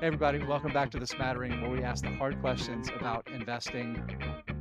Hey, 0.00 0.06
everybody, 0.06 0.38
welcome 0.38 0.72
back 0.72 0.92
to 0.92 1.00
the 1.00 1.08
Smattering, 1.08 1.60
where 1.60 1.70
we 1.72 1.82
ask 1.82 2.04
the 2.04 2.10
hard 2.10 2.40
questions 2.40 2.88
about 3.00 3.26
investing. 3.32 4.00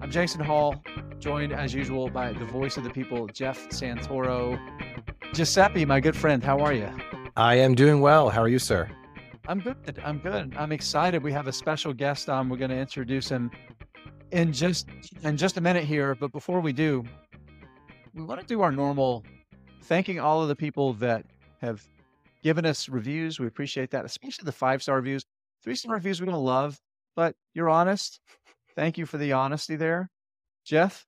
I'm 0.01 0.09
Jason 0.09 0.43
Hall, 0.43 0.81
joined 1.19 1.53
as 1.53 1.75
usual 1.75 2.09
by 2.09 2.33
the 2.33 2.45
voice 2.45 2.75
of 2.75 2.83
the 2.83 2.89
people, 2.89 3.27
Jeff 3.27 3.69
Santoro. 3.69 4.59
Giuseppe, 5.33 5.85
my 5.85 5.99
good 5.99 6.15
friend, 6.15 6.43
how 6.43 6.57
are 6.57 6.73
you? 6.73 6.89
I 7.35 7.53
am 7.53 7.75
doing 7.75 8.01
well. 8.01 8.29
How 8.31 8.41
are 8.41 8.47
you, 8.47 8.57
sir? 8.57 8.89
I'm 9.47 9.59
good. 9.59 10.01
I'm 10.03 10.17
good. 10.17 10.55
I'm 10.57 10.71
excited. 10.71 11.21
We 11.21 11.33
have 11.33 11.45
a 11.45 11.53
special 11.53 11.93
guest 11.93 12.29
on. 12.29 12.49
We're 12.49 12.57
going 12.57 12.71
to 12.71 12.77
introduce 12.77 13.29
him 13.29 13.51
in 14.31 14.51
just 14.51 14.89
in 15.21 15.37
just 15.37 15.57
a 15.57 15.61
minute 15.61 15.83
here. 15.83 16.15
But 16.15 16.31
before 16.31 16.61
we 16.61 16.73
do, 16.73 17.03
we 18.15 18.23
want 18.23 18.41
to 18.41 18.47
do 18.47 18.61
our 18.61 18.71
normal 18.71 19.23
thanking 19.83 20.19
all 20.19 20.41
of 20.41 20.47
the 20.47 20.55
people 20.55 20.93
that 20.93 21.25
have 21.61 21.87
given 22.47 22.65
us 22.65 22.87
reviews. 22.87 23.41
We 23.41 23.45
appreciate 23.45 23.91
that, 23.91 24.05
especially 24.05 24.45
the 24.45 24.53
five 24.53 24.81
star 24.81 24.95
reviews. 24.95 25.25
Three 25.65 25.75
star 25.75 25.95
reviews 25.95 26.21
we 26.21 26.27
don't 26.27 26.45
love, 26.45 26.79
but 27.13 27.35
you're 27.53 27.67
honest. 27.67 28.21
Thank 28.73 28.97
you 28.97 29.05
for 29.05 29.17
the 29.17 29.33
honesty 29.33 29.75
there. 29.75 30.09
Jeff? 30.63 31.05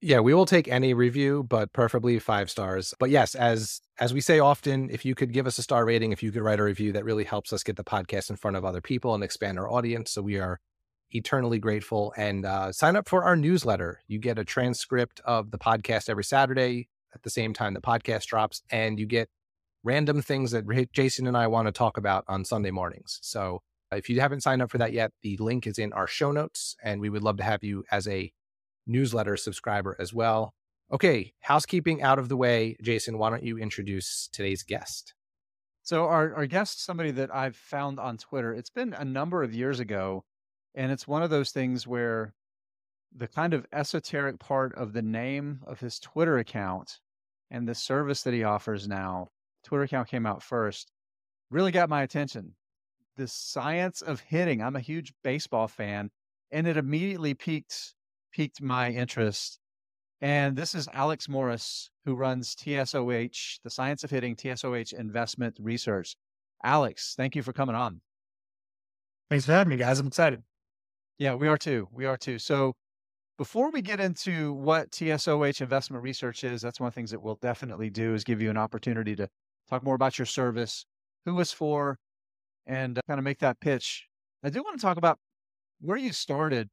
Yeah, 0.00 0.20
we 0.20 0.32
will 0.32 0.46
take 0.46 0.68
any 0.68 0.94
review, 0.94 1.42
but 1.42 1.72
preferably 1.72 2.20
five 2.20 2.48
stars. 2.50 2.94
But 3.00 3.10
yes, 3.10 3.34
as 3.34 3.80
as 3.98 4.14
we 4.14 4.20
say 4.20 4.38
often, 4.38 4.88
if 4.88 5.04
you 5.04 5.16
could 5.16 5.32
give 5.32 5.48
us 5.48 5.58
a 5.58 5.62
star 5.62 5.84
rating, 5.84 6.12
if 6.12 6.22
you 6.22 6.30
could 6.30 6.42
write 6.42 6.60
a 6.60 6.62
review, 6.62 6.92
that 6.92 7.04
really 7.04 7.24
helps 7.24 7.52
us 7.52 7.64
get 7.64 7.74
the 7.74 7.82
podcast 7.82 8.30
in 8.30 8.36
front 8.36 8.56
of 8.56 8.64
other 8.64 8.80
people 8.80 9.12
and 9.12 9.24
expand 9.24 9.58
our 9.58 9.68
audience. 9.68 10.12
So 10.12 10.22
we 10.22 10.38
are 10.38 10.60
eternally 11.10 11.58
grateful. 11.58 12.14
And 12.16 12.46
uh, 12.46 12.70
sign 12.70 12.94
up 12.94 13.08
for 13.08 13.24
our 13.24 13.34
newsletter. 13.34 14.02
You 14.06 14.20
get 14.20 14.38
a 14.38 14.44
transcript 14.44 15.20
of 15.24 15.50
the 15.50 15.58
podcast 15.58 16.08
every 16.08 16.22
Saturday 16.22 16.86
at 17.12 17.24
the 17.24 17.30
same 17.30 17.52
time 17.52 17.74
the 17.74 17.80
podcast 17.80 18.26
drops, 18.26 18.62
and 18.70 19.00
you 19.00 19.06
get 19.06 19.28
random 19.86 20.20
things 20.20 20.50
that 20.50 20.88
Jason 20.92 21.28
and 21.28 21.36
I 21.36 21.46
want 21.46 21.68
to 21.68 21.72
talk 21.72 21.96
about 21.96 22.24
on 22.26 22.44
Sunday 22.44 22.72
mornings. 22.72 23.20
So 23.22 23.62
if 23.92 24.10
you 24.10 24.20
haven't 24.20 24.42
signed 24.42 24.60
up 24.60 24.70
for 24.70 24.78
that 24.78 24.92
yet, 24.92 25.12
the 25.22 25.36
link 25.36 25.66
is 25.66 25.78
in 25.78 25.92
our 25.92 26.08
show 26.08 26.32
notes, 26.32 26.76
and 26.82 27.00
we 27.00 27.08
would 27.08 27.22
love 27.22 27.36
to 27.36 27.44
have 27.44 27.62
you 27.62 27.84
as 27.90 28.08
a 28.08 28.32
newsletter 28.86 29.36
subscriber 29.36 29.96
as 30.00 30.12
well. 30.12 30.52
Okay, 30.92 31.32
housekeeping 31.40 32.02
out 32.02 32.18
of 32.18 32.28
the 32.28 32.36
way. 32.36 32.76
Jason, 32.82 33.16
why 33.16 33.30
don't 33.30 33.44
you 33.44 33.58
introduce 33.58 34.28
today's 34.32 34.64
guest? 34.64 35.14
So, 35.82 36.06
our, 36.06 36.34
our 36.34 36.46
guest, 36.46 36.84
somebody 36.84 37.12
that 37.12 37.32
I've 37.32 37.56
found 37.56 38.00
on 38.00 38.18
Twitter, 38.18 38.52
it's 38.52 38.70
been 38.70 38.92
a 38.92 39.04
number 39.04 39.44
of 39.44 39.54
years 39.54 39.78
ago. 39.78 40.24
And 40.74 40.92
it's 40.92 41.08
one 41.08 41.22
of 41.22 41.30
those 41.30 41.52
things 41.52 41.86
where 41.86 42.34
the 43.14 43.28
kind 43.28 43.54
of 43.54 43.66
esoteric 43.72 44.40
part 44.40 44.74
of 44.74 44.92
the 44.92 45.02
name 45.02 45.60
of 45.66 45.80
his 45.80 45.98
Twitter 46.00 46.38
account 46.38 46.98
and 47.50 47.68
the 47.68 47.74
service 47.74 48.22
that 48.22 48.34
he 48.34 48.44
offers 48.44 48.86
now 48.86 49.28
Twitter 49.66 49.82
account 49.82 50.08
came 50.08 50.26
out 50.26 50.42
first, 50.42 50.92
really 51.50 51.72
got 51.72 51.88
my 51.88 52.02
attention. 52.02 52.54
The 53.16 53.26
science 53.26 54.00
of 54.00 54.20
hitting. 54.20 54.62
I'm 54.62 54.76
a 54.76 54.80
huge 54.80 55.12
baseball 55.24 55.66
fan, 55.66 56.10
and 56.52 56.68
it 56.68 56.76
immediately 56.76 57.34
piqued 57.34 57.94
piqued 58.32 58.62
my 58.62 58.90
interest. 58.90 59.58
And 60.20 60.56
this 60.56 60.74
is 60.74 60.88
Alex 60.92 61.28
Morris, 61.28 61.90
who 62.04 62.14
runs 62.14 62.54
TSOH, 62.54 63.60
the 63.64 63.70
Science 63.70 64.04
of 64.04 64.10
Hitting, 64.10 64.36
TSOH 64.36 64.92
Investment 64.92 65.56
Research. 65.60 66.16
Alex, 66.62 67.14
thank 67.16 67.34
you 67.34 67.42
for 67.42 67.52
coming 67.52 67.74
on. 67.74 68.00
Thanks 69.28 69.46
for 69.46 69.52
having 69.52 69.70
me, 69.70 69.76
guys. 69.76 69.98
I'm 69.98 70.06
excited. 70.06 70.42
Yeah, 71.18 71.34
we 71.34 71.48
are 71.48 71.58
too. 71.58 71.88
We 71.92 72.06
are 72.06 72.16
too. 72.16 72.38
So, 72.38 72.74
before 73.36 73.70
we 73.70 73.82
get 73.82 74.00
into 74.00 74.52
what 74.52 74.92
TSOH 74.92 75.60
investment 75.60 76.02
research 76.02 76.44
is, 76.44 76.62
that's 76.62 76.80
one 76.80 76.88
of 76.88 76.94
the 76.94 76.98
things 76.98 77.10
that 77.10 77.20
we'll 77.20 77.38
definitely 77.42 77.90
do 77.90 78.14
is 78.14 78.24
give 78.24 78.40
you 78.40 78.48
an 78.48 78.56
opportunity 78.56 79.14
to 79.16 79.28
talk 79.68 79.82
more 79.82 79.94
about 79.94 80.18
your 80.18 80.26
service, 80.26 80.86
who 81.24 81.38
it's 81.40 81.52
for, 81.52 81.98
and 82.66 82.98
uh, 82.98 83.00
kind 83.08 83.18
of 83.18 83.24
make 83.24 83.38
that 83.40 83.60
pitch. 83.60 84.06
I 84.42 84.50
do 84.50 84.62
want 84.62 84.78
to 84.78 84.82
talk 84.82 84.96
about 84.96 85.18
where 85.80 85.96
you 85.96 86.12
started 86.12 86.68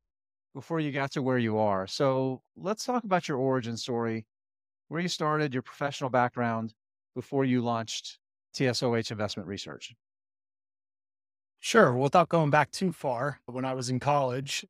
before 0.54 0.80
you 0.80 0.92
got 0.92 1.12
to 1.12 1.22
where 1.22 1.38
you 1.38 1.58
are. 1.58 1.88
So 1.88 2.42
let's 2.56 2.86
talk 2.86 3.04
about 3.04 3.28
your 3.28 3.38
origin 3.38 3.78
story, 3.78 4.26
where 4.88 5.02
you 5.02 5.08
started, 5.08 5.54
your 5.54 5.64
professional 5.64 6.10
background 6.10 6.74
before 7.16 7.46
you 7.46 7.62
launched 7.62 8.20
TSOH 8.56 9.12
Investment 9.12 9.48
Research. 9.48 9.94
Sure. 11.60 11.94
Without 11.94 12.30
going 12.30 12.50
back 12.50 12.72
too 12.72 12.92
far, 12.92 13.40
when 13.46 13.66
I 13.66 13.74
was 13.74 13.90
in 13.90 14.00
college, 14.00 14.66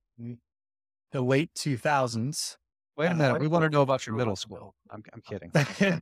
the 1.12 1.22
late 1.22 1.50
2000s. 1.56 2.58
Wait 2.96 3.08
a 3.08 3.16
minute. 3.16 3.36
Uh, 3.36 3.40
we 3.40 3.48
want 3.48 3.64
to 3.64 3.70
know 3.70 3.82
about 3.82 4.06
your 4.06 4.16
middle 4.16 4.36
school. 4.38 4.76
I'm, 4.90 5.04
I'm 5.14 5.22
kidding. 5.22 6.02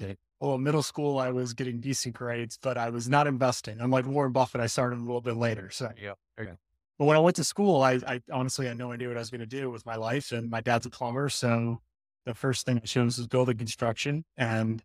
well, 0.40 0.58
middle 0.58 0.82
school, 0.82 1.18
I 1.18 1.30
was 1.30 1.52
getting 1.52 1.80
decent 1.80 2.14
grades, 2.14 2.58
but 2.60 2.78
I 2.78 2.90
was 2.90 3.08
not 3.08 3.26
investing. 3.26 3.80
I'm 3.80 3.90
like 3.90 4.06
Warren 4.06 4.32
Buffett, 4.32 4.60
I 4.60 4.66
started 4.66 4.98
a 4.98 5.02
little 5.02 5.20
bit 5.20 5.36
later. 5.36 5.70
So, 5.70 5.90
yeah. 6.00 6.12
Okay. 6.40 6.52
But 6.98 7.04
when 7.04 7.16
I 7.16 7.20
went 7.20 7.36
to 7.36 7.44
school, 7.44 7.82
I, 7.82 8.00
I 8.06 8.20
honestly 8.32 8.66
had 8.66 8.78
no 8.78 8.92
idea 8.92 9.08
what 9.08 9.16
I 9.16 9.20
was 9.20 9.30
going 9.30 9.40
to 9.40 9.46
do 9.46 9.70
with 9.70 9.86
my 9.86 9.96
life. 9.96 10.32
And 10.32 10.50
my 10.50 10.60
dad's 10.60 10.86
a 10.86 10.90
plumber. 10.90 11.28
So 11.28 11.80
the 12.26 12.34
first 12.34 12.66
thing 12.66 12.78
I 12.82 12.86
chose 12.86 13.18
was 13.18 13.26
building 13.26 13.56
construction. 13.56 14.24
And 14.36 14.82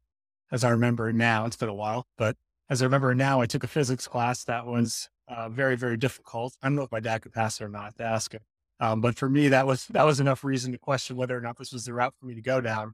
as 0.51 0.63
I 0.63 0.69
remember 0.69 1.11
now, 1.11 1.45
it's 1.45 1.55
been 1.55 1.69
a 1.69 1.73
while, 1.73 2.05
but 2.17 2.37
as 2.69 2.81
I 2.81 2.85
remember 2.85 3.13
now, 3.13 3.41
I 3.41 3.45
took 3.45 3.63
a 3.63 3.67
physics 3.67 4.07
class 4.07 4.43
that 4.45 4.65
was 4.65 5.09
uh, 5.27 5.49
very, 5.49 5.75
very 5.75 5.97
difficult. 5.97 6.55
I 6.61 6.67
don't 6.67 6.75
know 6.75 6.83
if 6.83 6.91
my 6.91 6.99
dad 6.99 7.23
could 7.23 7.33
pass 7.33 7.59
it 7.59 7.63
or 7.63 7.69
not 7.69 7.97
to 7.97 8.03
ask 8.03 8.31
him. 8.31 8.41
Um, 8.79 9.01
but 9.01 9.17
for 9.17 9.29
me, 9.29 9.49
that 9.49 9.67
was, 9.67 9.87
that 9.87 10.05
was 10.05 10.19
enough 10.19 10.43
reason 10.43 10.71
to 10.71 10.77
question 10.77 11.15
whether 11.15 11.37
or 11.37 11.41
not 11.41 11.57
this 11.57 11.73
was 11.73 11.85
the 11.85 11.93
route 11.93 12.13
for 12.19 12.25
me 12.25 12.35
to 12.35 12.41
go 12.41 12.61
down. 12.61 12.93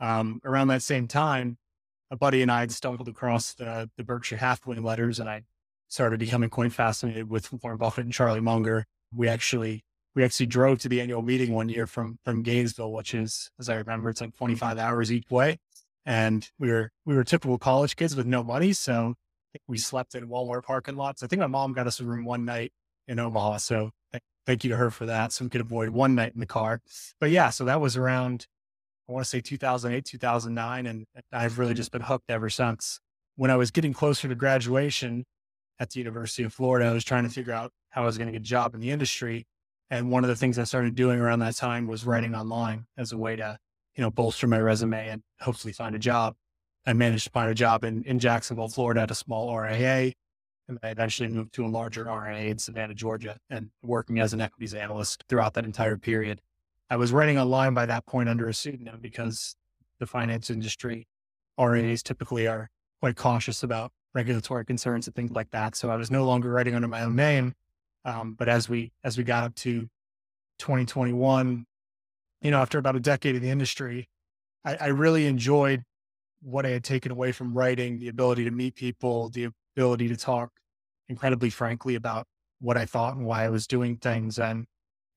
Um, 0.00 0.40
around 0.44 0.68
that 0.68 0.82
same 0.82 1.06
time, 1.06 1.58
a 2.10 2.16
buddy 2.16 2.42
and 2.42 2.50
I 2.50 2.60
had 2.60 2.72
stumbled 2.72 3.08
across 3.08 3.54
the, 3.54 3.90
the 3.96 4.04
Berkshire 4.04 4.36
Hathaway 4.36 4.78
letters, 4.78 5.18
and 5.20 5.28
I 5.28 5.42
started 5.88 6.20
becoming 6.20 6.50
quite 6.50 6.72
fascinated 6.72 7.30
with 7.30 7.52
Warren 7.52 7.78
Buffett 7.78 8.04
and 8.04 8.12
Charlie 8.12 8.40
Munger. 8.40 8.84
We 9.14 9.28
actually 9.28 9.84
we 10.14 10.22
actually 10.22 10.46
drove 10.46 10.78
to 10.80 10.88
the 10.88 11.00
annual 11.00 11.22
meeting 11.22 11.52
one 11.52 11.68
year 11.68 11.86
from 11.86 12.18
from 12.24 12.42
Gainesville, 12.42 12.92
which 12.92 13.14
is, 13.14 13.50
as 13.58 13.68
I 13.68 13.76
remember, 13.76 14.10
it's 14.10 14.20
like 14.20 14.36
25 14.36 14.78
hours 14.78 15.12
each 15.12 15.30
way. 15.30 15.58
And 16.06 16.48
we 16.58 16.70
were 16.70 16.90
we 17.04 17.14
were 17.14 17.24
typical 17.24 17.58
college 17.58 17.96
kids 17.96 18.14
with 18.14 18.26
no 18.26 18.42
money, 18.42 18.72
so 18.72 19.14
we 19.66 19.78
slept 19.78 20.14
in 20.14 20.28
Walmart 20.28 20.64
parking 20.64 20.96
lots. 20.96 21.22
I 21.22 21.26
think 21.26 21.40
my 21.40 21.46
mom 21.46 21.72
got 21.72 21.86
us 21.86 22.00
a 22.00 22.04
room 22.04 22.24
one 22.24 22.44
night 22.44 22.72
in 23.08 23.18
Omaha, 23.18 23.58
so 23.58 23.90
thank 24.46 24.64
you 24.64 24.70
to 24.70 24.76
her 24.76 24.90
for 24.90 25.06
that. 25.06 25.32
So 25.32 25.44
we 25.44 25.50
could 25.50 25.60
avoid 25.60 25.90
one 25.90 26.14
night 26.14 26.32
in 26.34 26.40
the 26.40 26.46
car. 26.46 26.80
But 27.20 27.30
yeah, 27.30 27.50
so 27.50 27.64
that 27.64 27.80
was 27.80 27.96
around 27.96 28.46
I 29.08 29.12
want 29.12 29.24
to 29.24 29.28
say 29.28 29.40
2008, 29.40 30.04
2009. 30.04 30.86
And 30.86 31.06
I've 31.32 31.58
really 31.58 31.72
mm-hmm. 31.72 31.76
just 31.76 31.92
been 31.92 32.02
hooked 32.02 32.30
ever 32.30 32.48
since. 32.50 33.00
When 33.36 33.50
I 33.50 33.56
was 33.56 33.70
getting 33.70 33.92
closer 33.92 34.28
to 34.28 34.34
graduation 34.34 35.24
at 35.78 35.90
the 35.90 35.98
University 36.00 36.44
of 36.44 36.52
Florida, 36.52 36.86
I 36.86 36.92
was 36.92 37.04
trying 37.04 37.24
to 37.24 37.30
figure 37.30 37.52
out 37.52 37.72
how 37.90 38.02
I 38.02 38.06
was 38.06 38.16
going 38.16 38.26
to 38.26 38.32
get 38.32 38.42
a 38.42 38.44
job 38.44 38.74
in 38.74 38.80
the 38.80 38.90
industry. 38.90 39.44
And 39.90 40.10
one 40.10 40.24
of 40.24 40.28
the 40.28 40.36
things 40.36 40.58
I 40.58 40.64
started 40.64 40.94
doing 40.94 41.20
around 41.20 41.40
that 41.40 41.56
time 41.56 41.86
was 41.86 42.06
writing 42.06 42.34
online 42.34 42.86
as 42.96 43.12
a 43.12 43.18
way 43.18 43.36
to, 43.36 43.58
you 43.96 44.02
know, 44.02 44.10
bolster 44.10 44.46
my 44.46 44.58
resume 44.58 45.08
and 45.08 45.22
hopefully 45.40 45.72
find 45.72 45.94
a 45.94 45.98
job. 45.98 46.34
I 46.86 46.92
managed 46.92 47.24
to 47.24 47.30
find 47.30 47.50
a 47.50 47.54
job 47.54 47.84
in, 47.84 48.02
in 48.04 48.18
Jacksonville, 48.18 48.68
Florida 48.68 49.02
at 49.02 49.10
a 49.10 49.14
small 49.14 49.56
RIA. 49.56 50.12
And 50.68 50.78
I 50.82 50.88
eventually 50.88 51.28
moved 51.28 51.52
to 51.54 51.66
a 51.66 51.68
larger 51.68 52.04
RIA 52.04 52.50
in 52.50 52.58
Savannah, 52.58 52.94
Georgia, 52.94 53.36
and 53.50 53.70
working 53.82 54.18
as 54.18 54.32
an 54.32 54.40
equities 54.40 54.74
analyst 54.74 55.24
throughout 55.28 55.54
that 55.54 55.64
entire 55.64 55.96
period. 55.96 56.40
I 56.90 56.96
was 56.96 57.12
writing 57.12 57.38
online 57.38 57.74
by 57.74 57.86
that 57.86 58.06
point 58.06 58.28
under 58.28 58.48
a 58.48 58.54
pseudonym 58.54 58.98
because 59.00 59.56
the 59.98 60.06
finance 60.06 60.50
industry 60.50 61.06
RIAs 61.58 62.02
typically 62.02 62.46
are 62.46 62.68
quite 63.00 63.16
cautious 63.16 63.62
about 63.62 63.92
regulatory 64.14 64.64
concerns 64.64 65.06
and 65.06 65.14
things 65.14 65.30
like 65.32 65.50
that. 65.50 65.76
So 65.76 65.90
I 65.90 65.96
was 65.96 66.10
no 66.10 66.24
longer 66.24 66.50
writing 66.50 66.74
under 66.74 66.88
my 66.88 67.02
own 67.02 67.16
name. 67.16 67.54
Um, 68.04 68.34
but 68.34 68.48
as 68.48 68.68
we 68.68 68.92
as 69.02 69.16
we 69.16 69.24
got 69.24 69.44
up 69.44 69.54
to 69.56 69.88
2021, 70.58 71.64
you 72.42 72.50
know, 72.50 72.60
after 72.60 72.78
about 72.78 72.96
a 72.96 73.00
decade 73.00 73.34
in 73.34 73.42
the 73.42 73.50
industry, 73.50 74.08
I, 74.64 74.76
I 74.76 74.86
really 74.88 75.26
enjoyed 75.26 75.82
what 76.42 76.66
I 76.66 76.70
had 76.70 76.84
taken 76.84 77.10
away 77.10 77.32
from 77.32 77.54
writing, 77.54 77.98
the 77.98 78.08
ability 78.08 78.44
to 78.44 78.50
meet 78.50 78.74
people, 78.74 79.30
the 79.30 79.48
ability 79.76 80.08
to 80.08 80.16
talk 80.16 80.50
incredibly 81.08 81.50
frankly 81.50 81.94
about 81.94 82.26
what 82.60 82.76
I 82.76 82.84
thought 82.84 83.16
and 83.16 83.26
why 83.26 83.44
I 83.44 83.48
was 83.48 83.66
doing 83.66 83.96
things. 83.96 84.38
And 84.38 84.66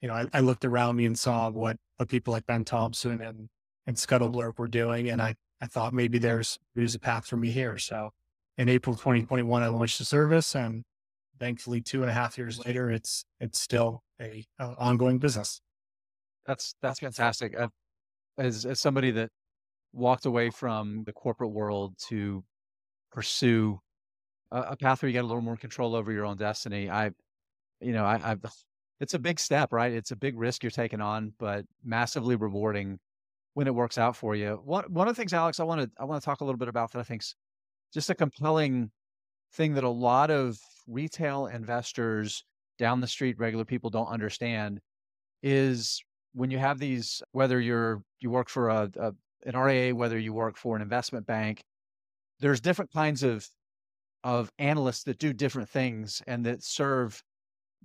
you 0.01 0.07
know, 0.07 0.13
I, 0.13 0.25
I, 0.33 0.39
looked 0.41 0.65
around 0.65 0.95
me 0.95 1.05
and 1.05 1.17
saw 1.17 1.49
what, 1.49 1.77
what 1.97 2.09
people 2.09 2.31
like 2.31 2.45
Ben 2.45 2.63
Thompson 2.63 3.21
and, 3.21 3.49
and 3.87 3.95
Scuttleblurb 3.95 4.57
were 4.57 4.67
doing. 4.67 5.09
And 5.09 5.21
I, 5.21 5.35
I 5.61 5.65
thought 5.67 5.93
maybe 5.93 6.19
there's, 6.19 6.59
there's 6.75 6.95
a 6.95 6.99
path 6.99 7.25
for 7.25 7.37
me 7.37 7.49
here. 7.49 7.77
So 7.77 8.11
in 8.57 8.69
April 8.69 8.95
2021, 8.95 9.63
I 9.63 9.67
launched 9.67 9.97
the 9.97 10.05
service 10.05 10.55
and 10.55 10.83
thankfully 11.39 11.81
two 11.81 12.01
and 12.01 12.09
a 12.09 12.13
half 12.13 12.37
years 12.37 12.63
later, 12.65 12.91
it's, 12.91 13.25
it's 13.39 13.59
still 13.59 14.03
a, 14.21 14.45
a 14.59 14.65
ongoing 14.77 15.19
business. 15.19 15.61
That's, 16.45 16.75
that's 16.81 16.99
fantastic. 16.99 17.59
Uh, 17.59 17.67
as, 18.37 18.65
as 18.65 18.79
somebody 18.79 19.11
that 19.11 19.29
walked 19.93 20.25
away 20.25 20.49
from 20.49 21.03
the 21.05 21.13
corporate 21.13 21.51
world 21.51 21.95
to 22.09 22.43
pursue 23.11 23.79
a, 24.51 24.61
a 24.61 24.77
path 24.77 25.01
where 25.01 25.09
you 25.09 25.13
get 25.13 25.23
a 25.23 25.27
little 25.27 25.41
more 25.41 25.57
control 25.57 25.95
over 25.95 26.11
your 26.11 26.25
own 26.25 26.37
destiny, 26.37 26.89
I, 26.89 27.11
you 27.81 27.93
know, 27.93 28.05
I, 28.05 28.19
I've 28.23 28.45
it's 28.99 29.13
a 29.13 29.19
big 29.19 29.39
step, 29.39 29.71
right? 29.71 29.91
It's 29.91 30.11
a 30.11 30.15
big 30.15 30.37
risk 30.37 30.63
you're 30.63 30.71
taking 30.71 31.01
on, 31.01 31.33
but 31.37 31.65
massively 31.83 32.35
rewarding 32.35 32.99
when 33.53 33.67
it 33.67 33.75
works 33.75 33.97
out 33.97 34.15
for 34.15 34.35
you. 34.35 34.59
One 34.63 34.85
one 34.89 35.07
of 35.07 35.15
the 35.15 35.19
things, 35.19 35.33
Alex, 35.33 35.59
I 35.59 35.63
want 35.63 35.81
to 35.81 35.89
I 35.99 36.05
want 36.05 36.21
to 36.21 36.25
talk 36.25 36.41
a 36.41 36.45
little 36.45 36.59
bit 36.59 36.67
about 36.67 36.91
that 36.91 36.99
I 36.99 37.03
think's 37.03 37.35
just 37.93 38.09
a 38.09 38.15
compelling 38.15 38.91
thing 39.53 39.73
that 39.75 39.83
a 39.83 39.89
lot 39.89 40.29
of 40.29 40.59
retail 40.87 41.47
investors 41.47 42.43
down 42.77 43.01
the 43.01 43.07
street, 43.07 43.39
regular 43.39 43.65
people 43.65 43.89
don't 43.89 44.07
understand 44.07 44.79
is 45.41 46.03
when 46.33 46.51
you 46.51 46.57
have 46.57 46.79
these, 46.79 47.21
whether 47.31 47.59
you're 47.59 48.01
you 48.19 48.29
work 48.29 48.49
for 48.49 48.69
a, 48.69 48.89
a 48.99 49.13
an 49.45 49.57
RIA, 49.57 49.95
whether 49.95 50.17
you 50.17 50.33
work 50.33 50.57
for 50.57 50.75
an 50.75 50.81
investment 50.81 51.25
bank, 51.25 51.63
there's 52.39 52.59
different 52.59 52.91
kinds 52.91 53.23
of 53.23 53.47
of 54.23 54.51
analysts 54.59 55.03
that 55.03 55.19
do 55.19 55.33
different 55.33 55.69
things 55.69 56.21
and 56.27 56.45
that 56.45 56.63
serve 56.63 57.23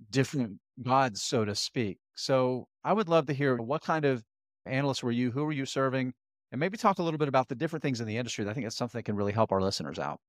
different 0.09 0.59
gods, 0.81 1.21
so 1.21 1.45
to 1.45 1.55
speak. 1.55 1.97
So 2.15 2.67
I 2.83 2.93
would 2.93 3.09
love 3.09 3.27
to 3.27 3.33
hear 3.33 3.57
what 3.57 3.81
kind 3.81 4.05
of 4.05 4.23
analysts 4.65 5.03
were 5.03 5.11
you? 5.11 5.31
Who 5.31 5.45
were 5.45 5.51
you 5.51 5.65
serving? 5.65 6.13
And 6.51 6.59
maybe 6.59 6.77
talk 6.77 6.99
a 6.99 7.03
little 7.03 7.17
bit 7.17 7.27
about 7.27 7.47
the 7.47 7.55
different 7.55 7.81
things 7.81 7.99
in 7.99 8.07
the 8.07 8.17
industry. 8.17 8.47
I 8.47 8.53
think 8.53 8.65
it's 8.65 8.75
something 8.75 8.99
that 8.99 9.03
can 9.03 9.15
really 9.15 9.31
help 9.31 9.51
our 9.51 9.61
listeners 9.61 9.97
out. 9.97 10.19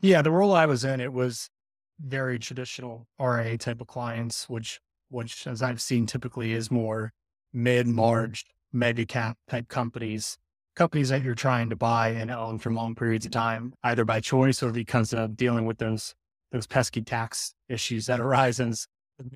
Yeah, 0.00 0.22
the 0.22 0.30
role 0.30 0.52
I 0.52 0.66
was 0.66 0.84
in, 0.84 1.00
it 1.00 1.12
was 1.12 1.48
very 2.00 2.38
traditional 2.38 3.06
RIA 3.18 3.58
type 3.58 3.80
of 3.80 3.86
clients, 3.86 4.48
which 4.48 4.80
which 5.08 5.46
as 5.46 5.62
I've 5.62 5.80
seen 5.80 6.06
typically 6.06 6.52
is 6.52 6.70
more 6.70 7.12
mid 7.52 7.86
mm-hmm. 7.86 8.00
large 8.00 8.44
mega 8.72 9.06
cap 9.06 9.38
type 9.48 9.68
companies, 9.68 10.36
companies 10.74 11.10
that 11.10 11.22
you're 11.22 11.34
trying 11.34 11.70
to 11.70 11.76
buy 11.76 12.08
and 12.08 12.30
own 12.30 12.58
for 12.58 12.72
long 12.72 12.94
periods 12.94 13.26
of 13.26 13.32
time, 13.32 13.74
either 13.84 14.04
by 14.04 14.20
choice 14.20 14.62
or 14.62 14.72
because 14.72 15.12
of 15.12 15.36
dealing 15.36 15.66
with 15.66 15.78
those 15.78 16.14
those 16.52 16.66
pesky 16.66 17.02
tax 17.02 17.54
issues 17.68 18.06
that 18.06 18.20
arise 18.20 18.60
as 18.60 18.86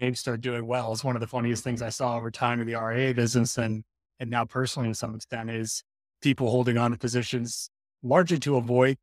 maybe 0.00 0.16
start 0.16 0.40
doing 0.40 0.66
well. 0.66 0.92
is 0.92 1.04
one 1.04 1.16
of 1.16 1.20
the 1.20 1.26
funniest 1.26 1.64
things 1.64 1.82
I 1.82 1.88
saw 1.88 2.16
over 2.16 2.30
time 2.30 2.60
in 2.60 2.66
the 2.66 2.74
RIA 2.74 3.14
business 3.14 3.58
and 3.58 3.84
and 4.20 4.30
now 4.30 4.44
personally 4.44 4.88
to 4.88 4.94
some 4.94 5.14
extent 5.14 5.50
is 5.50 5.84
people 6.20 6.50
holding 6.50 6.76
on 6.76 6.90
to 6.90 6.98
positions 6.98 7.70
largely 8.02 8.38
to 8.40 8.56
avoid 8.56 8.98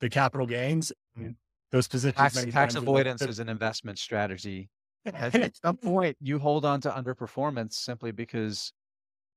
the 0.00 0.10
capital 0.10 0.46
gains. 0.46 0.92
I 1.16 1.34
those 1.72 1.88
positions. 1.88 2.16
Tax, 2.16 2.44
tax 2.52 2.74
avoidance 2.74 3.22
is 3.22 3.38
an 3.38 3.48
investment 3.48 3.98
strategy. 3.98 4.68
At 5.04 5.56
some 5.64 5.76
point, 5.76 6.16
you 6.20 6.38
hold 6.38 6.64
on 6.64 6.80
to 6.82 6.90
underperformance 6.90 7.74
simply 7.74 8.12
because 8.12 8.72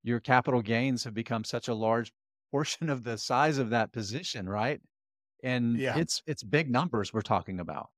your 0.04 0.20
capital 0.20 0.62
gains 0.62 1.04
have 1.04 1.14
become 1.14 1.44
such 1.44 1.68
a 1.68 1.74
large 1.74 2.12
portion 2.52 2.90
of 2.90 3.04
the 3.04 3.18
size 3.18 3.58
of 3.58 3.70
that 3.72 3.92
position, 3.92 4.48
right? 4.48 4.80
And 5.44 5.78
yeah. 5.78 5.98
it's 5.98 6.22
it's 6.28 6.44
big 6.44 6.70
numbers 6.70 7.14
we're 7.14 7.22
talking 7.22 7.60
about. 7.60 7.90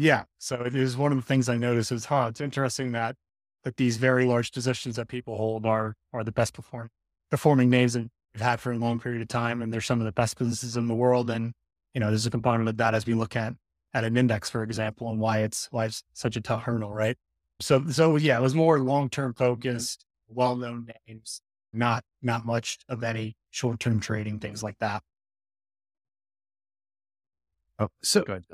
Yeah. 0.00 0.24
So 0.38 0.62
it 0.62 0.74
is 0.74 0.96
one 0.96 1.12
of 1.12 1.18
the 1.18 1.22
things 1.22 1.48
I 1.50 1.58
noticed 1.58 1.92
is, 1.92 2.06
huh, 2.06 2.28
it's 2.30 2.40
interesting 2.40 2.92
that 2.92 3.16
that 3.64 3.76
these 3.76 3.98
very 3.98 4.24
large 4.24 4.50
positions 4.52 4.96
that 4.96 5.08
people 5.08 5.36
hold 5.36 5.66
are 5.66 5.94
are 6.14 6.24
the 6.24 6.32
best 6.32 6.54
perform 6.54 6.88
performing 7.30 7.68
names 7.68 7.92
that 7.92 8.08
we've 8.34 8.40
had 8.42 8.60
for 8.60 8.72
a 8.72 8.78
long 8.78 8.98
period 8.98 9.20
of 9.20 9.28
time, 9.28 9.60
and 9.60 9.70
they're 9.72 9.82
some 9.82 10.00
of 10.00 10.06
the 10.06 10.12
best 10.12 10.38
businesses 10.38 10.76
in 10.78 10.88
the 10.88 10.94
world. 10.94 11.28
And 11.28 11.52
you 11.94 12.00
know, 12.00 12.08
there's 12.08 12.24
a 12.26 12.30
component 12.30 12.68
of 12.70 12.78
that 12.78 12.94
as 12.94 13.04
we 13.06 13.12
look 13.14 13.36
at 13.36 13.54
at 13.92 14.04
an 14.04 14.16
index, 14.16 14.48
for 14.48 14.62
example, 14.62 15.10
and 15.10 15.20
why 15.20 15.40
it's 15.40 15.68
why 15.70 15.84
it's 15.86 16.02
such 16.14 16.36
a 16.36 16.40
tough 16.40 16.62
hurdle, 16.62 16.94
right? 16.94 17.16
So 17.60 17.86
so 17.90 18.16
yeah, 18.16 18.38
it 18.38 18.42
was 18.42 18.54
more 18.54 18.78
long 18.80 19.10
term 19.10 19.34
focused, 19.34 20.06
well 20.28 20.56
known 20.56 20.88
names, 21.08 21.42
not 21.74 22.04
not 22.22 22.46
much 22.46 22.78
of 22.88 23.04
any 23.04 23.36
short 23.50 23.80
term 23.80 24.00
trading, 24.00 24.38
things 24.38 24.62
like 24.62 24.78
that. 24.78 25.02
Oh, 27.78 27.88
so 28.02 28.22
good. 28.22 28.44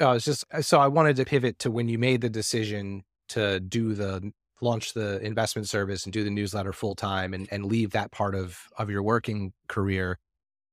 Uh, 0.00 0.12
it's 0.12 0.24
just 0.24 0.44
so 0.62 0.80
I 0.80 0.88
wanted 0.88 1.16
to 1.16 1.24
pivot 1.24 1.58
to 1.60 1.70
when 1.70 1.88
you 1.88 1.98
made 1.98 2.20
the 2.20 2.30
decision 2.30 3.04
to 3.28 3.60
do 3.60 3.94
the 3.94 4.32
launch 4.60 4.94
the 4.94 5.20
investment 5.20 5.68
service 5.68 6.04
and 6.04 6.12
do 6.12 6.22
the 6.22 6.30
newsletter 6.30 6.72
full 6.72 6.94
time 6.94 7.34
and, 7.34 7.48
and 7.50 7.66
leave 7.66 7.90
that 7.90 8.10
part 8.10 8.34
of 8.34 8.58
of 8.78 8.90
your 8.90 9.02
working 9.02 9.52
career. 9.68 10.18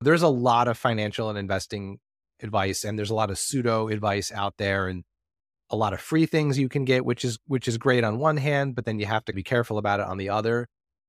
There's 0.02 0.22
a 0.22 0.30
lot 0.30 0.68
of 0.68 0.78
financial 0.78 1.30
and 1.30 1.38
investing 1.38 2.00
advice 2.42 2.84
and 2.84 2.98
there's 2.98 3.10
a 3.10 3.16
lot 3.16 3.30
of 3.30 3.38
pseudo 3.38 3.90
advice 3.90 4.32
out 4.32 4.56
there 4.58 4.88
and 4.88 5.04
a 5.70 5.76
lot 5.76 5.94
of 5.94 6.02
free 6.02 6.26
things 6.26 6.58
you 6.58 6.70
can 6.70 6.86
get 6.86 7.06
which 7.06 7.24
is 7.26 7.38
which 7.48 7.68
is 7.68 7.78
great 7.78 8.04
on 8.04 8.18
one 8.18 8.38
hand 8.38 8.76
but 8.76 8.86
then 8.86 9.00
you 9.00 9.06
have 9.06 9.26
to 9.26 9.34
be 9.34 9.44
careful 9.44 9.78
about 9.78 10.00
it 10.00 10.06
on 10.06 10.18
the 10.18 10.30
other 10.30 10.68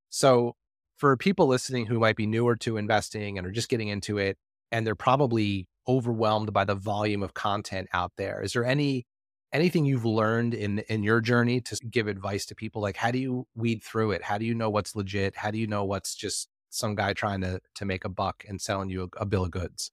so 0.09 0.55
for 0.97 1.15
people 1.17 1.47
listening 1.47 1.85
who 1.85 1.99
might 1.99 2.15
be 2.15 2.27
newer 2.27 2.55
to 2.55 2.77
investing 2.77 3.37
and 3.37 3.47
are 3.47 3.51
just 3.51 3.69
getting 3.69 3.87
into 3.87 4.17
it 4.17 4.37
and 4.71 4.85
they're 4.85 4.95
probably 4.95 5.67
overwhelmed 5.91 6.53
by 6.53 6.65
the 6.65 6.75
volume 6.75 7.23
of 7.23 7.33
content 7.33 7.89
out 7.93 8.13
there. 8.17 8.41
Is 8.41 8.53
there 8.53 8.65
any 8.65 9.05
anything 9.53 9.85
you've 9.85 10.05
learned 10.05 10.53
in 10.53 10.79
in 10.89 11.03
your 11.03 11.21
journey 11.21 11.59
to 11.61 11.75
give 11.89 12.07
advice 12.07 12.45
to 12.47 12.55
people? 12.55 12.81
Like 12.81 12.97
how 12.97 13.11
do 13.11 13.19
you 13.19 13.47
weed 13.55 13.83
through 13.83 14.11
it? 14.11 14.23
How 14.23 14.37
do 14.37 14.45
you 14.45 14.55
know 14.55 14.69
what's 14.69 14.95
legit? 14.95 15.35
How 15.35 15.51
do 15.51 15.57
you 15.57 15.67
know 15.67 15.83
what's 15.83 16.15
just 16.15 16.49
some 16.69 16.95
guy 16.95 17.13
trying 17.13 17.41
to 17.41 17.59
to 17.75 17.85
make 17.85 18.05
a 18.05 18.09
buck 18.09 18.45
and 18.47 18.61
selling 18.61 18.89
you 18.89 19.03
a, 19.03 19.21
a 19.21 19.25
bill 19.25 19.43
of 19.43 19.51
goods? 19.51 19.91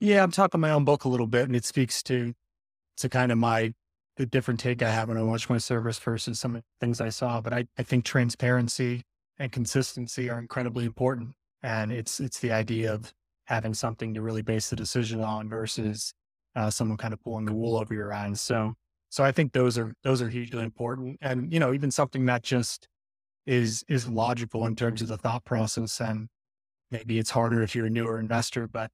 Yeah 0.00 0.22
i'm 0.22 0.30
talking 0.30 0.60
my 0.60 0.70
own 0.70 0.84
book 0.84 1.04
a 1.04 1.08
little 1.08 1.26
bit 1.26 1.44
and 1.44 1.56
it 1.56 1.64
speaks 1.64 2.02
to 2.04 2.34
to 2.98 3.08
kind 3.08 3.32
of 3.32 3.38
my 3.38 3.74
the 4.16 4.26
different 4.26 4.60
take 4.60 4.82
i 4.82 4.90
have 4.90 5.08
when 5.08 5.16
i 5.16 5.22
watch 5.22 5.50
my 5.50 5.58
service 5.58 5.98
versus 5.98 6.38
some 6.38 6.54
of 6.56 6.62
the 6.62 6.66
things 6.80 7.00
i 7.00 7.08
saw 7.08 7.40
but 7.40 7.52
i 7.52 7.66
i 7.78 7.82
think 7.82 8.04
transparency 8.04 9.02
and 9.38 9.50
consistency 9.52 10.30
are 10.30 10.38
incredibly 10.38 10.84
important 10.84 11.34
and 11.62 11.92
it's 11.92 12.20
it's 12.20 12.38
the 12.40 12.52
idea 12.52 12.92
of 12.92 13.12
having 13.48 13.72
something 13.72 14.12
to 14.12 14.20
really 14.20 14.42
base 14.42 14.68
the 14.68 14.76
decision 14.76 15.22
on 15.22 15.48
versus 15.48 16.12
uh, 16.54 16.68
someone 16.68 16.98
kind 16.98 17.14
of 17.14 17.22
pulling 17.22 17.46
the 17.46 17.54
wool 17.54 17.78
over 17.78 17.94
your 17.94 18.12
eyes. 18.12 18.42
So, 18.42 18.74
so 19.08 19.24
I 19.24 19.32
think 19.32 19.52
those 19.52 19.78
are 19.78 19.94
those 20.04 20.20
are 20.20 20.28
hugely 20.28 20.62
important, 20.62 21.18
and 21.22 21.50
you 21.52 21.58
know, 21.58 21.72
even 21.72 21.90
something 21.90 22.26
that 22.26 22.42
just 22.42 22.88
is 23.46 23.84
is 23.88 24.06
logical 24.06 24.66
in 24.66 24.76
terms 24.76 25.00
of 25.00 25.08
the 25.08 25.16
thought 25.16 25.44
process. 25.44 25.98
And 26.00 26.28
maybe 26.90 27.18
it's 27.18 27.30
harder 27.30 27.62
if 27.62 27.74
you're 27.74 27.86
a 27.86 27.90
newer 27.90 28.20
investor, 28.20 28.68
but 28.68 28.90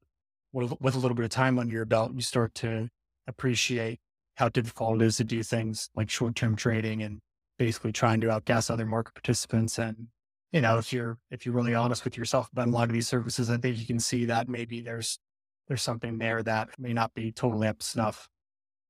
with, 0.52 0.72
with 0.80 0.94
a 0.94 0.98
little 0.98 1.16
bit 1.16 1.24
of 1.24 1.30
time 1.30 1.58
under 1.58 1.72
your 1.72 1.84
belt, 1.84 2.12
you 2.14 2.20
start 2.20 2.54
to 2.56 2.88
appreciate 3.26 3.98
how 4.36 4.48
difficult 4.48 5.02
it 5.02 5.04
is 5.04 5.16
to 5.16 5.24
do 5.24 5.42
things 5.42 5.90
like 5.96 6.08
short 6.08 6.36
term 6.36 6.54
trading 6.54 7.02
and 7.02 7.20
basically 7.58 7.92
trying 7.92 8.20
to 8.20 8.30
outguess 8.30 8.70
other 8.70 8.86
market 8.86 9.14
participants 9.14 9.78
and 9.78 10.08
you 10.54 10.60
know, 10.60 10.78
if 10.78 10.92
you're 10.92 11.18
if 11.32 11.44
you're 11.44 11.54
really 11.54 11.74
honest 11.74 12.04
with 12.04 12.16
yourself 12.16 12.48
about 12.52 12.68
a 12.68 12.70
lot 12.70 12.88
of 12.88 12.92
these 12.92 13.08
services, 13.08 13.50
I 13.50 13.56
think 13.56 13.76
you 13.76 13.86
can 13.86 13.98
see 13.98 14.26
that 14.26 14.48
maybe 14.48 14.80
there's 14.80 15.18
there's 15.66 15.82
something 15.82 16.16
there 16.16 16.44
that 16.44 16.68
may 16.78 16.92
not 16.92 17.12
be 17.12 17.32
totally 17.32 17.66
up 17.66 17.80
to 17.80 17.84
snuff. 17.84 18.28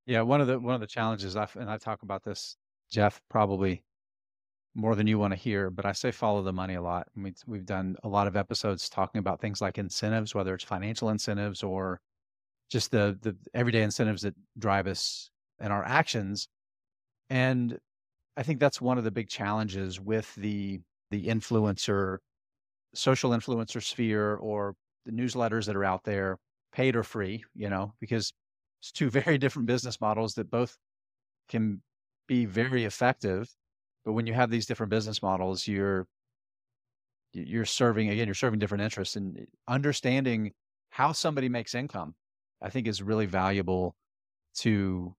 Yeah, 0.05 0.21
one 0.21 0.43
of 0.43 0.47
the 0.47 0.61
one 0.61 0.75
of 0.75 0.83
the 0.83 0.87
challenges 0.87 1.37
I've 1.37 1.57
and 1.57 1.71
I 1.71 1.79
talk 1.79 2.03
about 2.03 2.23
this, 2.23 2.59
Jeff, 2.91 3.19
probably 3.31 3.83
more 4.75 4.95
than 4.95 5.07
you 5.07 5.19
want 5.19 5.33
to 5.33 5.39
hear, 5.39 5.71
but 5.71 5.87
I 5.87 5.93
say 5.93 6.11
follow 6.11 6.43
the 6.43 6.53
money 6.53 6.75
a 6.75 6.83
lot. 6.83 7.09
We've 7.47 7.65
done 7.65 7.97
a 8.05 8.09
lot 8.09 8.27
of 8.27 8.37
episodes 8.37 8.91
talking 8.91 9.19
about 9.19 9.41
things 9.41 9.63
like 9.63 9.79
incentives, 9.79 10.35
whether 10.35 10.53
it's 10.53 10.65
financial 10.65 11.09
incentives 11.09 11.63
or 11.63 11.99
just 12.69 12.91
the 12.91 13.19
the 13.23 13.35
everyday 13.55 13.83
incentives 13.83 14.21
that 14.21 14.35
drive 14.59 14.87
us 14.87 15.31
and 15.61 15.73
our 15.73 15.85
actions. 15.85 16.47
And 17.31 17.79
I 18.37 18.43
think 18.43 18.61
that's 18.61 18.83
one 18.83 18.99
of 18.99 19.05
the 19.05 19.11
big 19.11 19.31
challenges 19.31 19.99
with 19.99 20.35
the 20.35 20.81
the 21.11 21.27
influencer, 21.27 22.19
social 22.95 23.31
influencer 23.31 23.83
sphere 23.83 24.37
or 24.37 24.75
the 25.07 25.13
newsletters 25.13 25.67
that 25.67 25.77
are 25.77 25.85
out 25.85 26.05
there, 26.05 26.39
paid 26.73 26.97
or 26.97 27.03
free, 27.03 27.45
you 27.55 27.69
know, 27.69 27.95
because 28.01 28.33
it's 28.81 28.93
two 28.93 29.11
very 29.23 29.39
different 29.39 29.67
business 29.67 30.01
models 30.01 30.35
that 30.35 30.51
both 30.51 30.77
can 31.49 31.83
be 32.27 32.45
very 32.45 32.85
effective. 32.85 33.49
But 34.05 34.13
when 34.13 34.27
you 34.27 34.35
have 34.35 34.51
these 34.51 34.67
different 34.67 34.91
business 34.91 35.23
models, 35.23 35.67
you're 35.67 36.07
you're 37.33 37.65
serving 37.65 38.11
again, 38.11 38.29
you're 38.29 38.35
serving 38.35 38.61
different 38.61 38.85
interests 38.85 39.17
and 39.17 39.37
eh, 39.39 39.45
understanding 39.67 40.53
how 40.91 41.11
somebody 41.13 41.49
makes 41.49 41.75
income, 41.75 42.15
I 42.63 42.71
think 42.71 42.87
is 42.87 43.03
really 43.03 43.27
valuable 43.27 43.97
to 44.59 45.15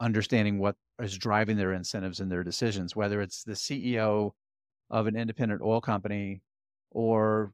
understanding 0.00 0.58
what 0.58 0.74
is 1.00 1.16
driving 1.16 1.56
their 1.56 1.72
incentives 1.72 2.18
and 2.18 2.30
their 2.30 2.42
decisions, 2.42 2.96
whether 2.96 3.20
it's 3.20 3.44
the 3.44 3.52
CEO 3.52 4.32
of 4.92 5.08
an 5.08 5.16
independent 5.16 5.60
oil 5.62 5.80
company 5.80 6.40
or 6.92 7.52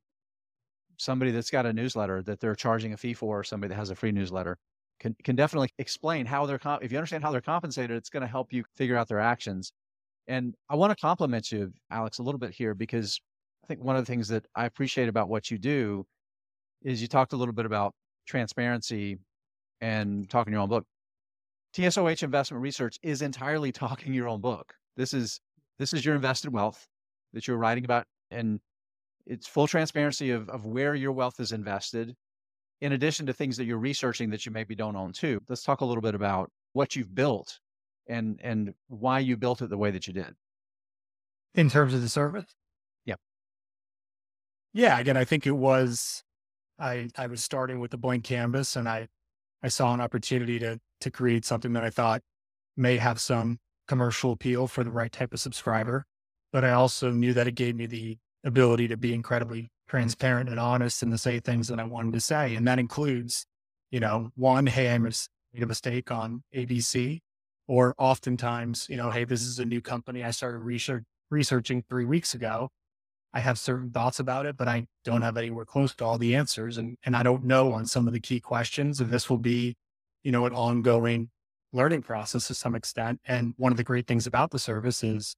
somebody 0.99 1.31
that's 1.31 1.51
got 1.51 1.65
a 1.65 1.73
newsletter 1.73 2.23
that 2.23 2.41
they're 2.41 2.55
charging 2.55 2.93
a 2.93 2.97
fee 2.97 3.15
for 3.15 3.41
or 3.41 3.45
somebody 3.45 3.71
that 3.71 3.79
has 3.79 3.91
a 3.91 3.95
free 3.95 4.13
newsletter 4.13 4.59
can, 5.01 5.17
can 5.25 5.37
definitely 5.37 5.71
explain 5.79 6.27
how 6.27 6.45
they're 6.45 6.59
comp- 6.59 6.83
if 6.83 6.93
you 6.93 6.99
understand 6.99 7.23
how 7.23 7.31
they're 7.31 7.41
compensated 7.41 7.97
it's 7.97 8.11
going 8.11 8.21
to 8.21 8.27
help 8.27 8.53
you 8.53 8.65
figure 8.75 8.97
out 8.97 9.09
their 9.09 9.21
actions. 9.21 9.73
And 10.27 10.55
i 10.69 10.75
want 10.75 10.91
to 10.91 11.01
compliment 11.01 11.51
you 11.51 11.73
alex 11.91 12.19
a 12.19 12.23
little 12.23 12.39
bit 12.39 12.51
here 12.51 12.75
because 12.75 13.19
i 13.65 13.67
think 13.67 13.83
one 13.83 13.97
of 13.97 14.05
the 14.05 14.11
things 14.11 14.29
that 14.29 14.45
i 14.55 14.67
appreciate 14.67 15.09
about 15.09 15.31
what 15.31 15.51
you 15.51 15.57
do 15.57 16.05
is 16.83 17.01
you 17.01 17.09
talked 17.09 17.33
a 17.33 17.37
little 17.37 17.55
bit 17.55 17.67
about 17.67 17.95
transparency 18.27 19.19
and 19.81 20.29
talking 20.29 20.53
your 20.53 20.63
own 20.63 20.69
book. 20.69 20.85
Tsoh 21.75 22.23
investment 22.23 22.63
research 22.63 22.99
is 23.03 23.23
entirely 23.23 23.73
talking 23.85 24.13
your 24.13 24.29
own 24.29 24.41
book. 24.41 24.73
This 24.97 25.13
is 25.13 25.41
this 25.79 25.93
is 25.93 26.05
your 26.05 26.15
invested 26.15 26.53
wealth 26.53 26.87
that 27.33 27.47
you're 27.47 27.57
writing 27.57 27.85
about 27.85 28.05
and 28.31 28.61
it's 29.27 29.47
full 29.47 29.67
transparency 29.67 30.31
of, 30.31 30.49
of 30.49 30.65
where 30.65 30.95
your 30.95 31.13
wealth 31.13 31.39
is 31.41 31.53
invested 31.53 32.15
in 32.81 32.93
addition 32.93 33.27
to 33.27 33.33
things 33.33 33.57
that 33.57 33.65
you're 33.65 33.79
researching 33.79 34.31
that 34.31 34.47
you 34.47 34.53
maybe 34.53 34.75
don't 34.75 34.97
own 34.97 35.13
too. 35.13 35.41
Let's 35.49 35.63
talk 35.63 35.81
a 35.81 35.85
little 35.85 36.01
bit 36.01 36.15
about 36.15 36.51
what 36.73 36.95
you've 36.97 37.15
built 37.15 37.59
and 38.09 38.41
and 38.43 38.73
why 38.89 39.19
you 39.19 39.37
built 39.37 39.63
it 39.63 39.69
the 39.69 39.77
way 39.77 39.91
that 39.91 40.07
you 40.07 40.13
did. 40.13 40.35
In 41.55 41.69
terms 41.69 41.93
of 41.93 42.03
the 42.03 42.09
service? 42.09 42.55
Yeah. 43.05 43.17
Yeah 44.73 44.99
again 44.99 45.17
i 45.17 45.25
think 45.25 45.47
it 45.47 45.53
was 45.53 46.23
I, 46.79 47.09
I 47.17 47.27
was 47.27 47.43
starting 47.43 47.81
with 47.81 47.93
a 47.95 47.97
blank 47.97 48.25
canvas 48.25 48.77
and 48.77 48.89
I, 48.89 49.09
I 49.63 49.69
saw 49.69 49.93
an 49.93 50.01
opportunity 50.01 50.59
to, 50.61 50.79
to 51.01 51.11
create 51.11 51.45
something 51.45 51.73
that 51.73 51.85
I 51.85 51.91
thought 51.91 52.23
may 52.77 52.99
have 52.99 53.21
some 53.21 53.59
commercial 53.89 54.33
appeal 54.33 54.69
for 54.69 54.85
the 54.85 54.91
right 54.91 55.11
type 55.11 55.33
of 55.33 55.41
subscriber. 55.41 56.05
But 56.53 56.65
I 56.65 56.73
also 56.73 57.11
knew 57.11 57.35
that 57.35 57.47
it 57.47 57.55
gave 57.55 57.77
me 57.77 57.87
the 57.87 58.19
ability 58.45 58.89
to 58.89 58.97
be 58.97 59.13
incredibly 59.13 59.69
transparent 59.89 60.49
and 60.49 60.61
honest 60.61 61.03
and 61.03 61.13
to 61.13 61.19
say 61.19 61.41
things 61.41 61.69
that 61.69 61.81
I 61.81 61.85
wanted 61.85 62.13
to 62.15 62.21
say. 62.21 62.55
And 62.55 62.67
that 62.69 62.79
includes, 62.79 63.47
you 63.91 64.01
know, 64.01 64.31
one, 64.37 64.67
hey, 64.67 64.95
I 64.95 64.99
made 64.99 65.15
a 65.61 65.67
mistake 65.67 66.11
on 66.11 66.43
ABC. 66.55 67.21
Or 67.67 67.95
oftentimes, 67.99 68.87
you 68.89 68.97
know, 68.97 69.11
hey, 69.11 69.25
this 69.25 69.43
is 69.43 69.59
a 69.59 69.65
new 69.65 69.83
company 69.83 70.25
I 70.25 70.31
started 70.31 70.61
research, 70.61 71.05
researching 71.31 71.85
three 71.91 72.07
weeks 72.07 72.33
ago. 72.33 72.71
I 73.35 73.41
have 73.41 73.59
certain 73.59 73.91
thoughts 73.91 74.21
about 74.21 74.47
it, 74.47 74.57
but 74.57 74.69
I 74.69 74.87
don't 75.05 75.21
have 75.21 75.37
anywhere 75.37 75.67
close 75.67 75.95
to 75.97 76.05
all 76.05 76.17
the 76.17 76.35
answers. 76.35 76.79
And, 76.79 76.97
and 77.05 77.15
I 77.15 77.23
don't 77.23 77.45
know 77.45 77.75
on 77.75 77.85
some 77.85 78.07
of 78.07 78.15
the 78.15 78.21
key 78.21 78.41
questions. 78.41 79.01
And 79.01 79.11
this 79.11 79.29
will 79.29 79.39
be, 79.39 79.77
you 80.23 80.33
know, 80.33 80.47
an 80.47 80.55
ongoing 80.55 81.29
learning 81.75 82.03
process 82.03 82.47
to 82.47 82.55
some 82.55 82.75
extent. 82.75 83.21
And 83.27 83.53
one 83.59 83.71
of 83.71 83.77
the 83.77 83.85
great 83.85 84.07
things 84.07 84.27
about 84.27 84.51
the 84.51 84.59
service 84.59 85.05
is 85.05 85.37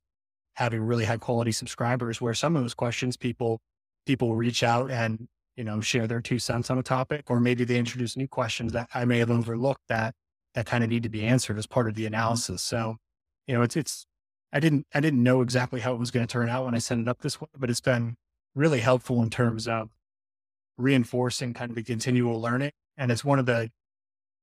having 0.54 0.80
really 0.80 1.04
high 1.04 1.16
quality 1.16 1.52
subscribers 1.52 2.20
where 2.20 2.34
some 2.34 2.56
of 2.56 2.62
those 2.62 2.74
questions 2.74 3.16
people 3.16 3.60
people 4.06 4.34
reach 4.34 4.62
out 4.62 4.90
and 4.90 5.28
you 5.56 5.64
know 5.64 5.80
share 5.80 6.06
their 6.06 6.20
two 6.20 6.38
cents 6.38 6.70
on 6.70 6.78
a 6.78 6.82
topic 6.82 7.30
or 7.30 7.40
maybe 7.40 7.64
they 7.64 7.76
introduce 7.76 8.16
new 8.16 8.28
questions 8.28 8.72
that 8.72 8.88
i 8.94 9.04
may 9.04 9.18
have 9.18 9.30
overlooked 9.30 9.82
that 9.88 10.14
that 10.54 10.66
kind 10.66 10.82
of 10.82 10.90
need 10.90 11.02
to 11.02 11.08
be 11.08 11.24
answered 11.24 11.58
as 11.58 11.66
part 11.66 11.88
of 11.88 11.94
the 11.94 12.04
mm-hmm. 12.04 12.14
analysis. 12.14 12.62
So 12.62 12.96
you 13.46 13.54
know 13.54 13.62
it's 13.62 13.76
it's 13.76 14.06
i 14.52 14.60
didn't 14.60 14.86
i 14.94 15.00
didn't 15.00 15.22
know 15.22 15.40
exactly 15.40 15.80
how 15.80 15.94
it 15.94 15.98
was 15.98 16.10
going 16.10 16.26
to 16.26 16.32
turn 16.32 16.48
out 16.48 16.64
when 16.64 16.74
i 16.74 16.78
set 16.78 16.98
it 16.98 17.08
up 17.08 17.20
this 17.20 17.40
way 17.40 17.48
but 17.56 17.70
it's 17.70 17.80
been 17.80 18.16
really 18.54 18.80
helpful 18.80 19.22
in 19.22 19.30
terms 19.30 19.66
of 19.66 19.90
reinforcing 20.76 21.52
kind 21.54 21.70
of 21.70 21.76
the 21.76 21.82
continual 21.82 22.40
learning. 22.40 22.72
And 22.96 23.12
it's 23.12 23.24
one 23.24 23.38
of 23.38 23.46
the 23.46 23.70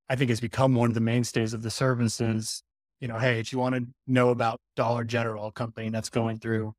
i 0.09 0.15
think 0.15 0.31
it's 0.31 0.41
become 0.41 0.75
one 0.75 0.89
of 0.89 0.95
the 0.95 1.01
mainstays 1.01 1.53
of 1.53 1.63
the 1.63 1.71
services 1.71 2.63
you 2.99 3.07
know, 3.07 3.17
hey, 3.19 3.39
if 3.39 3.51
you 3.51 3.59
want 3.59 3.75
to 3.75 3.85
know 4.07 4.29
about 4.29 4.59
Dollar 4.75 5.03
General, 5.03 5.47
a 5.47 5.51
company 5.51 5.89
that's 5.89 6.09
going 6.09 6.39
through 6.39 6.73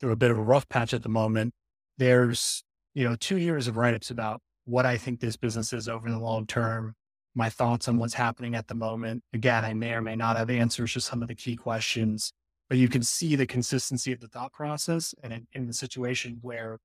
through 0.00 0.12
a 0.12 0.16
bit 0.16 0.30
of 0.30 0.38
a 0.38 0.42
rough 0.42 0.68
patch 0.68 0.92
at 0.94 1.02
the 1.02 1.08
moment, 1.08 1.52
there's 1.98 2.62
you 2.94 3.04
know 3.04 3.16
two 3.16 3.38
years 3.38 3.68
of 3.68 3.76
write-ups 3.76 4.10
about 4.10 4.40
what 4.64 4.86
I 4.86 4.96
think 4.96 5.20
this 5.20 5.36
business 5.36 5.72
is 5.72 5.88
over 5.88 6.10
the 6.10 6.18
long 6.18 6.46
term, 6.46 6.94
my 7.34 7.50
thoughts 7.50 7.88
on 7.88 7.98
what's 7.98 8.14
happening 8.14 8.54
at 8.54 8.68
the 8.68 8.74
moment. 8.74 9.22
Again, 9.32 9.64
I 9.64 9.74
may 9.74 9.92
or 9.92 10.00
may 10.00 10.16
not 10.16 10.36
have 10.36 10.50
answers 10.50 10.92
to 10.94 11.00
some 11.00 11.22
of 11.22 11.28
the 11.28 11.34
key 11.34 11.56
questions, 11.56 12.32
but 12.68 12.78
you 12.78 12.88
can 12.88 13.02
see 13.02 13.36
the 13.36 13.46
consistency 13.46 14.12
of 14.12 14.20
the 14.20 14.28
thought 14.28 14.52
process. 14.52 15.14
And 15.22 15.32
in, 15.32 15.46
in 15.52 15.66
the 15.66 15.74
situation 15.74 16.38
where 16.40 16.78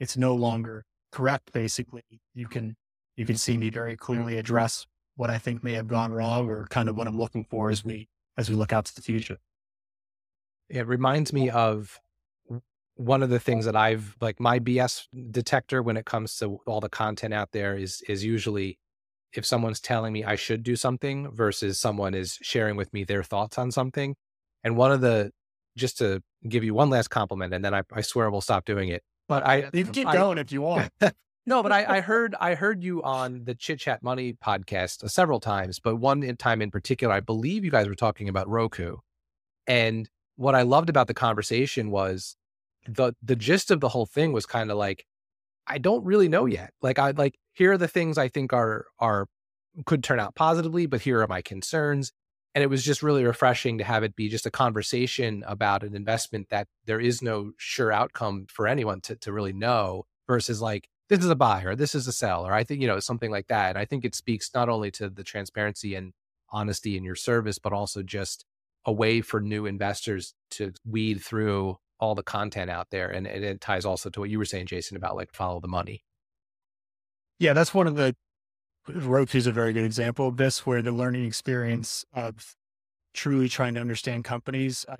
it's 0.00 0.16
no 0.16 0.34
longer 0.34 0.84
correct, 1.12 1.52
basically, 1.52 2.04
you 2.34 2.46
can 2.46 2.76
you 3.16 3.26
can 3.26 3.36
see 3.36 3.56
me 3.56 3.68
very 3.68 3.96
clearly 3.96 4.38
address 4.38 4.86
what 5.16 5.28
I 5.28 5.38
think 5.38 5.64
may 5.64 5.72
have 5.72 5.88
gone 5.88 6.12
wrong 6.12 6.48
or 6.48 6.66
kind 6.70 6.88
of 6.88 6.96
what 6.96 7.08
I'm 7.08 7.18
looking 7.18 7.44
for 7.44 7.70
as 7.70 7.84
we 7.84 8.08
as 8.38 8.48
we 8.48 8.54
look 8.54 8.72
out 8.72 8.86
to 8.86 8.94
the 8.94 9.02
future. 9.02 9.36
It 10.70 10.86
reminds 10.86 11.32
me 11.32 11.50
of 11.50 12.00
one 12.94 13.22
of 13.22 13.30
the 13.30 13.40
things 13.40 13.64
that 13.64 13.76
I've 13.76 14.16
like 14.20 14.40
my 14.40 14.58
BS 14.58 15.06
detector 15.30 15.82
when 15.82 15.96
it 15.96 16.06
comes 16.06 16.36
to 16.38 16.60
all 16.66 16.80
the 16.80 16.88
content 16.88 17.34
out 17.34 17.50
there 17.52 17.76
is 17.76 18.02
is 18.08 18.24
usually 18.24 18.78
if 19.32 19.44
someone's 19.44 19.80
telling 19.80 20.12
me 20.12 20.24
I 20.24 20.36
should 20.36 20.62
do 20.62 20.76
something 20.76 21.30
versus 21.30 21.78
someone 21.78 22.14
is 22.14 22.38
sharing 22.40 22.76
with 22.76 22.92
me 22.92 23.04
their 23.04 23.22
thoughts 23.22 23.58
on 23.58 23.70
something. 23.70 24.16
And 24.64 24.76
one 24.76 24.92
of 24.92 25.00
the 25.00 25.32
just 25.76 25.98
to 25.98 26.22
give 26.48 26.64
you 26.64 26.74
one 26.74 26.90
last 26.90 27.08
compliment 27.08 27.52
and 27.54 27.64
then 27.64 27.74
I, 27.74 27.82
I 27.92 28.00
swear 28.00 28.30
we'll 28.30 28.40
stop 28.40 28.64
doing 28.64 28.88
it. 28.88 29.02
But 29.28 29.46
I 29.46 29.70
you 29.72 29.84
keep 29.84 30.08
I, 30.08 30.14
going 30.14 30.38
if 30.38 30.52
you 30.52 30.62
want. 30.62 30.90
no, 31.48 31.62
but 31.62 31.72
I, 31.72 31.96
I 31.96 32.00
heard 32.02 32.34
I 32.38 32.54
heard 32.54 32.84
you 32.84 33.02
on 33.02 33.44
the 33.44 33.54
Chit 33.54 33.80
Chat 33.80 34.02
Money 34.02 34.34
podcast 34.34 35.02
uh, 35.02 35.08
several 35.08 35.40
times, 35.40 35.80
but 35.80 35.96
one 35.96 36.36
time 36.36 36.60
in 36.60 36.70
particular, 36.70 37.14
I 37.14 37.20
believe 37.20 37.64
you 37.64 37.70
guys 37.70 37.88
were 37.88 37.94
talking 37.94 38.28
about 38.28 38.50
Roku. 38.50 38.98
And 39.66 40.10
what 40.36 40.54
I 40.54 40.60
loved 40.60 40.90
about 40.90 41.06
the 41.06 41.14
conversation 41.14 41.90
was 41.90 42.36
the 42.86 43.14
the 43.22 43.34
gist 43.34 43.70
of 43.70 43.80
the 43.80 43.88
whole 43.88 44.04
thing 44.04 44.34
was 44.34 44.44
kind 44.44 44.70
of 44.70 44.76
like, 44.76 45.06
I 45.66 45.78
don't 45.78 46.04
really 46.04 46.28
know 46.28 46.44
yet. 46.44 46.74
Like 46.82 46.98
I 46.98 47.12
like 47.12 47.38
here 47.54 47.72
are 47.72 47.78
the 47.78 47.88
things 47.88 48.18
I 48.18 48.28
think 48.28 48.52
are 48.52 48.84
are 48.98 49.26
could 49.86 50.04
turn 50.04 50.20
out 50.20 50.34
positively, 50.34 50.84
but 50.84 51.00
here 51.00 51.22
are 51.22 51.28
my 51.28 51.40
concerns. 51.40 52.12
And 52.54 52.62
it 52.62 52.68
was 52.68 52.84
just 52.84 53.02
really 53.02 53.24
refreshing 53.24 53.78
to 53.78 53.84
have 53.84 54.02
it 54.02 54.14
be 54.14 54.28
just 54.28 54.44
a 54.44 54.50
conversation 54.50 55.44
about 55.46 55.82
an 55.82 55.96
investment 55.96 56.50
that 56.50 56.68
there 56.84 57.00
is 57.00 57.22
no 57.22 57.52
sure 57.56 57.90
outcome 57.90 58.46
for 58.50 58.68
anyone 58.68 59.00
to 59.02 59.16
to 59.16 59.32
really 59.32 59.54
know 59.54 60.04
versus 60.26 60.60
like 60.60 60.90
this 61.08 61.24
is 61.24 61.30
a 61.30 61.36
buy 61.36 61.62
or 61.62 61.74
this 61.74 61.94
is 61.94 62.06
a 62.06 62.12
sell 62.12 62.46
or 62.46 62.52
I 62.52 62.64
think, 62.64 62.80
you 62.80 62.86
know, 62.86 63.00
something 63.00 63.30
like 63.30 63.48
that. 63.48 63.70
And 63.70 63.78
I 63.78 63.84
think 63.84 64.04
it 64.04 64.14
speaks 64.14 64.50
not 64.54 64.68
only 64.68 64.90
to 64.92 65.08
the 65.08 65.24
transparency 65.24 65.94
and 65.94 66.12
honesty 66.50 66.96
in 66.96 67.04
your 67.04 67.14
service, 67.14 67.58
but 67.58 67.72
also 67.72 68.02
just 68.02 68.44
a 68.84 68.92
way 68.92 69.20
for 69.20 69.40
new 69.40 69.66
investors 69.66 70.34
to 70.50 70.72
weed 70.84 71.22
through 71.22 71.78
all 72.00 72.14
the 72.14 72.22
content 72.22 72.70
out 72.70 72.88
there. 72.90 73.08
And, 73.08 73.26
and 73.26 73.44
it 73.44 73.60
ties 73.60 73.84
also 73.84 74.10
to 74.10 74.20
what 74.20 74.30
you 74.30 74.38
were 74.38 74.44
saying, 74.44 74.66
Jason, 74.66 74.96
about 74.96 75.16
like 75.16 75.32
follow 75.32 75.60
the 75.60 75.68
money. 75.68 76.04
Yeah, 77.38 77.52
that's 77.52 77.74
one 77.74 77.86
of 77.86 77.96
the 77.96 78.14
Roku 78.88 79.38
is 79.38 79.46
a 79.46 79.52
very 79.52 79.72
good 79.72 79.84
example 79.84 80.28
of 80.28 80.38
this, 80.38 80.64
where 80.64 80.80
the 80.80 80.92
learning 80.92 81.26
experience 81.26 82.04
of 82.14 82.56
truly 83.12 83.48
trying 83.48 83.74
to 83.74 83.80
understand 83.80 84.24
companies, 84.24 84.86
uh, 84.88 84.96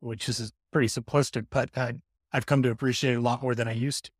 which 0.00 0.28
is 0.28 0.52
pretty 0.72 0.86
simplistic, 0.86 1.46
but 1.50 1.76
I, 1.76 1.94
I've 2.32 2.46
come 2.46 2.62
to 2.62 2.70
appreciate 2.70 3.14
a 3.14 3.20
lot 3.20 3.42
more 3.42 3.54
than 3.54 3.66
I 3.66 3.72
used 3.72 4.04
to 4.06 4.10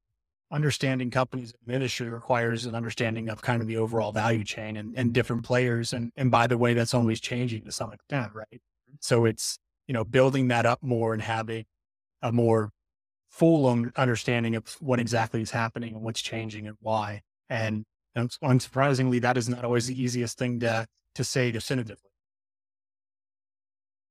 understanding 0.50 1.10
companies 1.10 1.52
in 1.52 1.58
the 1.66 1.74
industry 1.74 2.08
requires 2.08 2.64
an 2.64 2.74
understanding 2.74 3.28
of 3.28 3.42
kind 3.42 3.60
of 3.60 3.68
the 3.68 3.76
overall 3.76 4.12
value 4.12 4.44
chain 4.44 4.76
and, 4.76 4.94
and 4.96 5.12
different 5.12 5.44
players. 5.44 5.92
And, 5.92 6.10
and 6.16 6.30
by 6.30 6.46
the 6.46 6.56
way, 6.56 6.74
that's 6.74 6.94
always 6.94 7.20
changing 7.20 7.64
to 7.64 7.72
some 7.72 7.92
extent, 7.92 8.32
right? 8.34 8.60
So 9.00 9.24
it's, 9.24 9.58
you 9.86 9.94
know, 9.94 10.04
building 10.04 10.48
that 10.48 10.66
up 10.66 10.82
more 10.82 11.12
and 11.12 11.22
having 11.22 11.66
a 12.22 12.32
more 12.32 12.70
full 13.28 13.66
understanding 13.96 14.56
of 14.56 14.76
what 14.80 14.98
exactly 14.98 15.42
is 15.42 15.50
happening 15.50 15.94
and 15.94 16.02
what's 16.02 16.22
changing 16.22 16.66
and 16.66 16.76
why. 16.80 17.22
And, 17.50 17.84
and 18.14 18.30
unsurprisingly, 18.42 19.20
that 19.20 19.36
is 19.36 19.48
not 19.48 19.64
always 19.64 19.86
the 19.86 20.00
easiest 20.00 20.38
thing 20.38 20.60
to, 20.60 20.86
to 21.14 21.24
say 21.24 21.50
definitively. 21.50 22.10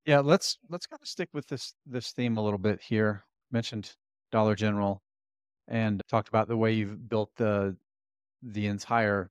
Yeah, 0.06 0.20
let's 0.20 0.56
let's 0.70 0.86
kind 0.86 1.02
of 1.02 1.06
stick 1.06 1.28
with 1.34 1.48
this 1.48 1.74
this 1.84 2.12
theme 2.12 2.38
a 2.38 2.42
little 2.42 2.58
bit 2.58 2.80
here. 2.80 3.26
Mentioned 3.50 3.92
Dollar 4.32 4.54
General 4.54 5.02
and 5.68 6.00
talked 6.08 6.28
about 6.28 6.48
the 6.48 6.56
way 6.56 6.72
you've 6.72 7.08
built 7.08 7.30
the 7.36 7.76
the 8.42 8.66
entire 8.66 9.30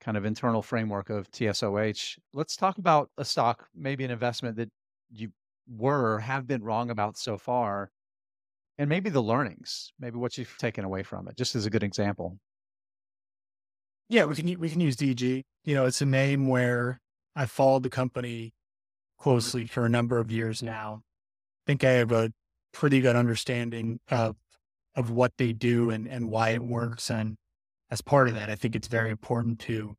kind 0.00 0.16
of 0.16 0.24
internal 0.24 0.62
framework 0.62 1.10
of 1.10 1.30
TSOH. 1.30 2.18
Let's 2.32 2.56
talk 2.56 2.78
about 2.78 3.10
a 3.18 3.24
stock, 3.24 3.68
maybe 3.74 4.04
an 4.04 4.10
investment 4.10 4.56
that 4.56 4.70
you 5.10 5.30
were 5.68 6.14
or 6.14 6.18
have 6.20 6.46
been 6.46 6.62
wrong 6.62 6.90
about 6.90 7.16
so 7.18 7.36
far, 7.36 7.90
and 8.78 8.88
maybe 8.88 9.10
the 9.10 9.22
learnings, 9.22 9.92
maybe 9.98 10.16
what 10.16 10.36
you've 10.38 10.56
taken 10.58 10.84
away 10.84 11.02
from 11.02 11.28
it, 11.28 11.36
just 11.36 11.54
as 11.54 11.66
a 11.66 11.70
good 11.70 11.82
example. 11.82 12.38
Yeah, 14.08 14.24
we 14.24 14.34
can 14.34 14.58
we 14.58 14.70
can 14.70 14.80
use 14.80 14.96
DG. 14.96 15.42
You 15.64 15.74
know, 15.74 15.86
it's 15.86 16.00
a 16.00 16.06
name 16.06 16.48
where 16.48 17.00
I 17.36 17.46
followed 17.46 17.84
the 17.84 17.90
company 17.90 18.46
mm-hmm. 18.46 19.22
closely 19.22 19.66
for 19.66 19.84
a 19.84 19.88
number 19.88 20.18
of 20.18 20.30
years 20.30 20.62
now. 20.62 21.02
I 21.04 21.62
think 21.66 21.84
I 21.84 21.92
have 21.92 22.10
a 22.12 22.32
pretty 22.72 23.00
good 23.00 23.16
understanding 23.16 24.00
of 24.08 24.36
of 24.96 25.10
what 25.10 25.32
they 25.38 25.52
do 25.52 25.90
and, 25.90 26.06
and 26.06 26.30
why 26.30 26.50
it 26.50 26.60
mm-hmm. 26.60 26.70
works. 26.70 27.10
And 27.10 27.36
as 27.90 28.00
part 28.00 28.28
of 28.28 28.34
that, 28.34 28.50
I 28.50 28.54
think 28.54 28.74
it's 28.74 28.88
very 28.88 29.10
important 29.10 29.58
to 29.60 29.96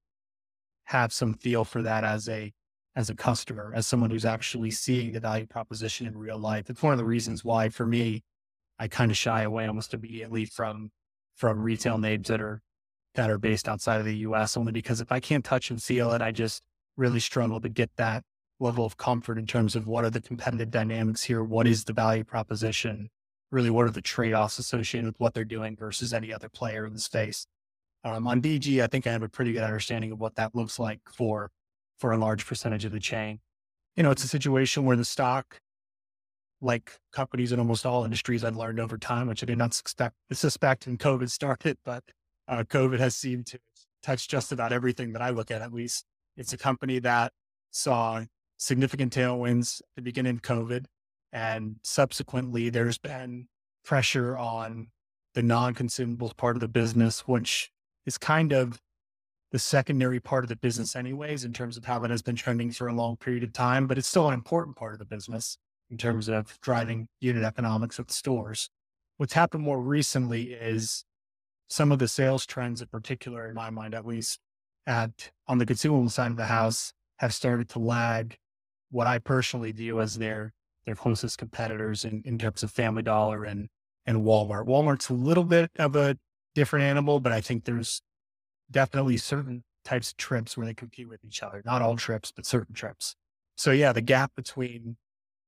have 0.86 1.14
some 1.14 1.34
feel 1.34 1.64
for 1.64 1.82
that 1.82 2.04
as 2.04 2.28
a 2.28 2.52
as 2.94 3.10
a 3.10 3.16
customer, 3.16 3.72
as 3.74 3.88
someone 3.88 4.10
who's 4.10 4.26
actually 4.26 4.70
seeing 4.70 5.14
the 5.14 5.20
value 5.22 5.48
proposition 5.48 6.08
in 6.08 6.18
real 6.18 6.38
life. 6.38 6.70
It's 6.70 6.84
one 6.84 6.92
of 6.92 7.00
the 7.00 7.06
reasons 7.06 7.42
why 7.46 7.70
for 7.70 7.86
me, 7.86 8.22
I 8.78 8.90
kind 8.90 9.10
of 9.12 9.16
shy 9.16 9.44
away 9.44 9.66
almost 9.66 9.94
immediately 9.94 10.46
from 10.46 10.90
from 11.36 11.62
retail 11.62 11.98
names 11.98 12.28
that 12.28 12.42
are 12.42 12.62
that 13.16 13.30
are 13.30 13.38
based 13.38 13.68
outside 13.68 14.00
of 14.00 14.06
the 14.06 14.18
US 14.18 14.58
only 14.58 14.72
because 14.72 15.02
if 15.02 15.12
I 15.12 15.20
can't 15.20 15.46
touch 15.46 15.70
and 15.70 15.82
feel 15.82 16.12
it, 16.12 16.22
I 16.22 16.32
just 16.32 16.62
really 16.98 17.20
struggle 17.20 17.62
to 17.62 17.70
get 17.70 17.90
that 17.98 18.24
level 18.60 18.86
of 18.86 18.98
comfort 18.98 19.38
in 19.38 19.48
terms 19.48 19.76
of 19.76 19.88
what 19.88 20.06
are 20.06 20.10
the 20.10 20.22
competitive 20.22 20.72
dynamics 20.72 21.24
here, 21.24 21.44
what 21.44 21.68
is 21.68 21.86
the 21.86 21.94
value 21.94 22.24
proposition, 22.24 23.10
really 23.52 23.70
what 23.70 23.86
are 23.86 23.92
the 23.92 24.02
trade-offs 24.02 24.60
associated 24.60 25.06
with 25.08 25.20
what 25.20 25.34
they're 25.34 25.44
doing 25.46 25.76
versus 25.76 26.14
any 26.14 26.34
other 26.34 26.50
player 26.50 26.86
in 26.86 26.94
the 26.94 27.00
space. 27.00 27.46
Um, 28.04 28.28
on 28.28 28.42
DG, 28.42 28.82
I 28.82 28.88
think 28.88 29.06
I 29.06 29.12
have 29.12 29.24
a 29.24 29.30
pretty 29.30 29.54
good 29.54 29.64
understanding 29.64 30.12
of 30.12 30.20
what 30.20 30.36
that 30.36 30.56
looks 30.56 30.80
like 30.80 31.02
for 31.14 31.52
for 32.00 32.12
a 32.12 32.18
large 32.18 32.48
percentage 32.48 32.84
of 32.84 32.92
the 32.92 33.00
chain. 33.00 33.40
You 33.96 34.04
know, 34.04 34.10
it's 34.10 34.24
a 34.24 34.28
situation 34.28 34.86
where 34.86 34.98
the 34.98 35.06
stock, 35.06 35.60
like 36.62 36.98
companies 37.12 37.52
in 37.52 37.60
almost 37.60 37.86
all 37.86 38.04
industries, 38.04 38.44
I've 38.44 38.56
learned 38.56 38.80
over 38.80 38.98
time, 38.98 39.28
which 39.28 39.44
I 39.44 39.46
did 39.46 39.58
not 39.58 39.74
suspect 39.74 40.16
suspect 40.32 40.88
when 40.88 40.98
COVID 40.98 41.30
started, 41.30 41.78
but 41.86 42.04
uh, 42.48 42.64
COVID 42.64 43.00
has 43.00 43.16
seemed 43.16 43.46
to 43.48 43.60
touch 44.02 44.28
just 44.28 44.52
about 44.52 44.74
everything 44.74 45.14
that 45.14 45.22
I 45.22 45.30
look 45.30 45.52
at. 45.52 45.62
At 45.62 45.74
least, 45.74 46.06
it's 46.38 46.54
a 46.54 46.58
company 46.58 46.98
that 47.00 47.34
saw 47.70 48.24
significant 48.58 49.14
tailwinds 49.14 49.82
at 49.82 49.88
the 49.96 50.02
beginning 50.02 50.36
of 50.36 50.42
COVID 50.42 50.86
and 51.32 51.78
subsequently, 51.84 52.70
there's 52.70 52.98
been 52.98 53.48
pressure 53.84 54.38
on 54.38 54.88
the 55.34 55.42
non 55.42 55.74
consumables 55.74 56.36
part 56.36 56.56
of 56.56 56.60
the 56.60 56.68
business, 56.68 57.22
which 57.22 57.72
is 58.06 58.18
kind 58.18 58.52
of 58.52 58.82
the 59.52 59.60
secondary 59.60 60.20
part 60.20 60.44
of 60.44 60.50
the 60.50 60.56
business 60.56 60.96
anyways, 60.96 61.44
in 61.44 61.54
terms 61.54 61.78
of 61.78 61.86
how 61.86 62.04
it 62.04 62.12
has 62.12 62.22
been 62.22 62.36
trending 62.36 62.72
for 62.72 62.88
a 62.88 62.94
long 62.94 63.18
period 63.18 63.44
of 63.44 63.54
time, 63.54 63.88
but 63.88 63.98
it's 63.98 64.08
still 64.08 64.28
an 64.28 64.34
important 64.34 64.76
part 64.76 64.94
of 64.94 65.00
the 65.00 65.06
business 65.06 65.58
in 65.90 65.98
terms 65.98 66.30
of 66.30 66.58
driving 66.62 67.08
unit 67.20 67.44
economics 67.44 68.00
of 68.00 68.08
the 68.08 68.14
stores. 68.14 68.70
What's 69.18 69.34
happened 69.34 69.64
more 69.64 69.82
recently 69.82 70.54
is 70.54 71.04
some 71.70 71.92
of 71.92 72.00
the 72.00 72.08
sales 72.08 72.46
trends 72.46 72.82
in 72.82 72.88
particular, 72.88 73.48
in 73.48 73.56
my 73.56 73.70
mind, 73.70 73.94
at 73.94 74.06
least 74.06 74.40
at 74.88 75.32
on 75.48 75.58
the 75.58 75.66
consumable 75.66 76.10
side 76.10 76.32
of 76.32 76.38
the 76.38 76.46
house 76.46 76.94
have 77.20 77.34
started 77.34 77.70
to 77.70 77.80
lag 77.80 78.38
what 78.90 79.06
I 79.06 79.20
personally 79.20 79.72
view 79.72 80.02
as 80.02 80.18
their 80.18 80.54
their 80.86 80.96
closest 80.96 81.38
competitors 81.38 82.06
in, 82.06 82.22
in 82.26 82.38
terms 82.38 82.64
of 82.64 82.72
Family 82.72 83.04
Dollar 83.04 83.44
and 83.44 83.70
and 84.06 84.20
Walmart. 84.24 84.66
Walmart's 84.66 85.10
a 85.10 85.14
little 85.14 85.44
bit 85.44 85.70
of 85.78 85.96
a 85.96 86.18
different 86.56 86.86
animal, 86.86 87.20
but 87.20 87.32
I 87.32 87.40
think 87.42 87.66
there's 87.66 88.02
definitely 88.70 89.18
certain 89.18 89.64
types 89.84 90.12
of 90.12 90.18
trips 90.18 90.58
where 90.58 90.66
they 90.66 90.74
compete 90.74 91.08
with 91.08 91.24
each 91.24 91.44
other. 91.44 91.62
Not 91.66 91.82
all 91.82 91.98
trips, 91.98 92.32
but 92.32 92.46
certain 92.46 92.74
trips. 92.74 93.16
So 93.56 93.72
yeah, 93.72 93.94
the 93.94 94.02
gap 94.02 94.32
between 94.36 94.98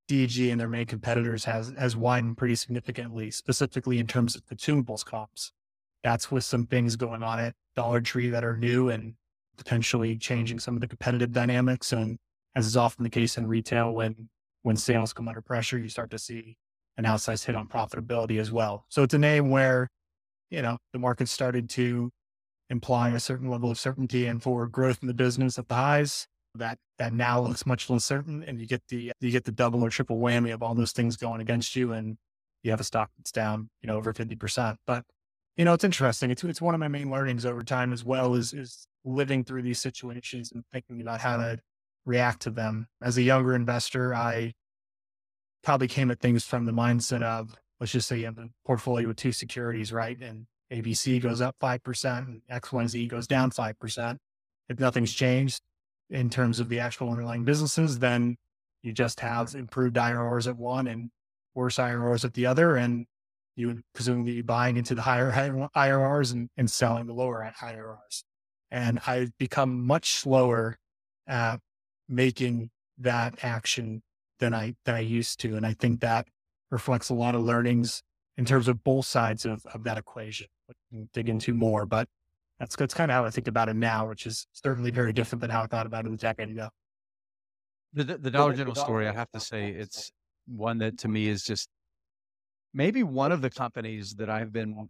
DG 0.10 0.52
and 0.52 0.60
their 0.60 0.68
main 0.68 0.86
competitors 0.86 1.46
has 1.46 1.74
has 1.78 1.96
widened 1.96 2.38
pretty 2.38 2.56
significantly, 2.56 3.32
specifically 3.32 4.00
in 4.00 4.08
terms 4.08 4.36
of 4.36 4.46
consumables 4.46 5.06
comps. 5.06 5.52
That's 6.04 6.30
with 6.30 6.44
some 6.44 6.68
things 6.68 6.96
going 6.96 7.24
on 7.24 7.40
at 7.40 7.56
Dollar 7.76 8.02
Tree 8.02 8.30
that 8.30 8.44
are 8.44 8.58
new 8.58 8.90
and 8.90 9.16
potentially 9.58 10.18
changing 10.18 10.60
some 10.60 10.76
of 10.76 10.82
the 10.82 10.88
competitive 10.88 11.32
dynamics. 11.32 11.94
And 11.94 12.20
as 12.56 12.68
is 12.68 12.76
often 12.76 13.04
the 13.04 13.10
case 13.10 13.38
in 13.38 13.48
retail, 13.48 13.94
when 13.94 14.30
when 14.64 14.76
sales 14.76 15.14
come 15.14 15.28
under 15.28 15.42
pressure, 15.42 15.78
you 15.78 15.90
start 15.90 16.10
to 16.12 16.20
see 16.20 16.58
an 16.98 17.06
outsized 17.06 17.46
hit 17.46 17.56
on 17.56 17.68
profitability 17.68 18.40
as 18.40 18.52
well. 18.52 18.86
So 18.90 19.04
it's 19.04 19.14
a 19.14 19.20
name 19.20 19.50
where, 19.50 19.90
you 20.50 20.62
know, 20.62 20.78
the 20.92 21.00
market 21.00 21.30
started 21.30 21.70
to 21.72 22.12
imply 22.70 23.10
a 23.10 23.20
certain 23.20 23.50
level 23.50 23.70
of 23.72 23.78
certainty 23.78 24.26
and 24.26 24.42
for 24.42 24.68
growth 24.68 25.00
in 25.02 25.08
the 25.08 25.14
business 25.14 25.60
at 25.60 25.68
the 25.68 25.76
highs 25.76 26.28
that 26.56 26.78
that 27.00 27.14
now 27.14 27.42
looks 27.42 27.66
much 27.66 27.90
less 27.90 28.06
certain 28.06 28.44
and 28.44 28.60
you 28.60 28.68
get 28.68 28.82
the 28.90 29.12
you 29.20 29.32
get 29.32 29.44
the 29.44 29.52
double 29.52 29.84
or 29.84 29.90
triple 29.90 30.20
whammy 30.20 30.54
of 30.54 30.62
all 30.62 30.76
those 30.76 30.92
things 30.92 31.18
going 31.18 31.42
against 31.42 31.76
you 31.76 31.94
and 31.94 32.18
you 32.62 32.72
have 32.72 32.80
a 32.80 32.84
stock 32.84 33.10
that's 33.18 33.32
down, 33.32 33.70
you 33.82 33.88
know, 33.88 33.98
over 33.98 34.14
50%. 34.14 34.78
But 34.88 35.04
you 35.58 35.66
know, 35.66 35.74
it's 35.74 35.84
interesting. 35.84 36.32
It's 36.32 36.44
it's 36.44 36.62
one 36.62 36.74
of 36.74 36.80
my 36.80 36.88
main 36.88 37.12
learnings 37.12 37.46
over 37.46 37.64
time 37.64 37.94
as 37.94 38.04
well 38.04 38.36
is 38.36 38.54
is 38.54 38.88
living 39.04 39.44
through 39.44 39.64
these 39.64 39.80
situations 39.80 40.52
and 40.52 40.64
thinking 40.72 41.02
about 41.02 41.20
how 41.20 41.38
to 41.38 41.60
react 42.06 42.42
to 42.44 42.50
them. 42.50 42.88
As 43.02 43.18
a 43.18 43.22
younger 43.22 43.56
investor, 43.56 44.10
mm-hmm. 44.10 44.22
I 44.22 44.54
probably 45.64 45.88
came 45.88 46.12
at 46.12 46.20
things 46.20 46.44
from 46.44 46.66
the 46.66 46.72
mindset 46.72 47.24
of, 47.24 47.56
let's 47.80 47.92
just 47.92 48.08
say 48.08 48.20
you 48.20 48.26
have 48.26 48.38
a 48.38 48.50
portfolio 48.66 49.08
with 49.08 49.18
two 49.18 49.32
securities, 49.32 49.92
right? 49.92 50.20
And 50.22 50.46
ABC 50.72 51.22
goes 51.22 51.42
up 51.42 51.56
5% 51.62 52.18
and 52.28 52.42
XYZ 52.52 53.08
goes 53.08 53.28
down 53.28 53.52
5%. 53.52 54.18
If 54.70 54.80
nothing's 54.80 55.14
changed 55.14 55.62
in 56.10 56.30
terms 56.30 56.60
of 56.60 56.70
the 56.70 56.80
actual 56.80 57.10
underlying 57.10 57.46
businesses, 57.46 58.00
then 58.00 58.38
you 58.82 58.92
just 58.92 59.20
have 59.22 59.56
improved 59.56 59.96
IRRs 59.96 60.48
at 60.48 60.58
one 60.58 60.88
and 60.88 61.10
worse 61.56 61.78
IRRs 61.78 62.26
at 62.26 62.34
the 62.34 62.46
other. 62.46 62.76
And 62.76 63.06
you 63.56 63.68
would 63.68 63.82
presumably 63.94 64.34
be 64.34 64.42
buying 64.42 64.78
into 64.78 64.96
the 64.96 65.02
higher 65.02 65.32
IRRs 65.76 66.34
and, 66.34 66.50
and 66.58 66.70
selling 66.70 67.06
the 67.06 67.14
lower 67.14 67.50
IRRs. 67.62 68.24
And 68.72 69.00
I've 69.06 69.38
become 69.38 69.86
much 69.86 70.14
slower 70.14 70.78
at 71.28 71.60
making 72.08 72.70
that 72.98 73.44
action 73.44 74.02
than 74.40 74.54
I 74.54 74.76
than 74.86 74.96
I 74.96 75.00
used 75.00 75.40
to. 75.42 75.56
And 75.56 75.66
I 75.66 75.74
think 75.74 76.02
that 76.02 76.28
reflects 76.70 77.10
a 77.10 77.14
lot 77.14 77.36
of 77.36 77.42
learnings 77.42 78.04
in 78.38 78.46
terms 78.46 78.68
of 78.68 78.84
both 78.84 79.06
sides 79.06 79.46
of, 79.46 79.66
of 79.68 79.84
that 79.84 79.98
equation. 79.98 80.48
We 80.68 80.76
can 80.98 81.10
dig 81.14 81.30
into 81.30 81.54
more, 81.54 81.86
but 81.86 82.08
that's 82.60 82.76
that's 82.76 82.94
kind 82.94 83.12
of 83.12 83.16
how 83.16 83.26
I 83.26 83.30
think 83.30 83.48
about 83.48 83.70
it 83.70 83.76
now, 83.76 84.08
which 84.08 84.26
is 84.26 84.48
certainly 84.54 84.92
very 84.92 85.14
different 85.14 85.42
than 85.42 85.50
how 85.50 85.64
I 85.64 85.68
thought 85.68 85.86
about 85.86 86.06
it 86.06 86.12
a 86.12 86.18
decade 86.18 86.50
ago. 86.50 86.70
The 87.94 88.04
the 88.04 88.32
Dollar 88.32 88.54
General 88.54 88.76
story, 88.76 89.08
I 89.08 89.14
have 89.14 89.30
to 89.32 89.40
say, 89.40 89.70
it's 89.70 90.12
one 90.48 90.80
that 90.80 90.98
to 91.00 91.08
me 91.08 91.28
is 91.28 91.44
just 91.44 91.70
maybe 92.74 93.04
one 93.04 93.32
of 93.32 93.42
the 93.42 93.50
companies 93.50 94.16
that 94.16 94.30
I've 94.30 94.52
been 94.52 94.90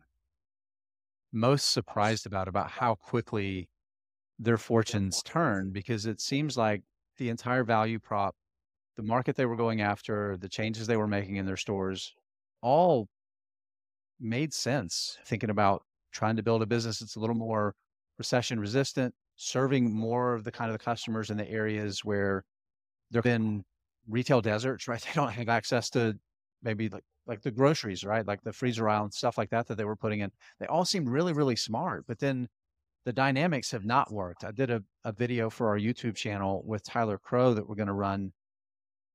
most 1.32 1.72
surprised 1.72 2.26
about 2.26 2.48
about 2.48 2.70
how 2.70 2.96
quickly 2.96 3.68
their 4.40 4.58
fortunes 4.58 5.22
turn 5.24 5.72
because 5.72 6.06
it 6.06 6.22
seems 6.22 6.58
like 6.58 6.82
the 7.18 7.30
entire 7.30 7.64
value 7.64 8.00
prop, 8.00 8.36
the 8.96 9.04
market 9.04 9.36
they 9.36 9.46
were 9.46 9.56
going 9.56 9.82
after, 9.82 10.38
the 10.38 10.50
changes 10.50 10.88
they 10.88 10.98
were 10.98 11.08
making 11.08 11.38
in 11.38 11.46
their 11.46 11.58
stores, 11.58 12.14
all 12.62 13.08
made 14.20 14.54
sense. 14.54 15.18
Thinking 15.26 15.50
about 15.50 15.84
trying 16.12 16.36
to 16.36 16.44
build 16.44 16.62
a 16.62 16.66
business 16.66 17.00
that's 17.00 17.16
a 17.16 17.20
little 17.20 17.36
more 17.36 17.74
recession 18.18 18.60
resistant, 18.60 19.14
serving 19.36 19.92
more 19.92 20.34
of 20.34 20.44
the 20.44 20.52
kind 20.52 20.72
of 20.72 20.78
the 20.78 20.84
customers 20.84 21.30
in 21.30 21.38
the 21.38 21.50
areas 21.50 22.06
where 22.06 22.44
there 23.12 23.20
have 23.20 23.24
been 23.24 23.64
retail 24.08 24.42
deserts, 24.42 24.88
right? 24.88 25.02
They 25.02 25.14
don't 25.14 25.32
have 25.32 25.50
access 25.50 25.90
to 25.92 26.18
maybe 26.62 26.90
like 26.90 27.04
like 27.26 27.42
the 27.42 27.52
groceries, 27.52 28.04
right? 28.04 28.28
Like 28.28 28.42
the 28.44 28.52
freezer 28.52 28.90
aisle 28.90 29.06
and 29.06 29.14
stuff 29.14 29.38
like 29.38 29.50
that 29.52 29.68
that 29.68 29.78
they 29.78 29.86
were 29.86 29.96
putting 29.96 30.20
in. 30.20 30.32
They 30.60 30.66
all 30.66 30.84
seemed 30.84 31.08
really, 31.08 31.32
really 31.32 31.56
smart. 31.56 32.04
But 32.06 32.20
then 32.20 32.50
the 33.06 33.14
dynamics 33.14 33.72
have 33.72 33.86
not 33.86 34.12
worked. 34.12 34.44
I 34.44 34.52
did 34.52 34.70
a, 34.70 34.82
a 35.04 35.12
video 35.12 35.50
for 35.50 35.68
our 35.68 35.78
YouTube 35.78 36.16
channel 36.16 36.64
with 36.66 36.84
Tyler 36.84 37.18
Crowe 37.18 37.54
that 37.54 37.68
we're 37.68 37.76
going 37.76 37.88
to 37.88 37.94
run 37.94 38.32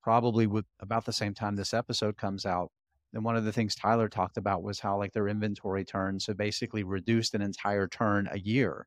probably 0.03 0.46
with 0.46 0.66
about 0.81 1.05
the 1.05 1.12
same 1.12 1.35
time 1.35 1.57
this 1.57 1.74
episode 1.74 2.16
comes 2.16 2.44
out. 2.46 2.70
And 3.14 3.24
one 3.24 3.37
of 3.37 3.44
the 3.44 3.53
things 3.53 3.74
Tyler 3.74 4.09
talked 4.09 4.37
about 4.37 4.62
was 4.62 4.81
how 4.81 4.98
like 4.98 5.12
their 5.12 5.29
inventory 5.29 5.85
turns 5.85 6.27
have 6.27 6.37
basically 6.37 6.85
reduced 6.85 7.35
an 7.35 7.40
entire 7.40 7.88
turn 7.88 8.29
a 8.31 8.38
year 8.38 8.87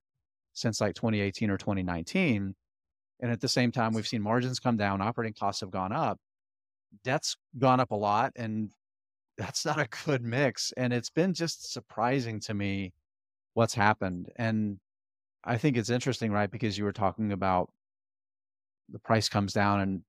since 0.54 0.80
like 0.80 0.94
2018 0.96 1.50
or 1.50 1.58
2019. 1.58 2.54
And 3.22 3.32
at 3.32 3.42
the 3.42 3.48
same 3.48 3.72
time, 3.72 3.94
we've 3.94 4.08
seen 4.08 4.22
margins 4.22 4.60
come 4.60 4.78
down, 4.78 5.02
operating 5.02 5.34
costs 5.34 5.62
have 5.62 5.72
gone 5.72 5.92
up, 5.92 6.20
debt's 7.04 7.36
gone 7.58 7.80
up 7.80 7.92
a 7.92 7.96
lot, 7.96 8.32
and 8.36 8.70
that's 9.38 9.66
not 9.66 9.80
a 9.80 9.88
good 10.06 10.22
mix. 10.22 10.72
And 10.78 10.94
it's 10.94 11.10
been 11.10 11.34
just 11.34 11.72
surprising 11.72 12.40
to 12.42 12.54
me 12.54 12.94
what's 13.54 13.74
happened. 13.74 14.30
And 14.36 14.78
I 15.44 15.58
think 15.58 15.78
it's 15.78 15.90
interesting, 15.90 16.32
right? 16.32 16.50
Because 16.50 16.78
you 16.78 16.84
were 16.84 16.92
talking 16.92 17.32
about 17.32 17.70
the 18.90 19.00
price 19.00 19.30
comes 19.30 19.54
down 19.54 19.80
and 19.80 20.02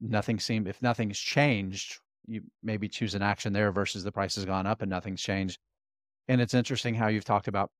nothing 0.00 0.40
seemed, 0.40 0.68
if 0.68 0.82
nothing's 0.82 1.18
changed, 1.18 2.00
you 2.26 2.42
maybe 2.62 2.88
choose 2.88 3.14
an 3.14 3.22
action 3.22 3.52
there 3.52 3.72
versus 3.72 4.04
the 4.04 4.12
price 4.12 4.34
has 4.34 4.44
gone 4.44 4.66
up 4.66 4.82
and 4.82 4.90
nothing's 4.90 5.22
changed. 5.22 5.58
And 6.28 6.40
it's 6.40 6.54
interesting 6.54 6.94
how 6.94 7.08
you've 7.08 7.24
talked 7.24 7.48
about 7.48 7.70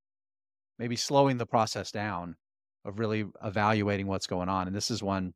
maybe 0.78 0.96
slowing 0.96 1.36
the 1.36 1.46
process 1.46 1.90
down 1.90 2.36
of 2.84 2.98
really 2.98 3.26
evaluating 3.44 4.06
what's 4.06 4.26
going 4.26 4.48
on. 4.48 4.66
And 4.66 4.74
this 4.74 4.90
is 4.90 5.02
one, 5.02 5.34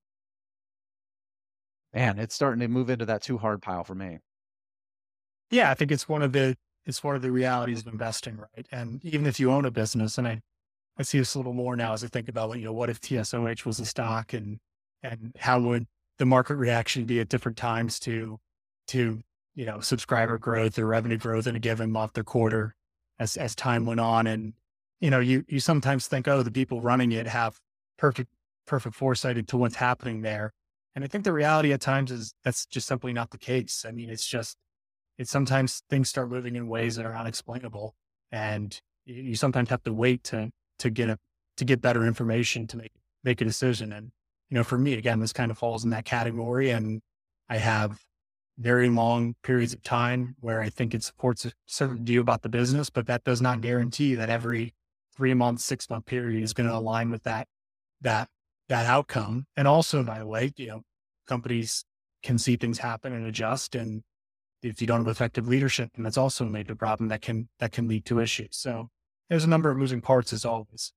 man, 1.92 2.18
it's 2.18 2.34
starting 2.34 2.60
to 2.60 2.68
move 2.68 2.88
into 2.88 3.06
that 3.06 3.22
too 3.22 3.38
hard 3.38 3.60
pile 3.60 3.84
for 3.84 3.94
me. 3.94 4.18
Yeah, 5.50 5.70
I 5.70 5.74
think 5.74 5.90
it's 5.92 6.08
one 6.08 6.22
of 6.22 6.32
the 6.32 6.56
it's 6.84 7.04
one 7.04 7.14
of 7.14 7.22
the 7.22 7.30
realities 7.30 7.80
of 7.80 7.92
investing, 7.92 8.38
right? 8.38 8.66
And 8.72 9.04
even 9.04 9.26
if 9.26 9.38
you 9.38 9.52
own 9.52 9.64
a 9.64 9.70
business, 9.70 10.18
and 10.18 10.26
I 10.26 10.40
I 10.98 11.02
see 11.02 11.18
this 11.18 11.34
a 11.34 11.38
little 11.38 11.54
more 11.54 11.74
now 11.76 11.94
as 11.94 12.04
I 12.04 12.08
think 12.08 12.28
about, 12.28 12.58
you 12.58 12.64
know, 12.64 12.72
what 12.72 12.90
if 12.90 13.00
TSOH 13.00 13.64
was 13.64 13.80
a 13.80 13.86
stock 13.86 14.32
and, 14.32 14.58
and 15.02 15.34
how 15.38 15.60
would 15.60 15.86
the 16.18 16.26
market 16.26 16.56
reaction 16.56 17.04
be 17.04 17.20
at 17.20 17.28
different 17.28 17.56
times 17.56 17.98
to, 18.00 18.38
to, 18.88 19.20
you 19.54 19.66
know, 19.66 19.80
subscriber 19.80 20.38
growth 20.38 20.78
or 20.78 20.86
revenue 20.86 21.16
growth 21.16 21.46
in 21.46 21.56
a 21.56 21.60
given 21.60 21.90
month 21.90 22.16
or 22.18 22.24
quarter 22.24 22.74
as, 23.18 23.36
as 23.36 23.54
time 23.54 23.86
went 23.86 24.00
on. 24.00 24.26
And, 24.26 24.52
you 25.00 25.10
know, 25.10 25.20
you, 25.20 25.44
you 25.48 25.60
sometimes 25.60 26.06
think, 26.06 26.28
oh, 26.28 26.42
the 26.42 26.50
people 26.50 26.80
running 26.80 27.12
it 27.12 27.26
have 27.26 27.58
perfect, 27.98 28.30
perfect 28.66 28.94
foresight 28.94 29.38
into 29.38 29.56
what's 29.56 29.76
happening 29.76 30.22
there. 30.22 30.52
And 30.94 31.04
I 31.04 31.08
think 31.08 31.24
the 31.24 31.32
reality 31.32 31.72
at 31.72 31.80
times 31.80 32.10
is 32.10 32.34
that's 32.44 32.66
just 32.66 32.86
simply 32.86 33.12
not 33.12 33.30
the 33.30 33.38
case. 33.38 33.84
I 33.88 33.92
mean, 33.92 34.10
it's 34.10 34.26
just, 34.26 34.58
it's 35.18 35.30
sometimes 35.30 35.82
things 35.88 36.10
start 36.10 36.30
moving 36.30 36.54
in 36.54 36.68
ways 36.68 36.96
that 36.96 37.06
are 37.06 37.16
unexplainable. 37.16 37.94
And 38.30 38.78
you 39.04 39.34
sometimes 39.34 39.70
have 39.70 39.82
to 39.84 39.92
wait 39.92 40.22
to 40.24 40.50
to 40.78 40.90
get 40.90 41.08
a 41.08 41.18
to 41.56 41.64
get 41.64 41.80
better 41.80 42.06
information 42.06 42.66
to 42.68 42.76
make 42.76 42.92
make 43.24 43.40
a 43.40 43.44
decision. 43.44 43.92
And 43.92 44.12
you 44.50 44.56
know, 44.58 44.64
for 44.64 44.78
me, 44.78 44.94
again, 44.94 45.20
this 45.20 45.32
kind 45.32 45.50
of 45.50 45.58
falls 45.58 45.84
in 45.84 45.90
that 45.90 46.04
category. 46.04 46.70
And 46.70 47.00
I 47.48 47.56
have 47.56 47.98
very 48.58 48.88
long 48.90 49.34
periods 49.42 49.72
of 49.72 49.82
time 49.82 50.36
where 50.40 50.60
I 50.60 50.68
think 50.68 50.94
it 50.94 51.02
supports 51.02 51.46
a 51.46 51.52
certain 51.66 52.04
view 52.04 52.20
about 52.20 52.42
the 52.42 52.48
business, 52.48 52.90
but 52.90 53.06
that 53.06 53.24
does 53.24 53.40
not 53.40 53.62
guarantee 53.62 54.14
that 54.14 54.28
every 54.28 54.74
three 55.16 55.34
month, 55.34 55.60
six 55.60 55.88
month 55.88 56.06
period 56.06 56.42
is 56.42 56.52
going 56.52 56.68
to 56.68 56.76
align 56.76 57.10
with 57.10 57.22
that 57.22 57.48
that 58.02 58.28
that 58.68 58.86
outcome. 58.86 59.46
And 59.56 59.66
also, 59.66 60.02
by 60.02 60.18
the 60.18 60.26
way, 60.26 60.52
you 60.56 60.66
know, 60.68 60.82
companies 61.26 61.84
can 62.22 62.38
see 62.38 62.56
things 62.56 62.78
happen 62.78 63.12
and 63.12 63.26
adjust. 63.26 63.74
And 63.74 64.02
if 64.62 64.80
you 64.80 64.86
don't 64.86 65.00
have 65.00 65.08
effective 65.08 65.48
leadership, 65.48 65.90
and 65.96 66.04
that's 66.04 66.18
also 66.18 66.44
a 66.46 66.50
major 66.50 66.74
problem 66.74 67.08
that 67.08 67.22
can 67.22 67.48
that 67.58 67.72
can 67.72 67.88
lead 67.88 68.04
to 68.06 68.20
issues. 68.20 68.56
So 68.56 68.90
there's 69.32 69.44
a 69.44 69.48
number 69.48 69.70
of 69.70 69.78
moving 69.78 70.02
parts 70.02 70.30
as 70.34 70.44
always. 70.44 70.92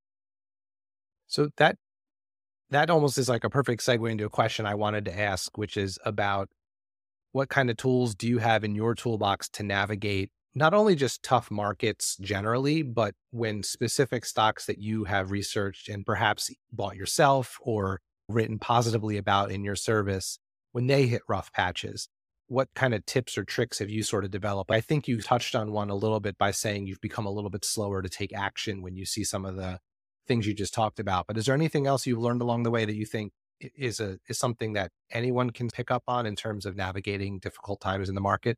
So 1.28 1.48
that 1.56 1.78
that 2.70 2.90
almost 2.90 3.18
is 3.18 3.30
like 3.30 3.46
a 3.46 3.50
perfect 3.50 3.82
segue 3.82 4.12
into 4.12 4.26
a 4.26 4.30
question 4.30 4.66
I 4.66 4.76
wanted 4.76 5.06
to 5.06 5.18
ask, 5.18 5.58
which 5.58 5.78
is 5.78 5.98
about 6.04 6.50
what 7.32 7.48
kind 7.48 7.70
of 7.70 7.78
tools 7.78 8.14
do 8.14 8.28
you 8.28 8.40
have 8.40 8.66
in 8.66 8.76
your 8.76 8.94
toolbox 8.94 9.48
to 9.52 9.64
navigate 9.64 10.32
not 10.54 10.74
only 10.74 10.96
just 10.96 11.24
tough 11.24 11.50
markets 11.50 12.18
generally, 12.20 12.82
but 12.82 13.16
when 13.32 13.64
specific 13.64 14.26
stocks 14.26 14.66
that 14.66 14.80
you 14.80 15.06
have 15.06 15.32
researched 15.32 15.88
and 15.88 16.06
perhaps 16.06 16.54
bought 16.74 16.98
yourself 16.98 17.58
or 17.62 18.02
written 18.28 18.60
positively 18.60 19.16
about 19.16 19.50
in 19.50 19.64
your 19.64 19.78
service, 19.78 20.40
when 20.74 20.88
they 20.88 21.08
hit 21.08 21.22
rough 21.30 21.54
patches, 21.54 22.10
what 22.48 22.70
kind 22.76 22.94
of 22.94 23.06
tips 23.06 23.38
or 23.38 23.44
tricks 23.44 23.80
have 23.80 23.90
you 23.90 24.04
sort 24.04 24.24
of 24.24 24.32
developed? 24.32 24.72
I 24.72 24.82
think 24.82 25.08
you 25.08 25.22
touched 25.22 25.56
on 25.56 25.72
one 25.72 25.90
a 25.90 25.96
little 25.96 26.20
bit 26.20 26.38
by 26.38 26.52
saying 26.52 26.88
you've 26.88 27.02
become 27.02 27.26
a 27.26 27.32
little 27.32 27.50
bit 27.50 27.66
slower 27.66 28.02
to 28.02 28.10
take 28.10 28.34
action 28.34 28.82
when 28.82 28.96
you 28.96 29.06
see 29.06 29.24
some 29.24 29.46
of 29.46 29.56
the 29.56 29.80
things 30.28 30.48
you 30.48 30.54
just 30.54 30.74
talked 30.74 31.00
about. 31.00 31.28
But 31.28 31.38
is 31.38 31.46
there 31.46 31.56
anything 31.56 31.88
else 31.88 32.06
you've 32.06 32.20
learned 32.20 32.42
along 32.42 32.64
the 32.64 32.72
way 32.72 32.86
that 32.86 32.96
you 32.96 33.06
think 33.06 33.32
is 33.60 34.00
a 34.00 34.18
is 34.28 34.38
something 34.38 34.74
that 34.74 34.92
anyone 35.12 35.50
can 35.50 35.70
pick 35.70 35.90
up 35.90 36.04
on 36.08 36.26
in 36.26 36.36
terms 36.36 36.66
of 36.66 36.76
navigating 36.76 37.40
difficult 37.40 37.82
times 37.82 38.10
in 38.10 38.16
the 38.16 38.22
market? 38.22 38.58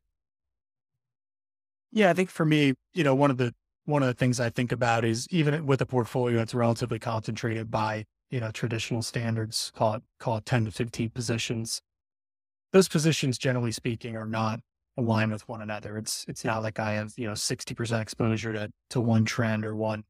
Yeah, 1.90 2.10
I 2.10 2.14
think 2.14 2.30
for 2.30 2.44
me, 2.44 2.74
you 2.92 3.04
know, 3.04 3.14
one 3.14 3.30
of 3.30 3.38
the 3.38 3.54
one 3.84 4.02
of 4.02 4.08
the 4.08 4.14
things 4.14 4.38
I 4.38 4.50
think 4.50 4.72
about 4.72 5.04
is 5.04 5.26
even 5.30 5.64
with 5.66 5.80
a 5.80 5.86
portfolio 5.86 6.36
that's 6.38 6.54
relatively 6.54 6.98
concentrated 6.98 7.70
by, 7.70 8.04
you 8.30 8.40
know, 8.40 8.50
traditional 8.50 9.02
standards, 9.02 9.72
call 9.74 9.94
it 9.94 10.02
call 10.18 10.36
it 10.36 10.46
10 10.46 10.66
to 10.66 10.70
15 10.70 11.10
positions. 11.10 11.80
Those 12.72 12.88
positions, 12.88 13.38
generally 13.38 13.72
speaking, 13.72 14.16
are 14.16 14.26
not 14.26 14.60
aligned 14.96 15.32
with 15.32 15.48
one 15.48 15.62
another. 15.62 15.96
It's 15.96 16.24
it's 16.28 16.44
not 16.44 16.62
like 16.62 16.78
I 16.78 16.92
have, 16.94 17.12
you 17.16 17.26
know, 17.26 17.32
60% 17.32 18.02
exposure 18.02 18.52
to 18.52 18.70
to 18.90 19.00
one 19.00 19.24
trend 19.24 19.64
or 19.64 19.74
one 19.74 20.04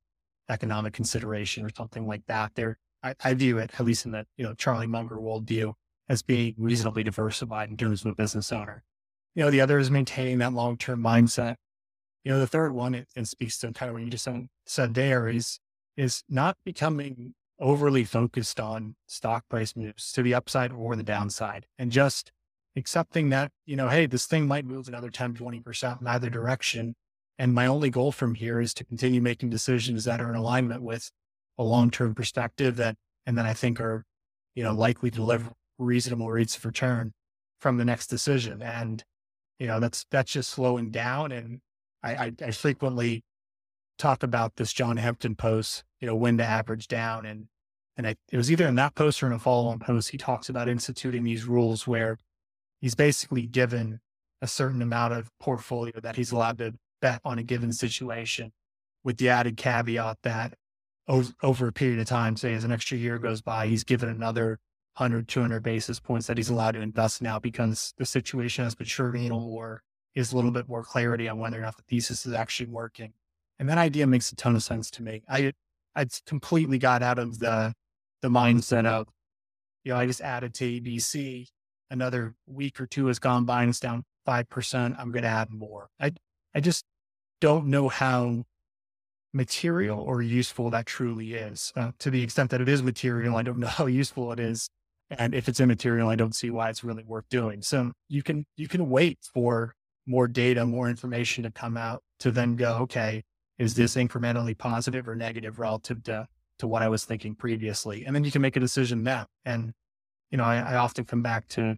economic 0.48 0.92
consideration 0.92 1.64
or 1.64 1.70
something 1.76 2.06
like 2.06 2.22
that. 2.26 2.52
There 2.54 2.78
I, 3.02 3.14
I 3.22 3.34
view 3.34 3.58
it, 3.58 3.70
at 3.78 3.84
least 3.84 4.06
in 4.06 4.12
the, 4.12 4.26
you 4.36 4.44
know, 4.44 4.54
Charlie 4.54 4.86
Munger 4.86 5.16
worldview, 5.16 5.74
as 6.08 6.22
being 6.22 6.54
reasonably 6.58 7.02
diversified 7.04 7.70
in 7.70 7.76
terms 7.76 8.04
of 8.04 8.12
a 8.12 8.14
business 8.14 8.50
owner. 8.52 8.82
You 9.34 9.44
know, 9.44 9.50
the 9.50 9.60
other 9.60 9.78
is 9.78 9.90
maintaining 9.90 10.38
that 10.38 10.52
long 10.52 10.76
term 10.76 11.02
mindset 11.02 11.56
you 12.28 12.34
know, 12.34 12.40
the 12.40 12.46
third 12.46 12.72
one, 12.72 12.94
it, 12.94 13.08
it 13.16 13.26
speaks 13.26 13.58
to 13.58 13.72
kind 13.72 13.88
of 13.88 13.94
what 13.94 14.02
you 14.02 14.10
just 14.10 14.28
said 14.66 14.92
there 14.92 15.28
is, 15.28 15.60
is 15.96 16.22
not 16.28 16.56
becoming 16.62 17.34
overly 17.58 18.04
focused 18.04 18.60
on 18.60 18.96
stock 19.06 19.48
price 19.48 19.74
moves 19.74 20.12
to 20.12 20.22
the 20.22 20.34
upside 20.34 20.70
or 20.70 20.94
the 20.94 21.02
downside 21.02 21.64
and 21.78 21.90
just 21.90 22.30
accepting 22.78 23.28
that, 23.30 23.50
you 23.66 23.76
know, 23.76 23.88
hey, 23.88 24.06
this 24.06 24.26
thing 24.26 24.46
might 24.46 24.64
move 24.64 24.88
another 24.88 25.10
10, 25.10 25.34
20% 25.34 26.00
in 26.00 26.06
either 26.06 26.30
direction. 26.30 26.94
And 27.38 27.54
my 27.54 27.66
only 27.66 27.90
goal 27.90 28.12
from 28.12 28.34
here 28.34 28.60
is 28.60 28.74
to 28.74 28.84
continue 28.84 29.20
making 29.20 29.50
decisions 29.50 30.04
that 30.04 30.20
are 30.20 30.30
in 30.30 30.36
alignment 30.36 30.82
with 30.82 31.10
a 31.58 31.62
long-term 31.62 32.14
perspective 32.14 32.76
that, 32.76 32.96
and 33.26 33.36
then 33.36 33.46
I 33.46 33.52
think 33.52 33.80
are, 33.80 34.04
you 34.54 34.64
know, 34.64 34.72
likely 34.72 35.10
to 35.10 35.16
deliver 35.16 35.52
reasonable 35.78 36.30
rates 36.30 36.56
of 36.56 36.64
return 36.64 37.12
from 37.60 37.76
the 37.76 37.84
next 37.84 38.06
decision. 38.06 38.62
And, 38.62 39.04
you 39.58 39.66
know, 39.66 39.80
that's, 39.80 40.06
that's 40.10 40.32
just 40.32 40.50
slowing 40.50 40.90
down 40.90 41.32
and 41.32 41.60
I, 42.02 42.14
I, 42.14 42.32
I 42.46 42.50
frequently 42.52 43.24
talk 43.98 44.22
about 44.22 44.56
this 44.56 44.72
John 44.72 44.96
Hempton 44.96 45.34
post, 45.34 45.84
you 46.00 46.06
know, 46.06 46.14
when 46.14 46.38
to 46.38 46.44
average 46.44 46.88
down. 46.88 47.26
And, 47.26 47.48
and 47.96 48.06
I, 48.06 48.16
it 48.30 48.36
was 48.36 48.50
either 48.50 48.66
in 48.66 48.76
that 48.76 48.94
post 48.94 49.22
or 49.22 49.26
in 49.26 49.32
a 49.32 49.38
follow 49.38 49.68
on 49.68 49.78
post, 49.80 50.10
he 50.10 50.18
talks 50.18 50.48
about 50.48 50.68
instituting 50.68 51.24
these 51.24 51.44
rules 51.44 51.86
where 51.86 52.18
he's 52.80 52.94
basically 52.94 53.46
given 53.46 54.00
a 54.40 54.46
certain 54.46 54.82
amount 54.82 55.14
of 55.14 55.30
portfolio 55.40 55.98
that 56.00 56.16
he's 56.16 56.32
allowed 56.32 56.58
to 56.58 56.74
bet 57.00 57.20
on 57.24 57.38
a 57.38 57.42
given 57.42 57.72
situation 57.72 58.52
with 59.04 59.16
the 59.18 59.28
added 59.28 59.56
caveat 59.56 60.18
that 60.22 60.54
over, 61.06 61.32
over 61.42 61.68
a 61.68 61.72
period 61.72 61.98
of 61.98 62.06
time, 62.06 62.36
say 62.36 62.54
as 62.54 62.64
an 62.64 62.72
extra 62.72 62.98
year 62.98 63.18
goes 63.18 63.40
by, 63.40 63.66
he's 63.66 63.84
given 63.84 64.08
another 64.08 64.58
100, 64.96 65.28
200 65.28 65.62
basis 65.62 66.00
points 66.00 66.26
that 66.26 66.36
he's 66.36 66.50
allowed 66.50 66.72
to 66.72 66.80
invest 66.80 67.22
now 67.22 67.38
because 67.38 67.94
the 67.98 68.04
situation 68.04 68.64
has 68.64 68.78
matured 68.78 69.16
a 69.16 69.18
little 69.18 69.40
more 69.40 69.82
is 70.14 70.32
a 70.32 70.36
little 70.36 70.50
bit 70.50 70.68
more 70.68 70.82
clarity 70.82 71.28
on 71.28 71.38
whether 71.38 71.58
or 71.58 71.62
not 71.62 71.76
the 71.76 71.82
thesis 71.88 72.26
is 72.26 72.32
actually 72.32 72.68
working. 72.68 73.12
And 73.58 73.68
that 73.68 73.78
idea 73.78 74.06
makes 74.06 74.32
a 74.32 74.36
ton 74.36 74.56
of 74.56 74.62
sense 74.62 74.90
to 74.92 75.02
me. 75.02 75.22
I 75.28 75.52
I 75.94 76.06
completely 76.26 76.78
got 76.78 77.02
out 77.02 77.18
of 77.18 77.38
the 77.38 77.74
the 78.22 78.28
mindset 78.28 78.84
of, 78.84 79.08
you 79.84 79.92
know, 79.92 79.98
I 79.98 80.06
just 80.06 80.20
added 80.20 80.54
to 80.54 80.64
ABC. 80.64 81.46
Another 81.90 82.34
week 82.46 82.80
or 82.80 82.86
two 82.86 83.06
has 83.06 83.18
gone 83.18 83.44
by 83.44 83.62
and 83.62 83.70
it's 83.70 83.80
down 83.80 84.04
five 84.26 84.48
percent. 84.48 84.96
I'm 84.98 85.10
going 85.10 85.22
to 85.22 85.28
add 85.28 85.50
more. 85.50 85.88
I 86.00 86.12
I 86.54 86.60
just 86.60 86.84
don't 87.40 87.66
know 87.66 87.88
how 87.88 88.44
material 89.32 90.00
or 90.00 90.22
useful 90.22 90.70
that 90.70 90.86
truly 90.86 91.34
is. 91.34 91.72
Uh, 91.76 91.92
to 91.98 92.10
the 92.10 92.22
extent 92.22 92.50
that 92.50 92.60
it 92.60 92.68
is 92.68 92.82
material, 92.82 93.36
I 93.36 93.42
don't 93.42 93.58
know 93.58 93.66
how 93.80 93.86
useful 93.86 94.32
it 94.32 94.40
is. 94.40 94.68
And 95.10 95.34
if 95.34 95.48
it's 95.48 95.60
immaterial, 95.60 96.08
I 96.08 96.16
don't 96.16 96.34
see 96.34 96.50
why 96.50 96.68
it's 96.68 96.84
really 96.84 97.04
worth 97.04 97.28
doing. 97.30 97.62
So 97.62 97.92
you 98.08 98.22
can 98.22 98.44
you 98.56 98.68
can 98.68 98.90
wait 98.90 99.18
for 99.32 99.74
more 100.06 100.26
data, 100.26 100.64
more 100.64 100.88
information 100.88 101.44
to 101.44 101.50
come 101.50 101.76
out 101.76 102.02
to 102.20 102.30
then 102.30 102.56
go, 102.56 102.78
okay, 102.78 103.22
is 103.58 103.74
this 103.74 103.94
incrementally 103.94 104.56
positive 104.56 105.08
or 105.08 105.14
negative 105.14 105.58
relative 105.58 106.02
to, 106.04 106.26
to 106.58 106.66
what 106.66 106.82
I 106.82 106.88
was 106.88 107.04
thinking 107.04 107.34
previously? 107.34 108.04
And 108.04 108.16
then 108.16 108.24
you 108.24 108.30
can 108.30 108.42
make 108.42 108.56
a 108.56 108.60
decision 108.60 109.02
now. 109.02 109.26
And, 109.44 109.72
you 110.30 110.38
know, 110.38 110.44
I, 110.44 110.58
I 110.58 110.76
often 110.76 111.04
come 111.04 111.22
back 111.22 111.48
to 111.48 111.76